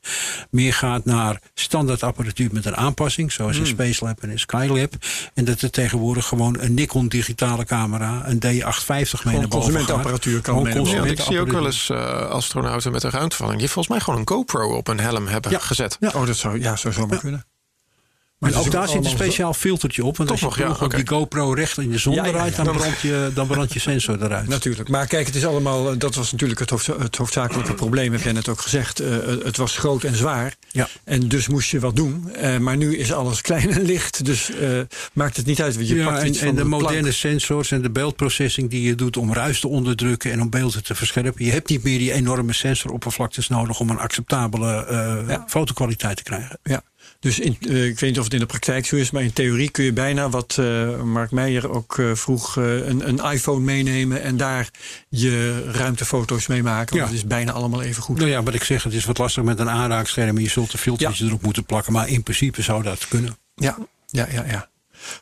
meer 0.49 0.73
gaat 0.73 1.05
naar 1.05 1.41
standaard 1.53 2.03
apparatuur 2.03 2.49
met 2.51 2.65
een 2.65 2.75
aanpassing, 2.75 3.31
zoals 3.31 3.51
Hmm. 3.51 3.61
een 3.61 3.67
Spacelab 3.71 4.21
en 4.21 4.29
een 4.29 4.39
Skylab. 4.39 4.93
En 5.33 5.45
dat 5.45 5.61
er 5.61 5.69
tegenwoordig 5.71 6.25
gewoon 6.25 6.55
een 6.59 6.73
Nikon 6.73 7.07
digitale 7.07 7.65
camera, 7.65 8.21
een 8.25 8.39
D850 8.39 9.23
mee 9.23 9.37
naar 9.37 9.47
consumentenapparatuur 9.47 10.41
kan 10.41 10.63
mee. 10.63 10.83
Ja, 10.83 11.03
ik 11.03 11.19
zie 11.19 11.39
ook 11.39 11.51
wel 11.51 11.65
eens 11.65 11.89
uh, 11.89 12.15
astronauten 12.29 12.91
met 12.91 13.03
een 13.03 13.09
ruimtevalling... 13.11 13.59
die 13.59 13.69
volgens 13.69 13.87
mij 13.95 14.03
gewoon 14.03 14.19
een 14.19 14.27
GoPro 14.27 14.75
op 14.75 14.87
een 14.87 14.99
helm 14.99 15.27
hebben 15.27 15.51
Ja. 15.51 15.59
gezet. 15.59 15.97
Ja. 15.99 16.11
Oh, 16.15 16.25
dat 16.25 16.35
zou, 16.37 16.59
ja, 16.59 16.75
zou 16.75 16.93
zomaar 16.93 17.17
kunnen. 17.19 17.45
Het 18.39 18.49
is 18.49 18.55
ook 18.57 18.71
daar 18.71 18.87
zit 18.87 19.05
een 19.05 19.09
speciaal 19.11 19.53
filtertje 19.53 20.05
op. 20.05 20.17
Want 20.17 20.31
als 20.31 20.39
je 20.39 20.63
nog, 20.65 20.83
op 20.83 20.95
die 20.95 21.07
GoPro 21.07 21.53
recht 21.53 21.77
in 21.77 21.91
de 21.91 21.97
zon 21.97 22.13
ja. 22.13 22.23
Dan, 22.63 22.75
brandt 22.75 22.99
je, 23.01 23.31
dan 23.33 23.47
brandt 23.47 23.73
je 23.73 23.79
sensor 23.79 24.23
eruit. 24.23 24.47
Natuurlijk. 24.47 24.89
Maar 24.89 25.07
kijk, 25.07 25.25
het 25.25 25.35
is 25.35 25.45
allemaal. 25.45 25.91
eh, 25.91 25.97
Dat 25.99 26.15
was 26.15 26.31
natuurlijk 26.31 26.59
het, 26.59 26.69
hoofd, 26.69 26.87
het 26.87 27.15
hoofdzakelijke 27.15 27.73
probleem, 27.73 28.11
heb 28.11 28.21
jij 28.21 28.31
net 28.31 28.47
ook 28.49 28.61
gezegd. 28.61 28.99
Eh, 28.99 29.17
het 29.43 29.57
was 29.57 29.77
groot 29.77 30.03
en 30.03 30.15
zwaar. 30.15 30.55
Ja. 30.71 30.87
En 31.03 31.27
dus 31.27 31.47
moest 31.47 31.69
je 31.69 31.79
wat 31.79 31.95
doen. 31.95 32.31
Eh, 32.33 32.57
maar 32.57 32.77
nu 32.77 32.97
is 32.97 33.13
alles 33.13 33.41
klein 33.47 33.69
en 33.71 33.81
licht. 33.81 34.25
Dus 34.25 34.51
eh, 34.51 34.79
maakt 35.13 35.37
het 35.37 35.45
niet 35.45 35.61
uit. 35.61 35.75
Want 35.75 35.87
je 35.87 35.95
ja, 35.95 36.05
pakt 36.05 36.21
en, 36.21 36.27
iets 36.27 36.39
van 36.39 36.47
en 36.47 36.55
de 36.55 36.63
moderne 36.63 37.11
sensors 37.11 37.71
en 37.71 37.81
de 37.81 37.89
beeldprocessing 37.89 38.69
die 38.69 38.81
je 38.81 38.95
doet 38.95 39.17
om 39.17 39.33
ruis 39.33 39.59
te 39.59 39.67
onderdrukken 39.67 40.31
en 40.31 40.41
om 40.41 40.49
beelden 40.49 40.83
te 40.83 40.95
verscherpen. 40.95 41.45
Je 41.45 41.51
hebt 41.51 41.69
niet 41.69 41.83
meer 41.83 41.97
die 41.97 42.11
enorme 42.11 42.53
sensoroppervlaktes 42.53 43.47
nodig 43.47 43.79
om 43.79 43.89
een 43.89 43.99
acceptabele 43.99 44.85
eh, 44.85 45.17
Ja. 45.27 45.43
fotokwaliteit 45.47 46.17
te 46.17 46.23
krijgen. 46.23 46.59
Ja. 46.63 46.81
Dus 47.19 47.39
in, 47.39 47.57
eh, 47.61 47.85
ik 47.85 47.99
weet 47.99 48.09
niet 48.09 48.17
of 48.17 48.23
het 48.23 48.33
in 48.33 48.39
de 48.39 48.45
praktijk 48.45 48.85
zo 48.85 48.95
is, 48.95 49.11
maar 49.11 49.23
in 49.23 49.33
theorie 49.33 49.69
kun 49.69 49.83
je 49.83 49.93
bijna 49.93 50.29
wat 50.29 50.55
eh, 50.59 51.01
Mark 51.01 51.31
Meijer 51.31 51.69
ook 51.69 51.97
eh, 51.99 52.11
vroeg, 52.13 52.55
een, 52.55 53.07
een 53.07 53.31
iPhone 53.31 53.59
meenemen 53.59 54.21
en 54.21 54.37
daar 54.37 54.69
je 55.09 55.63
ruimtefoto's 55.71 56.47
mee 56.47 56.63
maken. 56.63 56.97
Want 56.97 57.09
Ja. 57.09 57.15
het 57.15 57.23
is 57.23 57.27
bijna 57.29 57.51
allemaal 57.51 57.81
even 57.81 58.03
goed. 58.03 58.17
Nou 58.17 58.29
ja, 58.29 58.43
wat 58.43 58.53
ik 58.53 58.63
zeg, 58.63 58.83
het 58.83 58.93
is 58.93 59.05
wat 59.05 59.17
lastig 59.17 59.43
met 59.43 59.59
een 59.59 59.69
aanraakscherm. 59.69 60.37
Je 60.39 60.49
zult 60.49 60.73
een 60.73 60.79
filtertje 60.79 61.25
erop 61.25 61.41
moeten 61.41 61.65
plakken. 61.65 61.93
Maar 61.93 62.09
in 62.09 62.23
principe 62.23 62.61
zou 62.61 62.83
dat 62.83 63.07
kunnen. 63.07 63.37
Ja, 63.55 63.77
ja, 64.07 64.27
ja, 64.31 64.45
ja. 64.45 64.69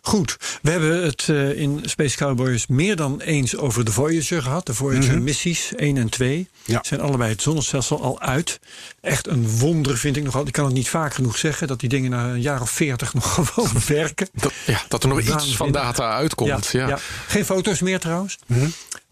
Goed, 0.01 0.37
we 0.61 0.71
hebben 0.71 1.03
het 1.03 1.29
eh, 1.29 1.59
in 1.59 1.81
Space 1.83 2.17
Cowboys 2.17 2.67
meer 2.67 2.95
dan 2.95 3.21
eens 3.21 3.57
over 3.57 3.85
de 3.85 3.91
Voyager 3.91 4.41
gehad. 4.41 4.65
De 4.65 4.73
Voyager 4.73 5.21
missies 5.21 5.71
1 5.75 5.97
en 5.97 6.09
2 6.09 6.49
Ja. 6.65 6.79
zijn 6.85 7.01
allebei 7.01 7.31
het 7.31 7.41
zonnestelsel 7.41 8.01
al 8.01 8.19
uit. 8.21 8.59
Echt 9.01 9.27
een 9.27 9.49
wonder 9.57 9.97
vind 9.97 10.17
ik 10.17 10.23
nogal. 10.23 10.47
Ik 10.47 10.51
kan 10.53 10.65
het 10.65 10.73
niet 10.73 10.89
vaak 10.89 11.13
genoeg 11.13 11.37
zeggen 11.37 11.67
dat 11.67 11.79
die 11.79 11.89
dingen 11.89 12.11
na 12.11 12.25
een 12.29 12.41
jaar 12.41 12.61
of 12.61 12.69
40 12.69 13.13
nog 13.13 13.33
gewoon 13.33 13.69
werken. 13.87 14.27
Dat, 14.33 14.51
ja, 14.65 14.81
dat 14.87 15.03
er 15.03 15.09
nog 15.09 15.19
iets 15.21 15.55
van 15.55 15.71
data 15.71 16.13
uitkomt. 16.15 16.67
Ja, 16.71 16.99
Geen 17.27 17.45
foto's 17.45 17.79
meer 17.79 17.99
trouwens, 17.99 18.37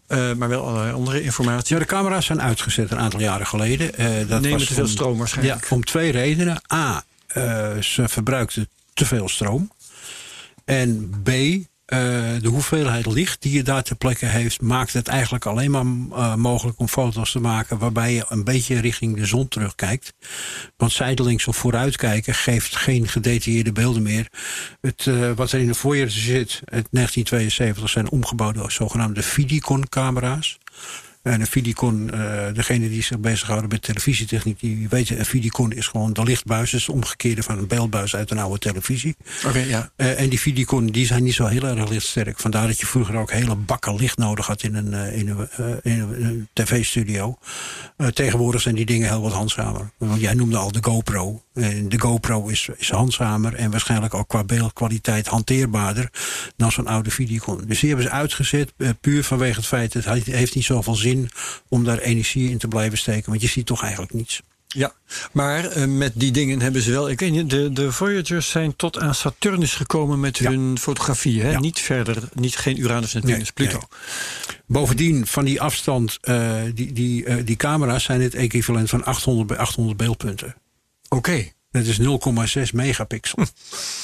Eh, 0.06 0.32
maar 0.32 0.48
wel 0.48 0.66
allerlei 0.66 0.92
andere 0.92 1.22
informatie. 1.22 1.74
Ja, 1.74 1.80
de 1.80 1.88
camera's 1.88 2.26
zijn 2.26 2.42
uitgezet 2.42 2.90
een 2.90 2.98
aantal 2.98 3.20
jaren 3.20 3.46
geleden. 3.46 3.94
Eh, 3.94 4.06
dat 4.28 4.40
Nemen 4.40 4.50
was 4.58 4.66
te 4.66 4.74
veel 4.74 4.82
om- 4.84 4.88
stroom 4.90 5.18
waarschijnlijk. 5.18 5.66
Ja, 5.68 5.76
om 5.76 5.84
twee 5.84 6.12
redenen. 6.12 6.62
A, 6.72 7.04
ze 7.80 8.08
verbruikten 8.08 8.68
te 8.94 9.06
veel 9.06 9.28
stroom. 9.28 9.70
En 10.64 11.10
B, 11.22 11.28
eh, 11.84 11.98
de 12.40 12.48
hoeveelheid 12.48 13.06
licht 13.06 13.42
die 13.42 13.52
je 13.52 13.62
daar 13.62 13.82
ter 13.82 13.96
plekke 13.96 14.26
heeft... 14.26 14.60
maakt 14.60 14.92
het 14.92 15.08
eigenlijk 15.08 15.46
alleen 15.46 15.70
maar 15.70 15.84
eh, 16.18 16.34
mogelijk 16.34 16.78
om 16.78 16.88
foto's 16.88 17.32
te 17.32 17.40
maken... 17.40 17.78
waarbij 17.78 18.12
je 18.12 18.24
een 18.28 18.44
beetje 18.44 18.80
richting 18.80 19.16
de 19.16 19.26
zon 19.26 19.48
terugkijkt. 19.48 20.14
Want 20.76 20.92
zijdelings 20.92 21.46
of 21.46 21.56
vooruitkijken 21.56 22.34
geeft 22.34 22.76
geen 22.76 23.08
gedetailleerde 23.08 23.72
beelden 23.72 24.02
meer. 24.02 24.28
Het, 24.80 25.06
eh, 25.06 25.30
wat 25.32 25.52
er 25.52 25.60
in 25.60 25.66
de 25.66 25.74
foyer 25.74 26.10
zit, 26.10 26.60
het 26.64 26.88
1972, 26.90 27.88
zijn 27.88 28.10
omgebouwde 28.10 28.70
zogenaamde 28.70 29.22
Vidicon-camera's. 29.22 30.58
En 31.24 31.40
een 31.40 31.46
Vidicon, 31.46 32.10
eh 32.10 32.52
degene 32.52 32.88
die 32.88 33.02
zich 33.02 33.18
bezighouden 33.18 33.68
met 33.68 33.82
televisietechniek, 33.82 34.60
die 34.60 34.88
weten, 34.88 35.18
een 35.18 35.24
Vidicon 35.24 35.72
is 35.72 35.86
gewoon 35.86 36.12
de 36.12 36.22
lichtbuis. 36.22 36.70
Het 36.70 36.80
is 36.80 36.86
het 36.86 36.94
omgekeerde 36.94 37.42
van 37.42 37.58
een 37.58 37.66
beeldbuis 37.66 38.16
uit 38.16 38.30
een 38.30 38.38
oude 38.38 38.58
televisie. 38.58 39.16
Oké, 39.46 39.58
ja. 39.58 39.90
Eh, 39.96 40.20
en 40.20 40.28
die 40.28 40.40
Vidicon 40.40 40.86
die 40.86 41.06
zijn 41.06 41.22
niet 41.22 41.34
zo 41.34 41.46
heel 41.46 41.62
erg 41.62 41.88
lichtsterk. 41.88 42.38
Vandaar 42.40 42.66
dat 42.66 42.80
je 42.80 42.86
vroeger 42.86 43.16
ook 43.16 43.30
hele 43.30 43.54
bakken 43.54 43.96
licht 43.96 44.18
nodig 44.18 44.46
had 44.46 44.62
in 44.62 44.74
een, 44.74 44.94
eh, 44.94 45.18
in 45.18 45.28
een, 45.28 45.48
in 45.82 46.00
een, 46.00 46.48
tv-studio. 46.52 47.38
Tegenwoordig 48.12 48.60
zijn 48.60 48.74
die 48.74 48.86
dingen 48.86 49.08
heel 49.08 49.22
wat 49.22 49.32
handzamer. 49.32 49.90
Want 49.98 50.20
jij 50.20 50.34
noemde 50.34 50.56
al 50.56 50.72
de 50.72 50.82
GoPro. 50.82 51.43
En 51.54 51.88
de 51.88 52.00
GoPro 52.00 52.46
is, 52.48 52.68
is 52.76 52.90
handzamer 52.90 53.54
en 53.54 53.70
waarschijnlijk 53.70 54.14
ook 54.14 54.28
qua 54.28 54.44
beeldkwaliteit 54.44 55.26
hanteerbaarder 55.26 56.10
dan 56.56 56.72
zo'n 56.72 56.86
oude 56.86 57.10
Vidicon. 57.10 57.62
Dus 57.66 57.80
die 57.80 57.88
hebben 57.88 58.06
ze 58.06 58.12
uitgezet, 58.12 58.72
eh, 58.76 58.88
puur 59.00 59.24
vanwege 59.24 59.56
het 59.56 59.66
feit 59.66 59.92
dat 59.92 60.04
het 60.04 60.24
heeft 60.26 60.54
niet 60.54 60.64
zoveel 60.64 60.94
zin 60.94 61.30
om 61.68 61.84
daar 61.84 61.98
energie 61.98 62.50
in 62.50 62.58
te 62.58 62.68
blijven 62.68 62.98
steken. 62.98 63.30
Want 63.30 63.42
je 63.42 63.48
ziet 63.48 63.66
toch 63.66 63.82
eigenlijk 63.82 64.12
niets. 64.12 64.42
Ja, 64.68 64.92
maar 65.32 65.64
eh, 65.64 65.84
met 65.86 66.12
die 66.14 66.32
dingen 66.32 66.60
hebben 66.60 66.82
ze 66.82 66.90
wel. 66.90 67.10
Ik 67.10 67.20
weet 67.20 67.30
niet, 67.32 67.50
de, 67.50 67.72
de 67.72 67.92
Voyagers 67.92 68.50
zijn 68.50 68.76
tot 68.76 68.98
aan 68.98 69.14
Saturnus 69.14 69.74
gekomen 69.74 70.20
met 70.20 70.38
Ja. 70.38 70.50
hun 70.50 70.78
fotografie. 70.78 71.42
Hè? 71.42 71.50
Ja. 71.50 71.60
Niet 71.60 71.80
verder, 71.80 72.16
niet 72.32 72.56
geen 72.56 72.80
Uranus, 72.80 73.12
Neptunus, 73.12 73.38
Nee, 73.38 73.52
Pluto. 73.54 73.78
nee. 73.78 74.56
Bovendien, 74.66 75.26
van 75.26 75.44
die 75.44 75.60
afstand, 75.60 76.18
eh, 76.20 76.52
die, 76.74 76.92
die, 76.92 77.24
eh, 77.24 77.36
die 77.44 77.56
camera's 77.56 78.04
zijn 78.04 78.20
het 78.20 78.34
equivalent 78.34 78.90
van 78.90 79.04
800 79.04 79.46
bij 79.48 79.56
800 79.56 79.96
beeldpunten. 79.96 80.54
Oké. 81.16 81.52
Dat 81.70 81.84
is 81.84 81.98
0,6 82.00 82.72
megapixel. 82.72 83.38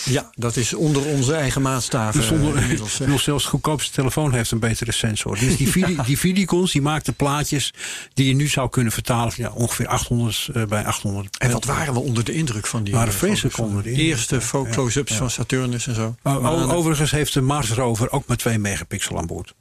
Ja, 0.04 0.30
dat 0.34 0.56
is 0.56 0.74
onder 0.74 1.04
onze 1.04 1.34
eigen 1.34 1.62
maatstaven. 1.62 2.20
Dus 2.20 2.28
zonder, 2.28 2.56
eh, 2.56 2.62
inmiddels, 2.62 2.98
nog 2.98 3.20
zelfs 3.20 3.44
de 3.44 3.50
goedkoopste 3.50 3.92
telefoon 3.92 4.32
heeft 4.32 4.50
een 4.50 4.58
betere 4.58 4.92
sensor. 4.92 5.38
Dus 5.38 5.56
die, 5.56 5.68
Vidi, 5.68 5.96
die 6.06 6.18
Vidicons 6.18 6.72
die 6.72 6.82
maakten 6.82 7.14
plaatjes 7.14 7.72
die 8.14 8.26
je 8.26 8.34
nu 8.34 8.48
zou 8.48 8.70
kunnen 8.70 8.92
vertalen 8.92 9.32
ja, 9.36 9.50
ongeveer 9.50 9.86
800 9.86 10.48
eh, 10.52 10.64
bij 10.64 10.84
800. 10.84 11.38
En 11.38 11.50
wat 11.50 11.64
waren 11.64 11.94
we 11.94 12.00
onder 12.00 12.24
de 12.24 12.32
indruk 12.32 12.66
van 12.66 12.84
die 12.84 12.94
Waren 12.94 13.12
eh, 13.12 13.18
vreselijk 13.18 13.58
onder 13.58 13.82
de 13.82 13.90
eerste 13.90 14.40
close-ups 14.70 15.12
ja. 15.12 15.18
van 15.18 15.30
Saturnus 15.30 15.86
en 15.86 15.94
zo? 15.94 16.14
O- 16.22 16.30
o- 16.30 16.40
Manen. 16.40 16.70
overigens 16.70 17.10
heeft 17.10 17.34
de 17.34 17.40
Mars 17.40 17.70
rover 17.70 18.10
ook 18.10 18.26
maar 18.26 18.36
2 18.36 18.58
megapixel 18.58 19.18
aan 19.18 19.26
boord. 19.26 19.54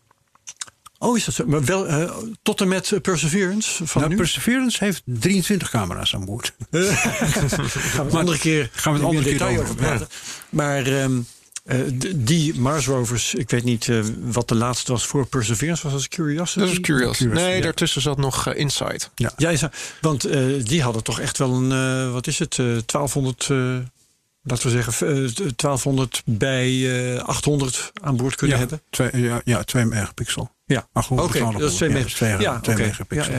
Oh, 1.00 1.18
is 1.18 1.26
dat 1.26 1.34
zo? 1.34 1.46
Maar 1.46 1.64
wel 1.64 1.88
eh, 1.88 2.12
tot 2.42 2.62
en 2.62 2.68
met 2.68 2.92
eh, 2.92 3.00
Perseverance 3.00 3.88
van 3.88 4.02
Nou, 4.02 4.14
nu? 4.14 4.20
Perseverance 4.20 4.84
heeft 4.84 5.02
23 5.06 5.70
camera's 5.70 6.16
aan 6.16 6.26
boord. 6.26 6.54
gaan 6.72 6.86
we 7.50 8.12
het 8.12 8.14
andere 8.14 8.38
keer, 8.38 8.70
gaan 8.74 8.94
we 8.94 9.00
het 9.00 9.08
andere 9.08 9.30
detail 9.32 9.52
over 9.52 9.64
over 9.64 9.76
praten. 9.76 10.08
Maar 10.50 10.86
ehm, 10.86 11.20
eh, 11.70 11.80
die 12.16 12.60
Mars 12.60 12.86
rovers, 12.86 13.34
ik 13.34 13.50
weet 13.50 13.64
niet 13.64 13.88
eh, 13.88 14.00
wat 14.22 14.48
de 14.48 14.56
laatste 14.56 14.92
was 14.92 15.06
voor 15.06 15.26
Perseverance, 15.26 15.84
was 15.84 15.92
dat 15.92 16.08
Curiosity? 16.08 16.60
Dat 16.60 16.70
is 16.70 16.80
curious. 16.80 17.18
Curious, 17.18 17.42
Nee, 17.42 17.56
ja. 17.56 17.62
daartussen 17.62 18.02
zat 18.02 18.18
nog 18.18 18.54
Insight. 18.54 19.10
Ja, 19.16 19.50
is 19.50 19.64
want 20.02 20.24
eh, 20.24 20.42
die 20.64 20.82
hadden 20.82 21.04
toch 21.04 21.20
echt 21.20 21.38
wel 21.38 21.54
een, 21.54 21.72
eh, 21.72 22.12
wat 22.14 22.28
is 22.28 22.40
het, 22.40 22.60
eh 22.60 22.66
1200, 22.86 23.48
eh, 23.50 23.58
laten 24.44 24.66
we 24.66 24.70
zeggen, 24.70 25.08
eh, 25.08 25.30
1200 25.56 26.22
bij 26.26 26.70
eh 27.16 27.24
800 27.24 27.92
aan 28.02 28.18
boord 28.18 28.36
kunnen 28.36 28.56
ja, 28.58 28.62
hebben. 28.62 28.82
Twee, 28.90 29.22
ja, 29.22 29.42
ja, 29.46 29.64
2 29.64 29.86
megapixel. 29.86 30.52
Ja, 30.70 30.88
800, 30.94 31.30
oké, 31.30 31.58
dat 31.60 31.72
is 31.72 31.78
2 31.78 31.90
ja, 31.90 31.96
megapixel. 31.96 32.40
Ja, 32.40 32.62
megapixel. 32.78 33.34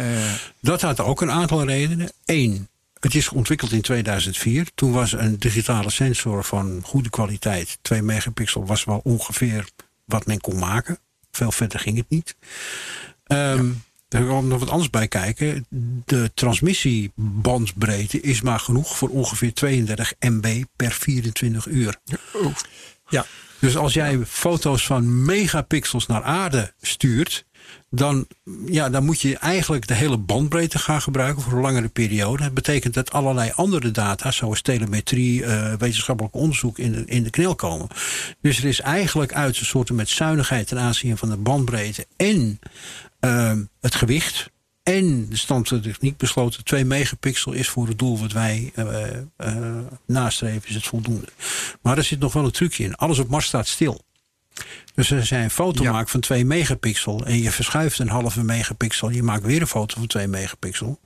Dat 0.61 0.81
had 0.81 1.01
ook 1.01 1.21
een 1.21 1.31
aantal 1.31 1.65
redenen. 1.65 2.11
Eén, 2.25 2.69
het 3.01 3.15
is 3.15 3.29
ontwikkeld 3.29 3.73
in 3.73 3.81
2004. 3.81 4.71
Toen 4.75 4.93
was 4.93 5.13
een 5.13 5.39
digitale 5.39 5.91
sensor 5.91 6.45
van 6.45 6.81
goede 6.85 7.11
kwaliteit, 7.11 7.79
2 7.83 8.03
megapixel, 8.03 8.67
was 8.67 8.85
wel 8.85 9.01
ongeveer 9.05 9.69
wat 10.05 10.27
men 10.27 10.41
kon 10.41 10.59
maken. 10.59 10.99
Veel 11.31 11.53
verder 11.53 11.81
ging 11.81 11.97
het 11.97 12.09
niet. 12.09 12.37
Ehm 13.27 13.71
Er 14.09 14.27
komt 14.27 14.49
nog 14.49 14.59
wat 14.59 14.71
anders 14.71 14.91
bij 14.91 15.09
kijken. 15.09 15.67
De 16.05 16.31
transmissiebandbreedte 16.35 18.21
is 18.21 18.41
maar 18.41 18.61
genoeg 18.61 18.97
voor 18.97 19.09
ongeveer 19.09 19.53
32 19.53 20.13
MB 20.19 20.65
per 20.77 20.93
24 20.93 21.67
uur. 21.67 21.97
ja. 23.09 23.27
Dus 23.61 23.77
als 23.77 23.95
jij 23.95 24.19
foto's 24.27 24.87
van 24.87 25.25
megapixels 25.25 26.07
naar 26.07 26.23
aarde 26.23 26.73
stuurt, 26.81 27.45
dan, 27.91 28.27
ja, 28.67 28.91
dan 28.91 29.05
moet 29.05 29.21
je 29.21 29.37
eigenlijk 29.37 29.87
de 29.87 29.95
hele 29.95 30.17
bandbreedte 30.17 30.79
gaan 30.79 31.03
gebruiken 31.03 31.43
voor 31.43 31.53
een 31.53 31.61
langere 31.61 31.89
periode. 31.89 32.43
Dat 32.43 32.55
betekent 32.55 32.95
dat 32.95 33.13
allerlei 33.13 33.51
andere 33.55 33.91
data, 33.91 34.31
zoals 34.31 34.63
telemetrie, 34.63 35.45
eh, 35.45 35.75
wetenschappelijk 35.75 36.35
onderzoek, 36.35 36.79
in 36.79 36.93
de, 36.93 37.05
in 37.05 37.23
de 37.23 37.31
knel 37.31 37.55
komen. 37.55 37.89
Dus 38.41 38.59
er 38.59 38.65
is 38.65 38.81
eigenlijk 38.81 39.33
uit 39.33 39.59
een 39.59 39.67
soort 39.67 39.91
met 39.91 40.09
zuinigheid 40.09 40.67
ten 40.67 40.79
aanzien 40.79 41.17
van 41.17 41.31
de 41.31 41.37
bandbreedte 41.37 42.07
en 42.17 42.59
eh, 43.21 43.53
het 43.81 43.95
gewicht. 43.95 44.51
En 44.91 45.27
de 45.29 45.37
stand 45.37 45.69
van 45.69 45.77
de 45.77 45.83
techniek 45.83 46.17
besloten 46.17 46.65
2 46.65 46.85
megapixel 46.85 47.53
is 47.53 47.69
voor 47.69 47.87
het 47.87 47.99
doel 47.99 48.19
wat 48.19 48.33
wij 48.33 48.73
eh, 48.75 49.17
eh, 49.37 49.57
nastreven, 50.07 50.69
is 50.69 50.75
het 50.75 50.87
voldoende. 50.87 51.27
Maar 51.83 51.97
er 51.97 52.05
zit 52.05 52.19
nog 52.19 52.33
wel 52.33 52.45
een 52.45 52.51
trucje 52.51 52.85
in. 52.85 52.95
Alles 52.95 53.19
op 53.19 53.29
Mars 53.29 53.47
staat 53.47 53.67
stil. 53.67 54.01
Dus 54.95 55.13
als 55.13 55.29
jij 55.29 55.43
een 55.43 55.51
foto 55.51 55.83
Ja. 55.83 55.93
maakt 55.93 56.11
van 56.11 56.21
2 56.21 56.45
megapixel 56.45 57.27
en 57.27 57.39
je 57.43 57.51
verschuift 57.51 57.99
een 57.99 58.09
halve 58.09 58.43
megapixel, 58.45 59.11
je 59.11 59.23
maakt 59.23 59.45
weer 59.45 59.61
een 59.61 59.67
foto 59.67 59.99
van 59.99 60.07
2 60.07 60.27
megapixel, 60.27 61.01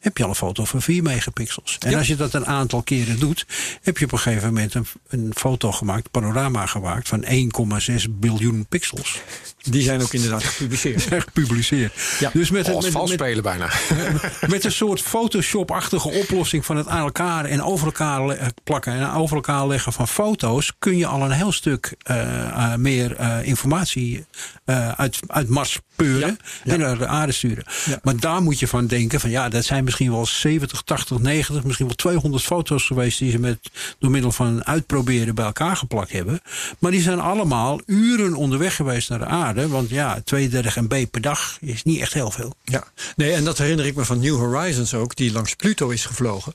heb 0.00 0.16
je 0.16 0.22
al 0.22 0.28
een 0.28 0.34
foto 0.34 0.64
van 0.64 0.82
4 0.82 1.02
megapixels. 1.02 1.76
En 1.80 1.90
Ja. 1.90 1.98
als 1.98 2.06
je 2.06 2.16
dat 2.16 2.34
een 2.34 2.46
aantal 2.46 2.82
keren 2.82 3.18
doet, 3.18 3.46
heb 3.82 3.98
je 3.98 4.04
op 4.04 4.12
een 4.12 4.18
gegeven 4.18 4.46
moment 4.48 4.74
een, 4.74 4.86
een 5.08 5.30
foto 5.34 5.72
gemaakt, 5.72 6.10
panorama 6.10 6.66
gemaakt 6.66 7.08
van 7.08 7.24
1,6 7.24 8.04
biljoen 8.10 8.66
pixels. 8.68 9.20
Die 9.62 9.82
zijn 9.82 10.02
ook 10.02 10.12
inderdaad 10.12 10.44
gepubliceerd. 10.44 11.08
Echt 11.08 11.24
gepubliceerd. 11.24 11.92
Ja. 12.18 12.30
Dus 12.32 12.50
met, 12.50 12.68
Als 12.74 12.90
met, 12.90 13.08
spelen 13.08 13.42
bijna. 13.42 13.68
met 14.48 14.64
een 14.64 14.72
soort 14.72 15.00
Photoshop-achtige 15.00 16.08
oplossing 16.08 16.64
van 16.66 16.76
het 16.76 16.86
aan 16.88 17.00
elkaar 17.04 17.44
en 17.44 17.62
over 17.62 17.86
elkaar 17.86 18.26
le- 18.26 18.50
plakken 18.64 18.92
en 18.92 19.10
over 19.12 19.36
elkaar 19.36 19.66
leggen 19.66 19.92
van 19.92 20.08
foto's, 20.08 20.72
kun 20.78 20.96
je 20.96 21.06
al 21.06 21.22
een 21.22 21.30
heel 21.30 21.52
stuk 21.52 21.94
eh, 22.02 22.48
eh, 22.48 22.74
meer 22.74 23.16
eh, 23.16 23.38
informatie 23.42 24.24
eh, 24.64 24.88
uit, 24.88 25.18
uit 25.26 25.48
Mars 25.48 25.78
peuren 25.96 26.38
Ja, 26.64 26.72
en 26.72 26.80
naar 26.80 26.98
de 26.98 27.06
aarde 27.06 27.32
sturen. 27.32 27.64
Maar 28.02 28.16
daar 28.16 28.42
moet 28.42 28.58
je 28.58 28.68
van 28.68 28.86
denken 28.86 29.20
van 29.20 29.30
ja, 29.30 29.48
dat 29.48 29.64
zijn 29.64 29.84
misschien 29.90 30.10
wel 30.10 30.26
70, 30.26 30.82
80, 30.82 31.18
90, 31.18 31.64
misschien 31.64 31.86
wel 31.86 31.94
200 31.94 32.42
foto's 32.42 32.86
geweest 32.86 33.18
die 33.18 33.30
ze 33.30 33.38
met, 33.38 33.58
door 33.98 34.10
middel 34.10 34.32
van 34.32 34.64
uitproberen 34.64 35.34
bij 35.34 35.44
elkaar 35.44 35.76
geplakt 35.76 36.12
hebben. 36.12 36.40
Maar 36.78 36.90
die 36.90 37.00
zijn 37.00 37.20
allemaal 37.20 37.80
uren 37.86 38.34
onderweg 38.34 38.76
geweest 38.76 39.08
naar 39.08 39.18
de 39.18 39.24
aarde. 39.24 39.68
Want 39.68 39.90
ja, 39.90 40.20
32 40.24 40.76
MB 40.76 41.06
per 41.10 41.20
dag 41.20 41.58
is 41.60 41.82
niet 41.82 42.00
echt 42.00 42.12
heel 42.12 42.30
veel. 42.30 42.54
Ja, 42.64 42.84
nee, 43.16 43.32
en 43.32 43.44
dat 43.44 43.58
herinner 43.58 43.86
ik 43.86 43.94
me 43.94 44.04
van 44.04 44.20
New 44.20 44.36
Horizons 44.36 44.94
ook, 44.94 45.16
die 45.16 45.32
langs 45.32 45.54
Pluto 45.54 45.88
is 45.88 46.04
gevlogen. 46.04 46.54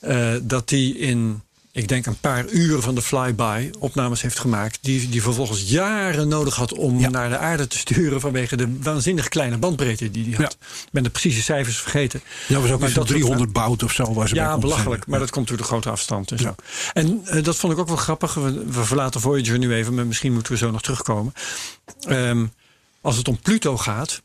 Eh, 0.00 0.34
dat 0.42 0.68
die 0.68 0.98
in, 0.98 1.42
ik 1.78 1.88
denk 1.88 2.06
een 2.06 2.18
paar 2.20 2.48
uur 2.48 2.80
van 2.80 2.94
de 2.94 3.02
flyby 3.02 3.70
opnames 3.78 4.22
heeft 4.22 4.38
gemaakt. 4.38 4.78
Die, 4.80 5.08
die 5.08 5.22
vervolgens 5.22 5.62
jaren 5.70 6.28
nodig 6.28 6.54
had 6.54 6.72
om 6.72 6.98
Ja. 7.00 7.08
naar 7.08 7.28
de 7.28 7.38
aarde 7.38 7.66
te 7.66 7.78
sturen. 7.78 8.20
vanwege 8.20 8.56
de 8.56 8.76
waanzinnig 8.82 9.28
kleine 9.28 9.56
bandbreedte 9.58 10.10
die 10.10 10.24
hij 10.24 10.44
had. 10.44 10.52
Ik 10.62 10.88
ben 10.92 11.02
de 11.02 11.10
precieze 11.10 11.42
cijfers 11.42 11.76
vergeten. 11.78 12.20
Ja, 12.48 12.60
was 12.60 12.70
ook 12.70 12.78
Maar 12.78 12.88
iets 12.88 12.98
van 12.98 13.06
dat 13.06 13.08
soort- 13.08 13.08
300 13.08 13.52
bout 13.52 13.82
of 13.82 13.92
zo. 13.92 14.12
Was 14.14 14.30
Ja, 14.30 14.58
belachelijk. 14.58 15.06
Maar 15.06 15.18
dat 15.18 15.30
komt 15.30 15.48
door 15.48 15.56
de 15.56 15.62
grote 15.62 15.90
afstand. 15.90 16.30
En, 16.30 16.38
zo. 16.38 16.54
en 16.92 17.20
eh, 17.24 17.44
dat 17.44 17.56
vond 17.56 17.72
ik 17.72 17.78
ook 17.78 17.88
wel 17.88 17.96
grappig. 17.96 18.34
We, 18.34 18.64
we 18.66 18.84
verlaten 18.84 19.20
Voyager 19.20 19.58
nu 19.58 19.74
even, 19.74 19.94
maar 19.94 20.06
misschien 20.06 20.32
moeten 20.32 20.52
we 20.52 20.58
zo 20.58 20.70
nog 20.70 20.82
terugkomen. 20.82 21.32
Ehm, 22.08 22.46
als 23.00 23.16
het 23.16 23.28
om 23.28 23.38
Pluto 23.38 23.76
gaat. 23.76 24.22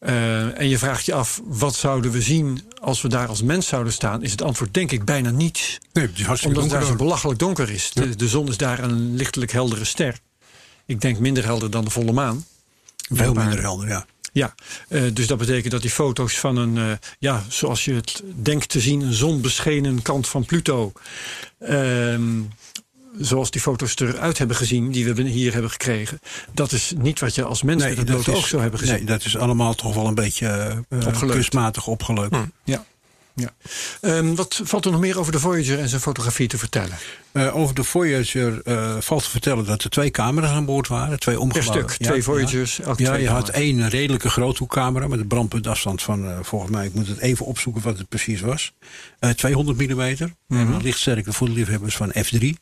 Eh, 0.00 0.58
en 0.58 0.68
je 0.68 0.78
vraagt 0.78 1.04
je 1.04 1.14
af, 1.14 1.40
wat 1.44 1.74
zouden 1.74 2.10
we 2.10 2.22
zien 2.22 2.62
als 2.80 3.02
we 3.02 3.08
daar 3.08 3.28
als 3.28 3.42
mens 3.42 3.66
zouden 3.66 3.92
staan? 3.92 4.22
Is 4.22 4.30
het 4.30 4.42
antwoord 4.42 4.74
denk 4.74 4.92
ik 4.92 5.04
bijna 5.04 5.30
niets. 5.30 5.78
Nee, 5.92 6.06
het 6.06 6.18
is 6.18 6.24
hartstikke 6.24 6.56
Omdat 6.56 6.72
het 6.72 6.80
daar 6.80 6.90
zo 6.90 7.04
belachelijk 7.04 7.38
donker 7.38 7.70
is. 7.70 7.90
De, 7.92 8.16
de 8.16 8.28
zon 8.28 8.48
is 8.48 8.56
daar 8.56 8.78
een 8.78 9.16
lichtelijk 9.16 9.52
heldere 9.52 9.84
ster. 9.84 10.18
Ik 10.86 11.00
denk 11.00 11.18
minder 11.18 11.44
helder 11.44 11.70
dan 11.70 11.84
de 11.84 11.90
volle 11.90 12.12
maan. 12.12 12.44
Veel 12.96 13.32
minder 13.32 13.60
helder, 13.60 13.88
ja. 13.88 14.06
Ja, 14.32 14.54
eh, 14.88 15.02
dus 15.12 15.26
dat 15.26 15.38
betekent 15.38 15.72
dat 15.72 15.82
die 15.82 15.90
foto's 15.90 16.38
van 16.38 16.56
een, 16.56 16.78
eh, 16.78 16.92
ja, 17.18 17.44
zoals 17.48 17.84
je 17.84 17.94
het 17.94 18.22
denkt 18.34 18.68
te 18.68 18.80
zien, 18.80 19.00
een 19.00 19.12
zonbeschenen 19.12 20.02
kant 20.02 20.28
van 20.28 20.44
Pluto. 20.44 20.92
Zoals 23.18 23.50
die 23.50 23.60
foto's 23.60 23.96
eruit 23.96 24.38
hebben 24.38 24.56
gezien, 24.56 24.90
die 24.90 25.14
we 25.14 25.22
hier 25.22 25.52
hebben 25.52 25.70
gekregen. 25.70 26.18
Dat 26.52 26.72
is 26.72 26.92
niet 26.98 27.20
wat 27.20 27.34
je 27.34 27.44
als 27.44 27.62
mens 27.62 27.82
met 27.82 27.96
het 27.96 28.06
blote 28.06 28.32
oog 28.32 28.46
zou 28.46 28.62
hebben 28.62 28.80
gezien. 28.80 28.94
nee, 28.94 29.04
dat 29.04 29.24
is 29.24 29.36
allemaal 29.36 29.74
toch 29.74 29.94
wel 29.94 30.06
een 30.06 30.14
beetje 30.14 30.46
eh, 30.88 31.06
Opgeleukt. 31.06 31.34
kunstmatig 31.34 31.86
opgeleukt. 31.86 32.36
Ja. 32.64 32.84
Ja. 33.40 33.54
Ehm, 34.00 34.34
wat 34.34 34.60
valt 34.64 34.84
er 34.84 34.90
nog 34.90 35.00
meer 35.00 35.18
over 35.18 35.32
de 35.32 35.38
Voyager 35.38 35.78
en 35.78 35.88
zijn 35.88 36.00
fotografie 36.00 36.48
te 36.48 36.58
vertellen? 36.58 36.96
Eh, 37.32 37.56
over 37.56 37.74
de 37.74 37.84
Voyager 37.84 38.62
eh, 38.64 38.96
valt 39.00 39.22
te 39.22 39.30
vertellen 39.30 39.64
dat 39.64 39.82
er 39.82 39.90
twee 39.90 40.10
camera's 40.10 40.50
aan 40.50 40.64
boord 40.64 40.88
waren. 40.88 41.18
Twee 41.18 41.34
Per 41.34 41.44
omgebouwde. 41.44 41.78
stuk, 41.78 41.98
Ja, 41.98 42.04
twee 42.04 42.16
ja. 42.16 42.22
Voyagers, 42.22 42.76
Ja, 42.76 42.94
twee 42.94 43.22
je 43.22 43.28
had 43.28 43.48
één 43.48 43.88
redelijke 43.88 44.30
groothoekcamera 44.30 45.08
met 45.08 45.20
een 45.20 45.26
brandpuntafstand 45.26 46.02
van, 46.02 46.26
eh, 46.26 46.38
volgens 46.42 46.70
mij, 46.70 46.86
ik 46.86 46.94
moet 46.94 47.08
het 47.08 47.18
even 47.18 47.46
opzoeken 47.46 47.82
wat 47.82 47.98
het 47.98 48.08
precies 48.08 48.40
was. 48.40 48.72
Eh 49.18 49.30
200 49.30 49.78
mm. 49.78 50.16
Voor 51.32 51.46
de 51.46 51.52
liefhebbers 51.52 51.96
van 51.96 52.12
f3. 52.12 52.56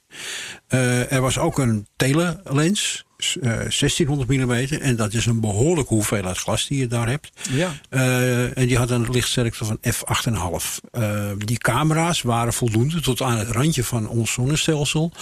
Eh, 0.67 1.13
er 1.13 1.21
was 1.21 1.39
ook 1.39 1.59
een 1.59 1.87
telelens, 1.97 3.05
s- 3.19 3.39
eh 3.39 3.51
1600 3.69 4.29
mm. 4.29 4.51
En 4.81 4.97
dat 4.97 5.13
is 5.13 5.27
een 5.27 5.41
behoorlijke 5.41 5.95
hoeveelheid 5.95 6.39
glas 6.39 6.67
die 6.67 6.79
je 6.79 6.87
daar 6.87 7.09
hebt. 7.09 7.31
Ja. 7.51 7.73
Eh, 7.89 8.59
en 8.59 8.67
die 8.67 8.77
had 8.79 8.91
een 8.91 9.11
lichtsterkte 9.11 9.65
van 9.65 9.79
f8,5. 9.81 10.81
Eh, 10.91 11.31
die 11.39 11.59
camera's 11.59 12.23
waren 12.23 12.53
voldoende 12.53 13.01
tot 13.01 13.23
aan 13.23 13.39
het 13.39 13.49
randje 13.49 13.85
van 13.85 14.09
ons 14.09 14.33
zonnestelsel 14.33 15.13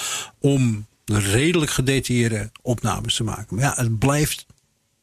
om 0.41 0.87
redelijk 1.05 1.71
gedetailleerde 1.71 2.51
opnames 2.63 3.15
te 3.15 3.25
maken. 3.25 3.57
Maar 3.57 3.65
ja, 3.65 3.73
het 3.77 3.99
blijft 3.99 4.47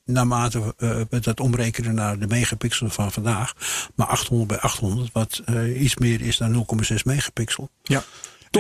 naarmate 0.06 0.76
met 1.10 1.24
dat 1.24 1.40
omrekenen 1.40 1.96
naar 1.96 2.20
de 2.20 2.28
megapixel 2.28 2.90
van 2.90 3.12
vandaag, 3.12 3.54
maar 3.96 4.08
800 4.08 4.48
bij 4.50 4.60
800, 4.60 5.10
wat 5.14 5.42
iets 5.76 5.96
meer 5.96 6.22
is 6.22 6.38
dan 6.38 6.52
0,6 6.52 7.04
megapixel. 7.04 7.70
ja. 7.84 8.04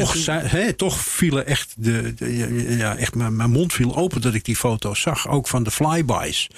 Toch, 0.01 0.15
zei, 0.17 0.47
hè, 0.47 0.73
toch 0.73 0.99
vielen 0.99 1.45
echt 1.47 1.73
de, 1.77 2.13
de- 2.13 2.75
ja, 2.77 2.95
echt 2.95 3.15
mijn, 3.15 3.35
mijn 3.35 3.51
mond 3.51 3.73
viel 3.73 3.95
open 3.95 4.21
dat 4.21 4.33
ik 4.33 4.45
die 4.45 4.55
foto's 4.55 5.01
zag, 5.01 5.27
ook 5.27 5.47
van 5.47 5.63
de 5.63 5.71
flybys. 5.71 6.49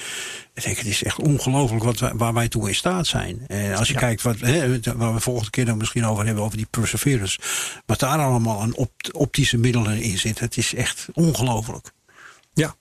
Ik 0.53 0.63
denk, 0.63 0.77
het 0.77 0.85
is 0.85 1.03
echt 1.03 1.19
ongelooflijk 1.19 1.83
wat 1.83 1.99
wij, 1.99 2.11
waar 2.13 2.33
wij 2.33 2.47
toe 2.47 2.67
in 2.67 2.75
staat 2.75 3.07
zijn. 3.07 3.39
En 3.47 3.75
als 3.75 3.87
je 3.87 3.93
kijkt 3.93 4.21
wat, 4.21 4.39
waar 4.95 5.13
we 5.13 5.19
volgende 5.19 5.49
keer 5.49 5.65
dan 5.65 5.77
misschien 5.77 6.05
over 6.05 6.25
hebben, 6.25 6.43
over 6.43 6.57
die 6.57 6.67
Perseverance, 6.69 7.39
wat 7.85 7.99
daar 7.99 8.19
allemaal 8.19 8.61
aan 8.61 8.75
opt- 8.75 9.11
optische 9.11 9.57
middelen 9.57 10.01
in 10.01 10.17
zit, 10.17 10.39
het 10.39 10.57
is 10.57 10.73
echt 10.73 11.07
ongelooflijk. 11.13 11.91
Ja, 12.55 12.75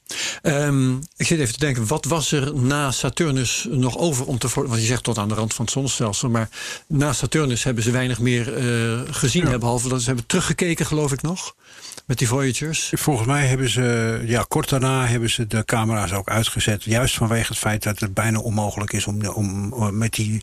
Ehm, 0.44 0.96
ik 1.16 1.26
zit 1.26 1.38
even 1.38 1.52
te 1.52 1.58
denken, 1.58 1.86
wat 1.86 2.04
was 2.04 2.32
er 2.32 2.54
na 2.54 2.90
Saturnus 2.90 3.66
nog 3.70 3.98
over 3.98 4.26
om 4.26 4.38
te? 4.38 4.48
Want 4.54 4.80
je 4.80 4.86
zegt 4.86 5.02
tot 5.02 5.18
aan 5.18 5.28
de 5.28 5.34
rand 5.34 5.54
van 5.54 5.64
het 5.64 5.74
zonnestelsel, 5.74 6.30
maar 6.30 6.48
na 6.86 7.12
Saturnus 7.12 7.64
hebben 7.64 7.82
ze 7.82 7.90
weinig 7.90 8.20
meer 8.20 8.56
eh, 8.56 9.00
gezien, 9.10 9.58
behalve 9.58 9.88
dat 9.88 10.00
ze 10.00 10.06
hebben 10.06 10.26
teruggekeken, 10.26 10.86
geloof 10.86 11.12
ik 11.12 11.22
nog, 11.22 11.54
met 12.04 12.18
die 12.18 12.28
Voyagers. 12.28 12.92
Volgens 12.94 13.26
mij 13.26 13.46
hebben 13.46 13.68
ze, 13.68 14.20
ja, 14.26 14.44
kort 14.48 14.68
daarna 14.68 15.06
hebben 15.06 15.30
ze 15.30 15.46
de 15.46 15.64
camera's 15.64 16.12
ook 16.12 16.28
uitgezet. 16.28 16.82
Juist 16.82 17.14
vanwege 17.14 17.48
het 17.48 17.58
feit 17.58 17.82
dat 17.82 17.98
het 17.98 18.14
bijna 18.14 18.38
onmogelijk 18.38 18.92
is 18.92 19.06
om, 19.06 19.26
om, 19.26 19.72
om 19.72 19.98
met 19.98 20.12
die 20.12 20.42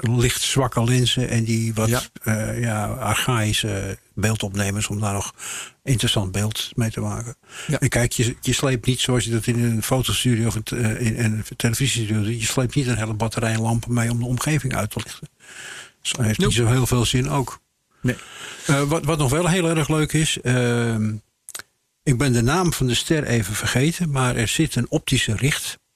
licht 0.00 0.42
zwakke 0.42 0.84
lenzen 0.84 1.28
en 1.28 1.44
die 1.44 1.74
wat 1.74 1.88
Ja. 1.88 2.02
ja. 2.24 2.50
ja, 2.50 2.86
archaïsche 2.86 3.98
beeldopnemers 4.14 4.88
om 4.88 5.00
daar 5.00 5.12
nog 5.12 5.34
interessant 5.82 6.32
beeld 6.32 6.70
mee 6.74 6.90
te 6.90 7.00
maken. 7.00 7.36
Ja. 7.66 7.78
En 7.80 7.88
kijk, 7.88 8.12
je, 8.12 8.36
je 8.40 8.52
sleept 8.52 8.86
niet 8.86 9.00
zoals 9.00 9.24
je 9.24 9.30
dat 9.30 9.46
in 9.46 9.64
een 9.64 9.82
fotostudio 9.82 10.46
of 10.46 10.54
een, 10.54 10.64
eh, 10.64 11.00
in 11.00 11.24
een 11.24 11.44
televisiestudio 11.56 12.22
doet. 12.22 12.40
Je 12.40 12.46
sleept 12.46 12.74
niet 12.74 12.86
een 12.86 12.96
hele 12.96 13.14
batterij 13.14 13.58
lampen 13.58 13.92
mee 13.92 14.10
om 14.10 14.18
de 14.18 14.24
omgeving 14.26 14.74
uit 14.74 14.90
te 14.90 15.00
lichten. 15.04 15.28
Dus 16.02 16.12
dat 16.12 16.24
heeft 16.26 16.38
niet 16.38 16.52
zo 16.52 16.66
heel 16.66 16.86
veel 16.86 17.04
zin 17.04 17.28
ook. 17.30 17.60
Nee. 18.00 18.16
Eh, 18.66 18.82
wat, 18.82 19.04
wat 19.04 19.18
nog 19.18 19.30
wel 19.30 19.48
heel 19.48 19.68
erg 19.68 19.88
leuk 19.88 20.12
is. 20.12 20.40
ehm, 20.40 21.14
ik 22.02 22.18
ben 22.18 22.32
de 22.32 22.42
naam 22.42 22.72
van 22.72 22.86
de 22.86 22.94
ster 22.94 23.24
even 23.24 23.54
vergeten. 23.54 24.10
Maar 24.10 24.36
er 24.36 24.48
zit 24.48 24.74
een 24.74 24.90
optische 24.90 25.34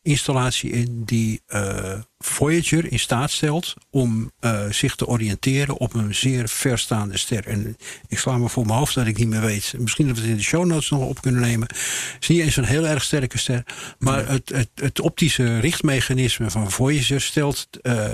richtinstallatie 0.02 0.70
in. 0.70 1.02
die 1.04 1.42
eh, 1.46 2.00
Voyager 2.18 2.92
in 2.92 2.98
staat 2.98 3.30
stelt. 3.30 3.74
om 3.90 4.30
eh, 4.40 4.70
zich 4.70 4.96
te 4.96 5.06
oriënteren 5.06 5.76
op 5.76 5.94
een 5.94 6.14
zeer 6.14 6.48
verstaande 6.48 7.18
ster. 7.18 7.46
En 7.46 7.76
ik 8.08 8.18
sla 8.18 8.36
me 8.38 8.48
voor 8.48 8.66
mijn 8.66 8.78
hoofd 8.78 8.94
dat 8.94 9.06
ik 9.06 9.18
niet 9.18 9.28
meer 9.28 9.40
weet. 9.40 9.74
Misschien 9.78 10.06
dat 10.06 10.16
we 10.16 10.22
het 10.22 10.30
in 10.30 10.36
de 10.36 10.42
show 10.42 10.64
notes 10.64 10.90
nog 10.90 11.00
op 11.00 11.20
kunnen 11.20 11.40
nemen. 11.40 11.68
Het 11.68 12.16
is 12.20 12.28
niet 12.28 12.40
eens 12.40 12.56
een 12.56 12.64
heel 12.64 12.86
erg 12.86 13.02
sterke 13.02 13.38
ster. 13.38 13.64
Maar 13.98 14.28
het, 14.28 14.48
het, 14.48 14.68
het 14.74 15.00
optische 15.00 15.58
richtmechanisme 15.58 16.50
van 16.50 16.70
Voyager 16.70 17.20
stelt 17.20 17.68
eh, 17.82 18.04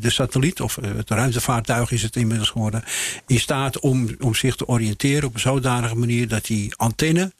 de 0.00 0.10
satelliet, 0.10 0.60
of 0.60 0.76
het 0.76 1.10
ruimtevaartuig 1.10 1.90
is 1.90 2.02
het 2.02 2.16
inmiddels 2.16 2.50
geworden, 2.50 2.84
in 3.26 3.40
staat 3.40 3.78
om, 3.78 4.08
om 4.18 4.34
zich 4.34 4.56
te 4.56 4.66
oriënteren 4.66 5.28
op 5.28 5.34
een 5.34 5.40
zodanige 5.40 5.96
manier 5.96 6.28
dat 6.28 6.44
die 6.44 6.74
antenne 6.76 7.32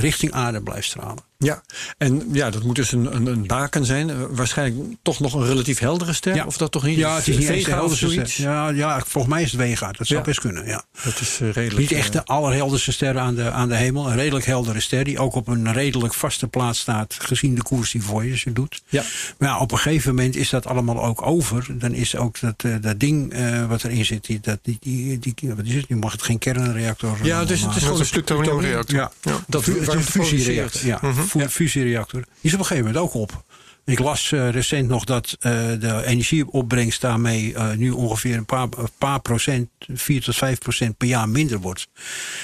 richting 0.00 0.32
aarde 0.32 0.62
blijft 0.62 0.88
stralen. 0.88 1.25
Ja, 1.38 1.62
en 1.98 2.28
ja, 2.32 2.50
dat 2.50 2.62
moet 2.62 2.76
dus 2.76 2.92
een, 2.92 3.14
een, 3.16 3.26
een 3.26 3.46
baken 3.46 3.84
zijn. 3.84 4.10
Eh, 4.10 4.16
waarschijnlijk 4.30 4.96
toch 5.02 5.20
nog 5.20 5.34
een 5.34 5.46
relatief 5.46 5.78
heldere 5.78 6.12
ster. 6.12 6.46
Of 6.46 6.56
dat 6.56 6.72
toch 6.72 6.82
niet? 6.82 6.96
Ja, 6.96 7.14
het 7.16 7.28
is 7.28 7.36
niet 7.48 7.66
helderste 7.66 8.08
zoiets? 8.10 8.36
Ja, 8.36 8.68
ja, 8.68 9.00
volgens 9.06 9.34
mij 9.34 9.42
is 9.42 9.52
het 9.52 9.60
Vega. 9.60 9.92
Dat 9.92 10.06
zou 10.06 10.18
Ja. 10.18 10.24
best 10.24 10.40
kunnen, 10.40 10.66
ja. 10.66 10.84
Dat 11.04 11.20
is 11.20 11.38
eh, 11.40 11.50
redelijk. 11.52 11.78
Niet 11.78 11.92
echt 11.92 12.06
eh, 12.06 12.12
de 12.12 12.24
allerhelderste 12.24 12.92
ster 12.92 13.18
aan 13.18 13.34
de, 13.34 13.50
aan 13.50 13.68
de 13.68 13.76
hemel. 13.76 14.08
Een 14.10 14.16
redelijk 14.16 14.44
heldere 14.46 14.80
ster 14.80 15.04
die 15.04 15.18
ook 15.18 15.34
op 15.34 15.48
een 15.48 15.72
redelijk 15.72 16.14
vaste 16.14 16.46
plaats 16.46 16.78
staat... 16.78 17.16
gezien 17.18 17.54
de 17.54 17.62
koers 17.62 17.90
die 17.90 18.02
Voyager 18.02 18.54
doet. 18.54 18.82
Ja. 18.88 19.02
Maar 19.38 19.48
ja, 19.48 19.58
op 19.58 19.72
een 19.72 19.78
gegeven 19.78 20.14
moment 20.14 20.36
is 20.36 20.50
dat 20.50 20.66
allemaal 20.66 21.04
ook 21.04 21.26
over. 21.26 21.66
Dan 21.78 21.92
is 21.92 22.16
ook 22.16 22.40
dat, 22.40 22.64
dat 22.80 23.00
ding 23.00 23.34
wat 23.68 23.84
erin 23.84 24.04
zit... 24.04 24.24
Die, 24.26 24.40
dat, 24.40 24.58
die, 24.62 24.78
die, 24.80 25.18
die, 25.18 25.54
wat 25.54 25.64
is 25.64 25.74
het? 25.74 25.88
Nu 25.88 25.96
mag 25.96 26.12
het 26.12 26.22
geen 26.22 26.38
kernreactor 26.38 27.18
Ja, 27.22 27.44
dus 27.44 27.60
het 27.60 27.76
is 27.76 27.82
gewoon 27.82 27.98
een 28.00 28.06
stuk 28.06 28.24
plutoniumreactor. 28.24 28.96
Ja, 28.96 29.10
Dat 29.46 29.66
is 29.66 30.04
fusiereactor. 30.04 30.86
Ja. 30.86 31.00
Fu- 31.26 31.38
Ja. 31.38 31.48
fusiereactor. 31.48 32.20
Die 32.20 32.30
is 32.40 32.52
op 32.52 32.58
een 32.58 32.64
gegeven 32.66 32.86
moment 32.92 33.04
ook 33.04 33.14
op. 33.14 33.44
Ik 33.84 33.98
las 33.98 34.32
eh, 34.32 34.50
recent 34.50 34.88
nog 34.88 35.04
dat 35.04 35.36
eh, 35.40 35.52
de 35.80 36.02
energieopbrengst 36.06 37.00
daarmee 37.00 37.54
eh, 37.54 37.72
nu 37.76 37.90
ongeveer 37.90 38.36
een 38.36 38.44
paar, 38.46 38.62
een 38.76 38.88
paar 38.98 39.20
procent, 39.20 39.68
4 39.94 40.22
tot 40.22 40.36
5 40.36 40.58
procent 40.58 40.96
per 40.96 41.08
jaar 41.08 41.28
minder 41.28 41.58
wordt. 41.58 41.88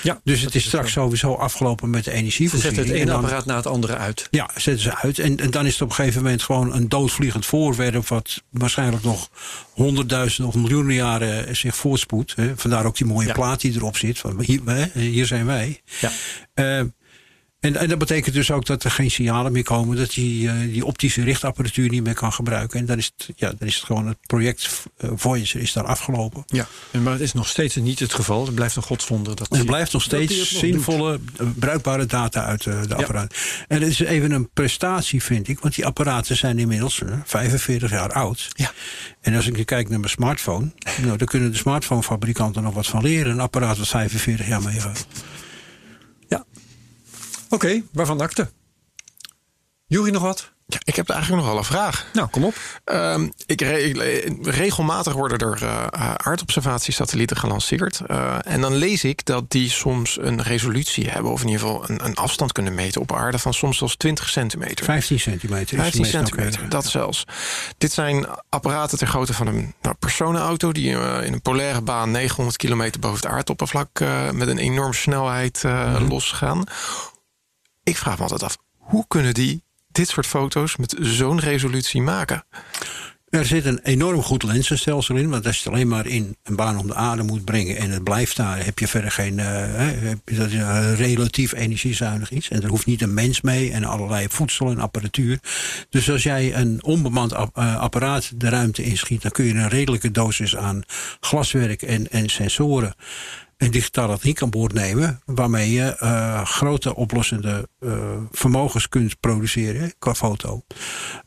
Ja, 0.03 0.20
Dus 0.24 0.41
het 0.41 0.55
is 0.55 0.64
straks 0.64 0.93
sowieso 0.93 1.35
afgelopen 1.35 1.91
met 1.91 2.05
de 2.05 2.11
Ze 2.11 2.16
energievoorziening. 2.16 2.76
zetten 2.76 2.95
het 2.95 3.09
En 3.09 3.09
ene 3.14 3.22
apparaat 3.26 3.45
na 3.47 3.57
het 3.57 3.66
andere 3.66 3.97
uit. 3.97 4.28
Ja, 4.30 4.51
zetten 4.55 4.83
ze 4.83 4.97
uit. 4.97 5.18
En, 5.18 5.37
en 5.37 5.51
dan 5.51 5.66
is 5.66 5.72
het 5.72 5.83
op 5.83 5.89
een 5.89 5.95
gegeven 5.95 6.22
moment 6.22 6.43
gewoon 6.43 6.74
een 6.74 6.89
doodvliegend 6.89 7.47
voorwerp... 7.47 8.09
wat 8.09 8.43
waarschijnlijk 8.51 9.03
nog 9.05 9.28
honderdduizenden 9.72 10.53
of 10.55 10.61
miljoenen 10.61 10.95
jaren 10.95 11.57
zich 11.57 11.76
voortspoedt. 11.76 12.33
Hè. 12.37 12.53
Vandaar 12.57 12.85
ook 12.87 12.97
die 12.97 13.07
mooie 13.07 13.26
Ja. 13.26 13.33
plaat 13.33 13.61
die 13.61 13.74
erop 13.74 13.97
zit. 13.97 14.18
Van 14.18 14.43
hier, 14.43 14.61
hè, 14.64 15.01
hier 15.01 15.26
zijn 15.26 15.47
wij. 15.47 15.80
Ja. 16.01 16.11
En, 17.63 17.77
en 17.77 17.89
dat 17.89 17.99
betekent 17.99 18.35
dus 18.35 18.51
ook 18.51 18.67
dat 18.67 18.85
er 18.85 18.91
geen 18.91 19.11
signalen 19.11 19.53
meer 19.53 19.63
komen, 19.63 19.97
dat 19.97 20.11
die, 20.11 20.49
eh, 20.49 20.55
die 20.61 20.87
optische 20.87 21.23
richtapparatuur 21.23 21.89
niet 21.89 22.05
meer 22.05 22.15
kan 22.15 22.33
gebruiken. 22.33 22.81
En 22.81 22.87
dan 22.87 22.99
is 22.99 23.13
het, 23.17 23.37
ja, 23.37 23.53
dan 23.59 23.69
is 23.69 23.75
het 23.75 23.85
gewoon 23.85 24.07
het 24.07 24.19
project 24.27 24.83
eh, 24.97 25.11
Voyager 25.15 25.61
is 25.61 25.73
daar 25.73 25.85
afgelopen. 25.85 26.43
Ja, 26.47 26.67
en 26.91 27.03
maar 27.03 27.13
het 27.13 27.23
is 27.23 27.33
nog 27.33 27.49
steeds 27.49 27.77
niet 27.77 27.99
het 27.99 28.15
geval. 28.15 28.45
Het 28.45 28.55
blijft 28.55 28.77
een 28.77 28.83
godswonder. 28.83 29.37
Dat 29.37 29.57
Er 29.57 29.65
blijft 29.65 29.93
nog 29.93 30.05
dat 30.07 30.23
steeds 30.23 30.39
nog 30.39 30.61
zinvolle, 30.61 31.21
eh, 31.37 31.47
bruikbare 31.57 32.07
data 32.07 32.45
uit 32.45 32.63
de 32.63 32.95
apparaat. 32.95 33.35
En 33.69 33.81
het 33.81 33.91
is 33.91 34.01
even 34.01 34.31
een 34.31 34.51
prestatie, 34.51 35.23
vind 35.23 35.49
ik. 35.49 35.61
Want 35.61 35.75
die 35.75 35.87
apparaten 35.87 36.37
zijn 36.37 36.59
inmiddels 36.59 37.03
eh, 37.03 37.15
45 37.25 37.91
jaar 37.91 38.13
oud. 38.13 38.49
Ja. 38.53 38.73
En 39.21 39.35
als 39.35 39.47
ik 39.47 39.57
nu 39.57 39.63
kijk 39.63 39.89
naar 39.89 39.99
mijn 39.99 40.11
smartphone... 40.11 40.71
nou, 41.05 41.17
dan 41.17 41.27
kunnen 41.27 41.51
de 41.51 41.57
smartphonefabrikanten 41.57 42.63
nog 42.63 42.75
wat 42.75 42.87
van 42.87 43.03
leren. 43.03 43.33
Een 43.33 43.41
apparaat 43.41 43.79
wat 43.79 43.89
45 43.89 44.47
jaar. 44.47 44.75
Ja. 44.75 44.93
Oké, 47.53 47.82
waarvan 47.92 48.20
akte? 48.20 48.50
Jury 49.86 50.11
nog 50.11 50.22
wat? 50.22 50.50
Ja, 50.66 50.78
ik 50.84 50.96
heb 50.96 51.09
eigenlijk 51.09 51.42
nog 51.42 51.50
wel 51.50 51.59
een 51.61 51.66
vraag. 51.68 52.07
Nou, 52.12 52.28
kom 52.28 52.44
op. 52.44 52.55
Ehm, 52.84 53.28
ik 53.46 53.61
re- 53.61 53.76
ik- 53.78 54.46
regelmatig 54.46 55.12
worden 55.12 55.38
er 55.38 55.62
eh, 55.62 55.86
aardobservatiesatellieten 56.14 57.36
gelanceerd. 57.36 58.00
Eh, 58.07 58.36
en 58.44 58.61
dan 58.61 58.74
lees 58.74 59.05
ik 59.05 59.24
dat 59.24 59.50
die 59.50 59.70
soms 59.70 60.18
een 60.20 60.42
resolutie 60.42 61.09
hebben... 61.11 61.32
of 61.32 61.40
in 61.42 61.48
ieder 61.48 61.61
geval 61.66 61.90
een, 61.90 62.05
een 62.05 62.14
afstand 62.14 62.53
kunnen 62.53 62.74
meten 62.74 63.00
op 63.00 63.12
aarde... 63.12 63.38
van 63.38 63.55
soms 63.55 63.78
zelfs 63.78 63.96
20 63.96 64.28
centimeter. 64.28 64.84
15 64.84 65.20
centimeter. 65.20 65.61
is 65.62 65.68
de 65.70 65.76
15 65.76 66.00
meest 66.00 66.12
centimeter, 66.12 66.68
dat 66.68 66.86
zelfs. 66.86 67.24
Dit 67.78 67.92
zijn 67.92 68.26
apparaten 68.48 68.98
ter 68.98 69.07
grootte 69.07 69.34
van 69.34 69.46
een 69.46 69.74
nou, 69.82 69.94
personenauto... 69.98 70.72
die 70.72 70.94
eh, 70.98 71.26
in 71.26 71.32
een 71.32 71.42
polaire 71.42 71.80
baan 71.80 72.11
900 72.11 72.57
kilometer 72.57 73.00
boven 73.00 73.16
het 73.16 73.26
aardoppervlak... 73.26 74.00
met 74.32 74.48
een 74.48 74.59
enorme 74.59 74.94
snelheid 74.94 75.62
Mhm. 75.62 76.09
losgaan. 76.09 76.64
Ik 77.85 77.97
vraag 77.97 78.16
me 78.16 78.22
altijd 78.22 78.43
af, 78.43 78.57
hoe 78.76 79.05
kunnen 79.09 79.35
die 79.35 79.62
dit 79.89 80.09
soort 80.09 80.26
foto's... 80.26 80.76
met 80.76 80.97
zo'n 81.01 81.41
resolutie 81.41 82.03
maken? 82.03 82.45
Er 83.28 83.47
zit 83.47 83.64
een 83.64 83.80
enorm 83.83 84.22
goed 84.22 84.43
lenzenstelsel 84.43 85.16
in. 85.16 85.30
Want 85.30 85.47
als 85.47 85.57
je 85.57 85.62
het 85.64 85.72
alleen 85.72 85.89
maar 85.89 86.07
in 86.07 86.37
een 86.43 86.57
baan 86.57 86.78
om 86.78 86.87
de 86.87 86.95
aarde 86.95 87.22
moet 87.22 87.45
brengen... 87.45 87.76
en 87.76 87.91
het 87.91 88.05
blijft 88.05 88.37
daar, 88.37 88.64
heb 88.64 88.78
je 88.78 88.89
verder 88.89 89.11
geen... 89.11 89.39
eh, 89.39 90.11
dat 90.24 90.47
is 90.47 90.55
een 90.55 90.95
relatief 90.95 91.53
energiezuinig 91.53 92.30
iets. 92.30 92.49
En 92.49 92.62
er 92.62 92.68
hoeft 92.68 92.87
niet 92.87 93.03
een 93.03 93.14
mens 93.14 93.41
mee 93.41 93.72
en 93.72 93.85
allerlei 93.85 94.26
voedsel 94.28 94.70
en 94.70 94.78
apparatuur. 94.78 95.39
Dus 95.89 96.11
als 96.11 96.22
jij 96.22 96.55
een 96.55 96.85
onbemand 96.85 97.33
eh, 97.33 97.76
apparaat 97.76 98.41
de 98.41 98.49
ruimte 98.49 98.83
inschiet... 98.83 99.22
dan 99.22 99.30
kun 99.30 99.45
je 99.45 99.55
een 99.55 99.68
redelijke 99.68 100.11
dosis 100.11 100.57
aan 100.57 100.83
glaswerk 101.20 101.83
en, 101.83 102.11
en 102.11 102.28
sensoren... 102.28 102.95
en 103.63 103.71
digitale 103.71 104.15
techniek 104.15 104.43
aan 104.43 104.51
boord 104.51 104.73
nemen... 104.73 105.21
waarmee 105.25 105.73
je 105.73 105.97
eh, 105.97 106.45
grote 106.45 106.95
oplossende 106.95 107.69
eh, 107.79 108.17
vermogens 108.31 108.89
kunt 108.89 109.21
produceren 109.21 109.95
qua 109.99 110.15
foto. 110.15 110.63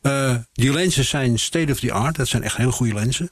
Eh, 0.01 0.35
die 0.51 0.73
lenzen 0.73 1.05
zijn 1.05 1.39
state 1.39 1.71
of 1.71 1.79
the 1.79 1.91
art. 1.91 2.15
Dat 2.15 2.27
zijn 2.27 2.43
echt 2.43 2.57
hele 2.57 2.71
goede 2.71 2.93
lenzen. 2.93 3.31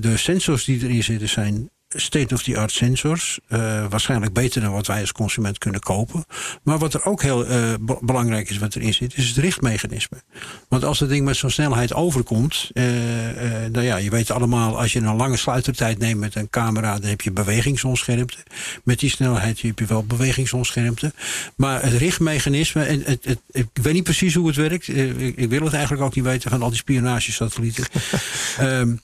De 0.00 0.16
sensors 0.16 0.64
die 0.64 0.82
erin 0.82 1.04
zitten 1.04 1.28
zijn 1.28 1.70
state 1.88 2.34
of 2.34 2.42
the 2.42 2.58
art 2.58 2.72
sensors. 2.72 3.38
Eh, 3.48 3.84
waarschijnlijk 3.88 4.32
beter 4.32 4.60
dan 4.60 4.72
wat 4.72 4.86
wij 4.86 5.00
als 5.00 5.12
consument 5.12 5.58
kunnen 5.58 5.80
kopen. 5.80 6.24
Maar 6.62 6.78
wat 6.78 6.94
er 6.94 7.04
ook 7.04 7.22
heel 7.22 7.46
eh, 7.46 7.74
be- 7.80 7.98
belangrijk 8.00 8.50
is 8.50 8.58
wat 8.58 8.74
erin 8.74 8.94
zit, 8.94 9.16
is 9.16 9.28
het 9.28 9.36
richtmechanisme. 9.36 10.22
Want 10.68 10.84
als 10.84 11.00
het 11.00 11.08
ding 11.08 11.24
met 11.24 11.36
zo'n 11.36 11.50
snelheid 11.50 11.94
overkomt, 11.94 12.70
eh, 12.72 12.84
nou 13.72 13.84
ja, 13.84 13.96
je 13.96 14.10
weet 14.10 14.30
allemaal, 14.30 14.78
als 14.78 14.92
je 14.92 14.98
een 14.98 15.16
lange 15.16 15.36
sluitertijd 15.36 15.98
neemt 15.98 16.20
met 16.20 16.34
een 16.34 16.50
camera, 16.50 16.98
dan 16.98 17.08
heb 17.08 17.20
je 17.20 17.30
bewegingsonscherpte. 17.30 18.36
Met 18.84 18.98
die 18.98 19.10
snelheid 19.10 19.60
heb 19.60 19.78
je 19.78 19.86
wel 19.86 20.04
bewegingsonscherpte. 20.04 21.12
Maar 21.56 21.82
het 21.82 21.92
richtmechanisme, 21.92 22.82
en 22.84 23.02
het, 23.04 23.24
het, 23.24 23.40
ik 23.50 23.66
weet 23.72 23.94
niet 23.94 24.04
precies 24.04 24.34
hoe 24.34 24.46
het 24.46 24.56
werkt. 24.56 24.88
Ik, 24.88 25.36
ik 25.36 25.48
wil 25.48 25.64
het 25.64 25.72
eigenlijk 25.72 26.02
ook 26.02 26.14
niet 26.14 26.24
weten 26.24 26.50
van 26.50 26.62
al 26.62 26.68
die 26.68 26.78
spionagesatellieten. 26.78 27.86
Ehm, 28.58 28.94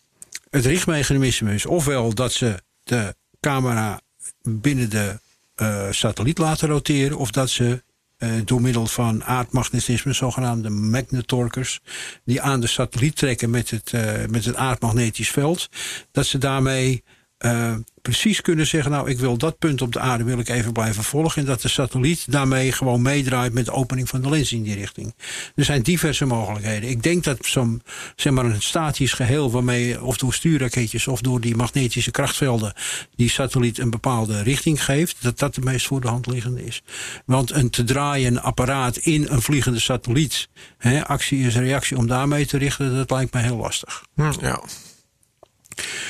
het 0.51 0.67
richtmechanisme 0.67 1.55
is 1.55 1.67
ofwel 1.67 2.15
dat 2.15 2.33
ze 2.33 2.63
de 2.85 3.17
camera 3.41 4.01
binnen 4.43 4.91
de 4.91 5.19
eh, 5.55 5.87
satelliet 5.91 6.39
laten 6.39 6.69
roteren, 6.69 7.19
of 7.19 7.31
dat 7.31 7.51
ze 7.51 7.83
eh, 8.17 8.31
door 8.45 8.61
middel 8.61 8.87
van 8.87 9.25
aardmagnetisme, 9.25 10.13
zogenaamde 10.13 10.71
magnetorkers, 10.71 11.81
die 12.25 12.41
aan 12.41 12.61
de 12.61 12.67
satelliet 12.67 13.17
trekken 13.17 13.51
met 13.51 13.71
het, 13.71 13.93
eh, 13.93 14.27
met 14.31 14.45
het 14.45 14.57
aardmagnetisch 14.57 15.31
veld, 15.31 15.69
dat 16.11 16.27
ze 16.27 16.39
daarmee 16.39 17.03
eh, 17.45 17.75
precies 18.03 18.41
kunnen 18.41 18.67
zeggen, 18.67 18.91
nou 18.91 19.11
ik 19.11 19.19
wil 19.19 19.37
dat 19.37 19.59
punt 19.59 19.83
op 19.83 19.93
de 19.93 19.99
aarde 19.99 20.25
wil 20.25 20.39
ik 20.39 20.49
even 20.49 20.73
blijven 20.73 21.05
volgen 21.05 21.41
en 21.41 21.49
dat 21.49 21.63
de 21.63 21.69
satelliet 21.69 22.33
daarmee 22.33 22.73
gewoon 22.73 23.03
meedraait 23.03 23.53
met 23.53 23.65
de 23.65 23.73
opening 23.73 24.09
van 24.09 24.23
de 24.23 24.29
lens 24.29 24.53
in 24.53 24.63
die 24.63 24.75
richting. 24.75 25.15
Er 25.55 25.65
zijn 25.65 25.83
diverse 25.83 26.25
mogelijkheden. 26.25 26.91
Ik 26.91 27.03
denk 27.03 27.25
dat 27.25 27.47
zo'n 27.47 27.83
zeg 28.17 28.33
maar 28.33 28.45
een 28.45 28.63
statisch 28.63 29.13
geheel 29.13 29.51
waarmee 29.51 30.03
of 30.03 30.17
door 30.17 30.35
stuurraketjes 30.35 31.09
of 31.09 31.21
door 31.21 31.41
die 31.41 31.57
magnetische 31.57 32.11
krachtvelden 32.11 32.73
die 33.17 33.31
satelliet 33.31 33.79
een 33.79 33.91
bepaalde 33.91 34.43
richting 34.43 34.85
geeft, 34.85 35.17
dat 35.21 35.39
dat 35.39 35.55
de 35.55 35.61
meest 35.61 35.87
voor 35.87 36.01
de 36.01 36.09
hand 36.09 36.27
liggende 36.27 36.65
is. 36.65 36.83
Want 37.27 37.51
een 37.51 37.71
te 37.71 37.85
draaien 37.85 38.43
apparaat 38.43 38.97
in 38.97 39.27
een 39.29 39.43
vliegende 39.43 39.81
satelliet, 39.81 40.49
hè, 40.79 41.07
actie 41.07 41.47
is 41.47 41.57
reactie 41.57 41.97
om 41.97 42.07
daarmee 42.07 42.47
te 42.47 42.59
richten, 42.59 42.97
dat 42.97 43.11
lijkt 43.11 43.35
me 43.35 43.41
heel 43.41 43.57
lastig. 43.57 44.05
Hm, 44.15 44.33
ja. 44.41 44.63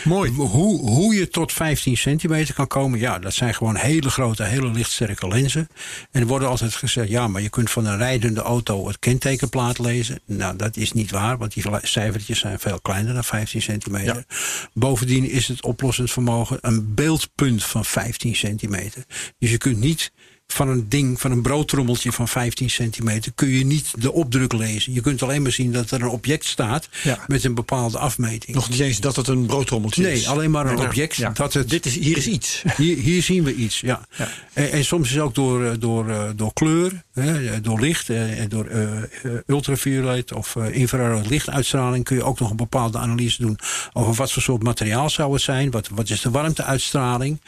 Mooi. 0.04 0.30
Hoe, 0.30 0.80
hoe 0.90 1.14
je 1.14 1.28
tot 1.28 1.52
15 1.52 1.96
centimeter 1.96 2.54
kan 2.54 2.66
komen, 2.66 2.98
ja, 2.98 3.18
dat 3.18 3.34
zijn 3.34 3.54
gewoon 3.54 3.76
hele 3.76 4.10
grote, 4.10 4.42
hele 4.42 4.70
lichtsterke 4.70 5.28
lenzen. 5.28 5.68
En 6.10 6.20
er 6.20 6.26
wordt 6.26 6.44
altijd 6.44 6.74
gezegd, 6.74 7.08
ja, 7.08 7.28
maar 7.28 7.42
je 7.42 7.48
kunt 7.48 7.70
van 7.70 7.86
een 7.86 7.96
rijdende 7.96 8.40
auto 8.40 8.86
het 8.86 8.98
kentekenplaat 8.98 9.78
lezen. 9.78 10.20
Nou, 10.26 10.56
dat 10.56 10.76
is 10.76 10.92
niet 10.92 11.10
waar, 11.10 11.38
want 11.38 11.54
die 11.54 11.64
cijfertjes 11.82 12.38
zijn 12.38 12.58
veel 12.58 12.80
kleiner 12.80 13.14
dan 13.14 13.24
15 13.24 13.62
centimeter. 13.62 14.24
Bovendien 14.72 15.30
is 15.30 15.48
het 15.48 15.62
oplossend 15.64 16.10
vermogen 16.10 16.58
een 16.60 16.94
beeldpunt 16.94 17.64
van 17.64 17.84
15 17.84 18.36
centimeter. 18.36 19.04
Dus 19.38 19.50
je 19.50 19.58
kunt 19.58 19.78
niet 19.78 20.12
van 20.46 20.68
een 20.68 20.88
ding, 20.88 21.20
van 21.20 21.30
een 21.30 21.42
broodtrommeltje 21.42 22.12
van 22.12 22.28
15 22.28 22.70
centimeter, 22.70 23.32
kun 23.34 23.48
je 23.48 23.64
niet 23.64 23.90
de 24.02 24.12
opdruk 24.12 24.52
lezen. 24.52 24.92
Je 24.92 25.00
kunt 25.00 25.22
alleen 25.22 25.42
maar 25.42 25.52
zien 25.52 25.72
dat 25.72 25.90
er 25.90 26.02
een 26.02 26.08
object 26.08 26.44
staat 26.44 26.88
Ja. 27.02 27.18
met 27.26 27.44
een 27.44 27.54
bepaalde 27.54 27.98
afmeting. 27.98 28.56
Nog 28.56 28.70
niet 28.70 28.80
eens 28.80 29.00
dat 29.00 29.16
het 29.16 29.28
een 29.28 29.46
broodtrommeltje 29.46 30.12
is. 30.12 30.18
Nee, 30.18 30.28
alleen 30.28 30.50
maar 30.50 30.66
een 30.66 30.78
object. 30.78 31.16
Ja. 31.16 31.30
Dat 31.30 31.52
het, 31.52 31.70
Dit 31.70 31.86
is, 31.86 31.94
hier 31.94 32.16
is 32.16 32.26
iets. 32.26 32.62
hier, 32.76 32.96
hier 32.96 33.22
zien 33.22 33.44
we 33.44 33.54
iets, 33.54 33.80
ja. 33.80 34.06
En, 34.52 34.72
en 34.72 34.84
soms 34.84 35.10
is 35.10 35.18
ook 35.18 35.34
door, 35.34 35.64
eh, 35.64 35.72
door, 35.78 36.08
eh, 36.10 36.28
door 36.36 36.52
kleur, 36.52 37.02
hè, 37.12 37.60
door 37.60 37.80
licht, 37.80 38.08
eh, 38.10 38.40
en 38.40 38.48
door 38.48 38.66
eh, 38.66 39.02
eh, 39.02 39.02
ultraviolet 39.46 40.32
of 40.32 40.56
eh, 40.56 40.74
infrarood 40.76 41.28
lichtuitstraling 41.30 42.04
kun 42.04 42.16
je 42.16 42.22
ook 42.24 42.38
nog 42.40 42.50
een 42.50 42.56
bepaalde 42.56 42.98
analyse 42.98 43.42
doen 43.42 43.58
over 43.92 44.14
wat 44.14 44.32
voor 44.32 44.42
soort 44.42 44.62
materiaal 44.62 45.10
zou 45.10 45.32
het 45.32 45.42
zijn, 45.42 45.70
wat, 45.70 45.88
wat 45.88 46.10
is 46.10 46.20
de 46.20 46.30
warmteuitstraling. 46.30 47.40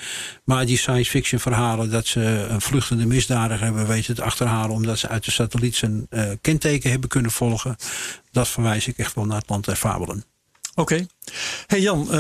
Maar 0.44 0.66
die 0.66 0.76
science 0.76 1.11
fiction 1.11 1.40
verhalen 1.40 1.90
dat 1.90 2.07
ze 2.07 2.20
een 2.20 2.61
vluchtende 2.87 3.14
misdadiger 3.14 3.64
hebben 3.64 3.87
weten 3.87 4.14
te 4.14 4.22
achterhalen 4.22 4.70
omdat 4.70 4.99
ze 4.99 5.09
uit 5.09 5.24
de 5.24 5.30
satelliet 5.30 5.76
zijn 5.76 6.07
eh, 6.11 6.30
kenteken 6.41 6.91
hebben 6.91 7.09
kunnen 7.09 7.30
volgen, 7.30 7.76
dat 8.30 8.49
verwijs 8.49 8.87
ik 8.87 8.99
echt 8.99 9.14
wel 9.14 9.26
naar 9.26 9.39
het 9.39 9.49
land 9.49 9.64
der 9.64 9.76
fabelen. 9.76 10.24
Oké. 10.74 11.07
Hey 11.66 11.80
Jan, 11.80 12.00
eh, 12.12 12.16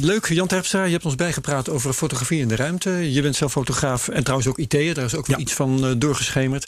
leuk. 0.00 0.26
Jan 0.28 0.46
Terpstra, 0.46 0.84
je 0.84 0.92
hebt 0.92 1.04
ons 1.04 1.14
bijgepraat 1.14 1.68
over 1.68 1.92
fotografie 1.92 2.40
in 2.40 2.48
de 2.48 2.56
ruimte. 2.56 3.12
Je 3.12 3.22
bent 3.22 3.36
zelf 3.36 3.52
fotograaf 3.52 4.08
en 4.08 4.22
trouwens 4.22 4.48
ook 4.48 4.58
IT'er. 4.58 4.94
Daar 4.94 5.04
is 5.04 5.14
ook 5.14 5.26
Ja. 5.26 5.36
iets 5.36 5.52
van 5.52 5.84
eh, 5.86 5.90
doorgeschemerd. 5.96 6.66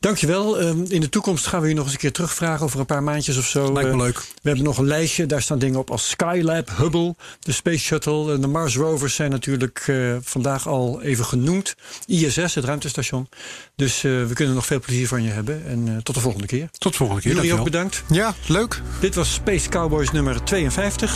Dankjewel. 0.00 0.58
Eh, 0.58 0.68
in 0.88 1.00
de 1.00 1.08
toekomst 1.08 1.46
gaan 1.46 1.60
we 1.60 1.68
u 1.68 1.72
nog 1.72 1.84
eens 1.84 1.92
een 1.92 1.98
keer 1.98 2.12
terugvragen 2.12 2.64
over 2.64 2.80
een 2.80 2.86
paar 2.86 3.02
maandjes 3.02 3.36
of 3.36 3.46
zo. 3.46 3.72
Lijkt 3.72 3.88
me 3.88 3.94
Eh, 3.96 4.00
leuk. 4.02 4.16
We 4.18 4.48
hebben 4.48 4.64
nog 4.64 4.78
een 4.78 4.86
lijstje. 4.86 5.26
Daar 5.26 5.42
staan 5.42 5.58
dingen 5.58 5.78
op 5.78 5.90
als 5.90 6.08
Skylab, 6.08 6.70
Hubble, 6.76 7.14
de 7.40 7.52
Space 7.52 7.78
Shuttle. 7.78 8.32
En 8.34 8.40
de 8.40 8.46
Mars 8.46 8.76
Rovers 8.76 9.14
zijn 9.14 9.30
natuurlijk 9.30 9.92
vandaag 10.22 10.68
al 10.68 11.02
even 11.02 11.24
genoemd. 11.24 11.74
ISS, 12.06 12.54
het 12.54 12.64
ruimtestation. 12.64 13.28
Dus 13.76 14.00
we 14.00 14.30
kunnen 14.34 14.54
nog 14.54 14.66
veel 14.66 14.80
plezier 14.80 15.08
van 15.08 15.22
je 15.22 15.30
hebben. 15.30 15.66
En 15.66 16.00
tot 16.02 16.14
de 16.14 16.20
volgende 16.20 16.46
keer. 16.46 16.68
Tot 16.78 16.92
de 16.92 16.98
volgende 16.98 17.22
keer. 17.22 17.34
Jullie 17.34 17.54
ook 17.54 17.64
bedankt. 17.64 18.02
ja, 18.08 18.34
leuk. 18.46 18.80
Dit 19.00 19.14
was 19.14 19.32
Space 19.32 19.68
Cowboys 19.68 20.10
nummer 20.10 20.44
52. 20.44 21.15